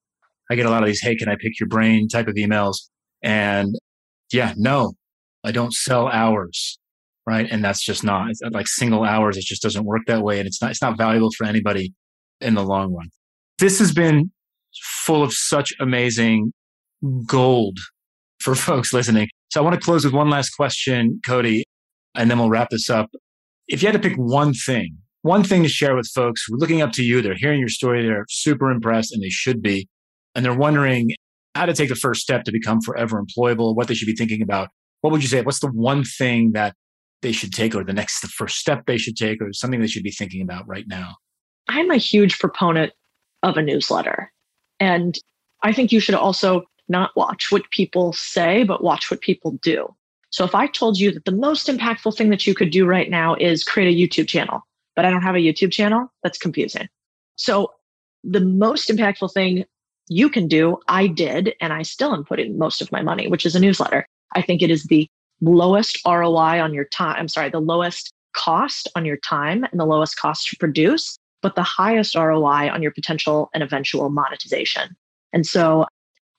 I 0.51 0.55
get 0.55 0.65
a 0.65 0.69
lot 0.69 0.83
of 0.83 0.87
these, 0.87 1.01
hey, 1.01 1.15
can 1.15 1.29
I 1.29 1.35
pick 1.35 1.59
your 1.59 1.67
brain 1.67 2.07
type 2.07 2.27
of 2.27 2.35
emails? 2.35 2.77
And 3.21 3.75
yeah, 4.31 4.53
no, 4.57 4.93
I 5.43 5.51
don't 5.51 5.73
sell 5.73 6.07
hours. 6.07 6.79
Right. 7.27 7.47
And 7.49 7.63
that's 7.63 7.83
just 7.83 8.03
not 8.03 8.31
it's 8.31 8.41
uh, 8.41 8.49
like 8.51 8.67
single 8.67 9.03
hours. 9.03 9.37
It 9.37 9.43
just 9.43 9.61
doesn't 9.61 9.85
work 9.85 10.01
that 10.07 10.23
way. 10.23 10.39
And 10.39 10.47
it's 10.47 10.61
not, 10.61 10.71
it's 10.71 10.81
not 10.81 10.97
valuable 10.97 11.29
for 11.37 11.45
anybody 11.45 11.93
in 12.41 12.55
the 12.55 12.63
long 12.63 12.93
run. 12.93 13.09
This 13.59 13.77
has 13.79 13.91
been 13.91 14.31
full 15.03 15.21
of 15.21 15.33
such 15.33 15.73
amazing 15.79 16.53
gold 17.25 17.77
for 18.39 18.55
folks 18.55 18.93
listening. 18.93 19.27
So 19.51 19.59
I 19.59 19.63
want 19.63 19.75
to 19.75 19.81
close 19.81 20.05
with 20.05 20.13
one 20.13 20.29
last 20.29 20.51
question, 20.51 21.19
Codie, 21.27 21.63
and 22.15 22.29
then 22.29 22.39
we'll 22.39 22.49
wrap 22.49 22.69
this 22.69 22.89
up. 22.89 23.09
If 23.67 23.81
you 23.81 23.87
had 23.87 24.01
to 24.01 24.09
pick 24.09 24.17
one 24.17 24.53
thing, 24.53 24.97
one 25.21 25.43
thing 25.43 25.63
to 25.63 25.69
share 25.69 25.95
with 25.95 26.07
folks 26.07 26.45
who 26.45 26.55
are 26.55 26.57
looking 26.57 26.81
up 26.81 26.91
to 26.93 27.03
you, 27.03 27.21
they're 27.21 27.35
hearing 27.35 27.59
your 27.59 27.69
story, 27.69 28.05
they're 28.05 28.25
super 28.29 28.71
impressed, 28.71 29.11
and 29.11 29.21
they 29.21 29.29
should 29.29 29.61
be, 29.61 29.87
and 30.33 30.43
they're 30.45 30.55
wondering 30.55 31.11
how 31.55 31.65
to 31.65 31.73
take 31.73 31.89
the 31.89 31.95
first 31.95 32.21
step 32.21 32.43
to 32.45 32.51
become 32.51 32.81
forever 32.81 33.21
employable, 33.21 33.75
what 33.75 33.87
they 33.87 33.93
should 33.93 34.05
be 34.05 34.15
thinking 34.15 34.41
about. 34.41 34.69
What 35.01 35.11
would 35.11 35.21
you 35.21 35.27
say? 35.27 35.41
What's 35.41 35.59
the 35.59 35.71
one 35.71 36.03
thing 36.03 36.51
that 36.53 36.73
they 37.21 37.31
should 37.31 37.51
take, 37.51 37.75
or 37.75 37.83
the 37.83 37.93
next, 37.93 38.21
the 38.21 38.27
first 38.27 38.57
step 38.57 38.85
they 38.85 38.97
should 38.97 39.17
take, 39.17 39.41
or 39.41 39.51
something 39.51 39.81
they 39.81 39.87
should 39.87 40.03
be 40.03 40.11
thinking 40.11 40.41
about 40.41 40.67
right 40.67 40.85
now? 40.87 41.15
I'm 41.67 41.91
a 41.91 41.97
huge 41.97 42.39
proponent 42.39 42.93
of 43.43 43.57
a 43.57 43.61
newsletter. 43.61 44.31
And 44.79 45.17
I 45.63 45.73
think 45.73 45.91
you 45.91 45.99
should 45.99 46.15
also 46.15 46.63
not 46.87 47.11
watch 47.15 47.51
what 47.51 47.69
people 47.71 48.13
say, 48.13 48.63
but 48.63 48.83
watch 48.83 49.11
what 49.11 49.21
people 49.21 49.59
do. 49.61 49.93
So 50.31 50.45
if 50.45 50.53
I 50.53 50.67
told 50.67 50.99
you 50.99 51.11
that 51.11 51.25
the 51.25 51.31
most 51.31 51.67
impactful 51.67 52.15
thing 52.15 52.29
that 52.29 52.45
you 52.45 52.53
could 52.53 52.71
do 52.71 52.85
right 52.85 53.09
now 53.09 53.35
is 53.35 53.63
create 53.63 53.93
a 53.93 53.97
YouTube 53.97 54.27
channel, 54.27 54.61
but 54.95 55.05
I 55.05 55.09
don't 55.09 55.23
have 55.23 55.35
a 55.35 55.39
YouTube 55.39 55.71
channel, 55.71 56.11
that's 56.23 56.37
confusing. 56.37 56.87
So 57.35 57.71
the 58.23 58.41
most 58.41 58.89
impactful 58.89 59.33
thing 59.33 59.65
you 60.07 60.29
can 60.29 60.47
do, 60.47 60.77
I 60.87 61.07
did, 61.07 61.53
and 61.61 61.71
I 61.71 61.83
still 61.83 62.13
am 62.13 62.25
putting 62.25 62.57
most 62.57 62.81
of 62.81 62.91
my 62.91 63.01
money, 63.01 63.27
which 63.27 63.45
is 63.45 63.55
a 63.55 63.59
newsletter. 63.59 64.05
I 64.35 64.41
think 64.41 64.61
it 64.61 64.69
is 64.69 64.83
the 64.85 65.07
lowest 65.41 65.99
ROI 66.05 66.61
on 66.61 66.73
your 66.73 66.85
time. 66.85 67.15
I'm 67.17 67.27
sorry, 67.27 67.49
the 67.49 67.61
lowest 67.61 68.11
cost 68.33 68.87
on 68.95 69.05
your 69.05 69.17
time 69.17 69.63
and 69.63 69.79
the 69.79 69.85
lowest 69.85 70.17
cost 70.17 70.47
to 70.47 70.57
produce, 70.57 71.17
but 71.41 71.55
the 71.55 71.63
highest 71.63 72.15
ROI 72.15 72.69
on 72.69 72.81
your 72.81 72.91
potential 72.91 73.49
and 73.53 73.63
eventual 73.63 74.09
monetization. 74.09 74.95
And 75.33 75.45
so 75.45 75.85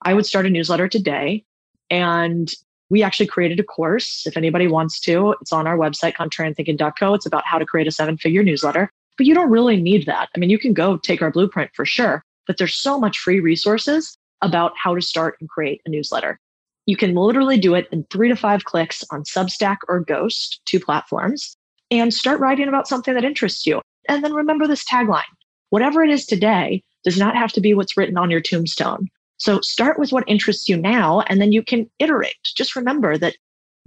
I 0.02 0.14
would 0.14 0.26
start 0.26 0.46
a 0.46 0.50
newsletter 0.50 0.88
today. 0.88 1.44
And 1.88 2.52
we 2.90 3.02
actually 3.02 3.26
created 3.26 3.58
a 3.60 3.64
course. 3.64 4.26
If 4.26 4.36
anybody 4.36 4.66
wants 4.66 5.00
to, 5.00 5.34
it's 5.40 5.52
on 5.52 5.66
our 5.66 5.78
website, 5.78 6.14
contrarianthinking.co. 6.14 7.14
It's 7.14 7.26
about 7.26 7.44
how 7.46 7.58
to 7.58 7.64
create 7.64 7.86
a 7.86 7.92
seven 7.92 8.18
figure 8.18 8.42
newsletter. 8.42 8.90
But 9.16 9.26
you 9.26 9.34
don't 9.34 9.50
really 9.50 9.80
need 9.80 10.06
that. 10.06 10.28
I 10.34 10.38
mean, 10.38 10.50
you 10.50 10.58
can 10.58 10.74
go 10.74 10.96
take 10.96 11.22
our 11.22 11.30
blueprint 11.30 11.70
for 11.74 11.86
sure, 11.86 12.24
but 12.46 12.58
there's 12.58 12.74
so 12.74 12.98
much 12.98 13.18
free 13.18 13.40
resources 13.40 14.16
about 14.42 14.72
how 14.82 14.94
to 14.94 15.00
start 15.00 15.36
and 15.40 15.48
create 15.48 15.80
a 15.86 15.90
newsletter. 15.90 16.38
You 16.86 16.96
can 16.96 17.14
literally 17.14 17.58
do 17.58 17.74
it 17.74 17.88
in 17.92 18.04
three 18.10 18.28
to 18.28 18.36
five 18.36 18.64
clicks 18.64 19.04
on 19.10 19.22
Substack 19.22 19.76
or 19.88 20.00
Ghost, 20.00 20.60
two 20.64 20.80
platforms, 20.80 21.56
and 21.90 22.12
start 22.12 22.40
writing 22.40 22.66
about 22.66 22.88
something 22.88 23.14
that 23.14 23.24
interests 23.24 23.66
you. 23.66 23.80
And 24.08 24.24
then 24.24 24.34
remember 24.34 24.66
this 24.66 24.84
tagline 24.84 25.22
whatever 25.68 26.02
it 26.02 26.10
is 26.10 26.26
today 26.26 26.82
does 27.04 27.16
not 27.16 27.36
have 27.36 27.52
to 27.52 27.60
be 27.60 27.74
what's 27.74 27.96
written 27.96 28.18
on 28.18 28.30
your 28.30 28.40
tombstone. 28.40 29.08
So 29.40 29.60
start 29.62 29.98
with 29.98 30.12
what 30.12 30.24
interests 30.26 30.68
you 30.68 30.76
now, 30.76 31.22
and 31.22 31.40
then 31.40 31.50
you 31.50 31.62
can 31.62 31.90
iterate. 31.98 32.36
Just 32.44 32.76
remember 32.76 33.16
that 33.16 33.36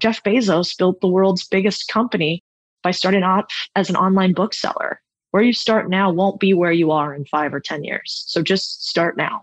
Jeff 0.02 0.24
Bezos 0.24 0.76
built 0.76 1.00
the 1.00 1.08
world's 1.08 1.48
biggest 1.48 1.88
company 1.88 2.44
by 2.82 2.90
starting 2.90 3.22
off 3.22 3.46
as 3.76 3.88
an 3.88 3.96
online 3.96 4.34
bookseller. 4.34 5.00
Where 5.30 5.44
you 5.44 5.54
start 5.54 5.90
now 5.90 6.12
won't 6.12 6.40
be 6.40 6.54
where 6.54 6.72
you 6.72 6.92
are 6.92 7.14
in 7.14 7.26
five 7.26 7.54
or 7.54 7.60
10 7.60 7.84
years. 7.84 8.24
So 8.28 8.42
just 8.42 8.88
start 8.88 9.16
now. 9.16 9.42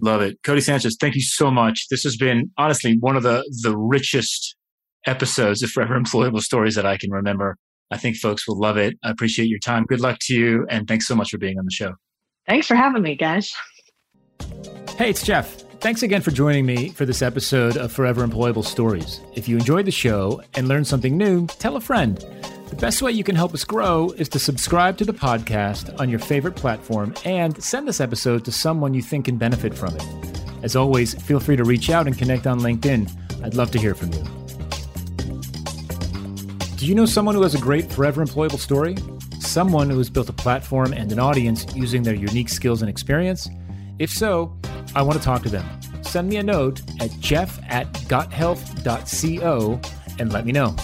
Love 0.00 0.20
it. 0.20 0.42
Codie 0.42 0.62
Sanchez, 0.62 0.96
thank 1.00 1.14
you 1.14 1.22
so 1.22 1.48
much. 1.48 1.86
This 1.90 2.02
has 2.02 2.16
been 2.16 2.50
honestly 2.58 2.96
one 2.98 3.16
of 3.16 3.22
the, 3.22 3.48
the 3.62 3.76
richest 3.76 4.56
episodes 5.06 5.62
of 5.62 5.70
Forever 5.70 5.98
Employable 5.98 6.40
Stories 6.40 6.74
that 6.74 6.86
I 6.86 6.96
can 6.96 7.12
remember. 7.12 7.56
I 7.92 7.98
think 7.98 8.16
folks 8.16 8.48
will 8.48 8.58
love 8.58 8.76
it. 8.76 8.94
I 9.04 9.10
appreciate 9.10 9.46
your 9.46 9.60
time. 9.60 9.84
Good 9.84 10.00
luck 10.00 10.18
to 10.22 10.34
you. 10.34 10.66
And 10.68 10.88
thanks 10.88 11.06
so 11.06 11.14
much 11.14 11.30
for 11.30 11.38
being 11.38 11.58
on 11.58 11.64
the 11.64 11.70
show. 11.70 11.92
Thanks 12.48 12.66
for 12.66 12.74
having 12.74 13.02
me, 13.02 13.14
guys. 13.14 13.54
Hey, 14.40 15.10
it's 15.10 15.24
Jeff. 15.24 15.60
Thanks 15.80 16.02
again 16.02 16.22
for 16.22 16.30
joining 16.30 16.64
me 16.64 16.90
for 16.90 17.04
this 17.04 17.20
episode 17.20 17.76
of 17.76 17.92
Forever 17.92 18.26
Employable 18.26 18.64
Stories. 18.64 19.20
If 19.34 19.48
you 19.48 19.56
enjoyed 19.58 19.84
the 19.84 19.90
show 19.90 20.40
and 20.54 20.66
learned 20.66 20.86
something 20.86 21.16
new, 21.16 21.46
tell 21.46 21.76
a 21.76 21.80
friend. 21.80 22.16
The 22.70 22.76
best 22.76 23.02
way 23.02 23.12
you 23.12 23.22
can 23.22 23.36
help 23.36 23.52
us 23.54 23.64
grow 23.64 24.10
is 24.12 24.28
to 24.30 24.38
subscribe 24.38 24.96
to 24.98 25.04
the 25.04 25.12
podcast 25.12 25.98
on 26.00 26.08
your 26.08 26.18
favorite 26.18 26.56
platform 26.56 27.14
and 27.24 27.62
send 27.62 27.86
this 27.86 28.00
episode 28.00 28.44
to 28.46 28.52
someone 28.52 28.94
you 28.94 29.02
think 29.02 29.26
can 29.26 29.36
benefit 29.36 29.74
from 29.74 29.94
it. 29.94 30.04
As 30.62 30.74
always, 30.74 31.14
feel 31.22 31.40
free 31.40 31.56
to 31.56 31.64
reach 31.64 31.90
out 31.90 32.06
and 32.06 32.16
connect 32.16 32.46
on 32.46 32.60
LinkedIn. 32.60 33.44
I'd 33.44 33.54
love 33.54 33.70
to 33.72 33.78
hear 33.78 33.94
from 33.94 34.12
you. 34.12 34.24
Do 36.76 36.86
you 36.86 36.94
know 36.94 37.06
someone 37.06 37.34
who 37.34 37.42
has 37.42 37.54
a 37.54 37.60
great 37.60 37.92
forever 37.92 38.24
employable 38.24 38.58
story? 38.58 38.96
Someone 39.40 39.90
who 39.90 39.98
has 39.98 40.08
built 40.08 40.28
a 40.28 40.32
platform 40.32 40.92
and 40.92 41.12
an 41.12 41.18
audience 41.18 41.66
using 41.74 42.02
their 42.02 42.14
unique 42.14 42.48
skills 42.48 42.80
and 42.80 42.88
experience? 42.88 43.48
If 43.98 44.10
so, 44.10 44.56
I 44.94 45.02
want 45.02 45.18
to 45.18 45.24
talk 45.24 45.42
to 45.42 45.48
them. 45.48 45.64
Send 46.02 46.28
me 46.28 46.36
a 46.36 46.42
note 46.42 46.82
at 47.00 47.10
jeff 47.20 47.60
at 47.68 47.92
gothelf.co 48.08 49.80
and 50.18 50.32
let 50.32 50.46
me 50.46 50.52
know. 50.52 50.76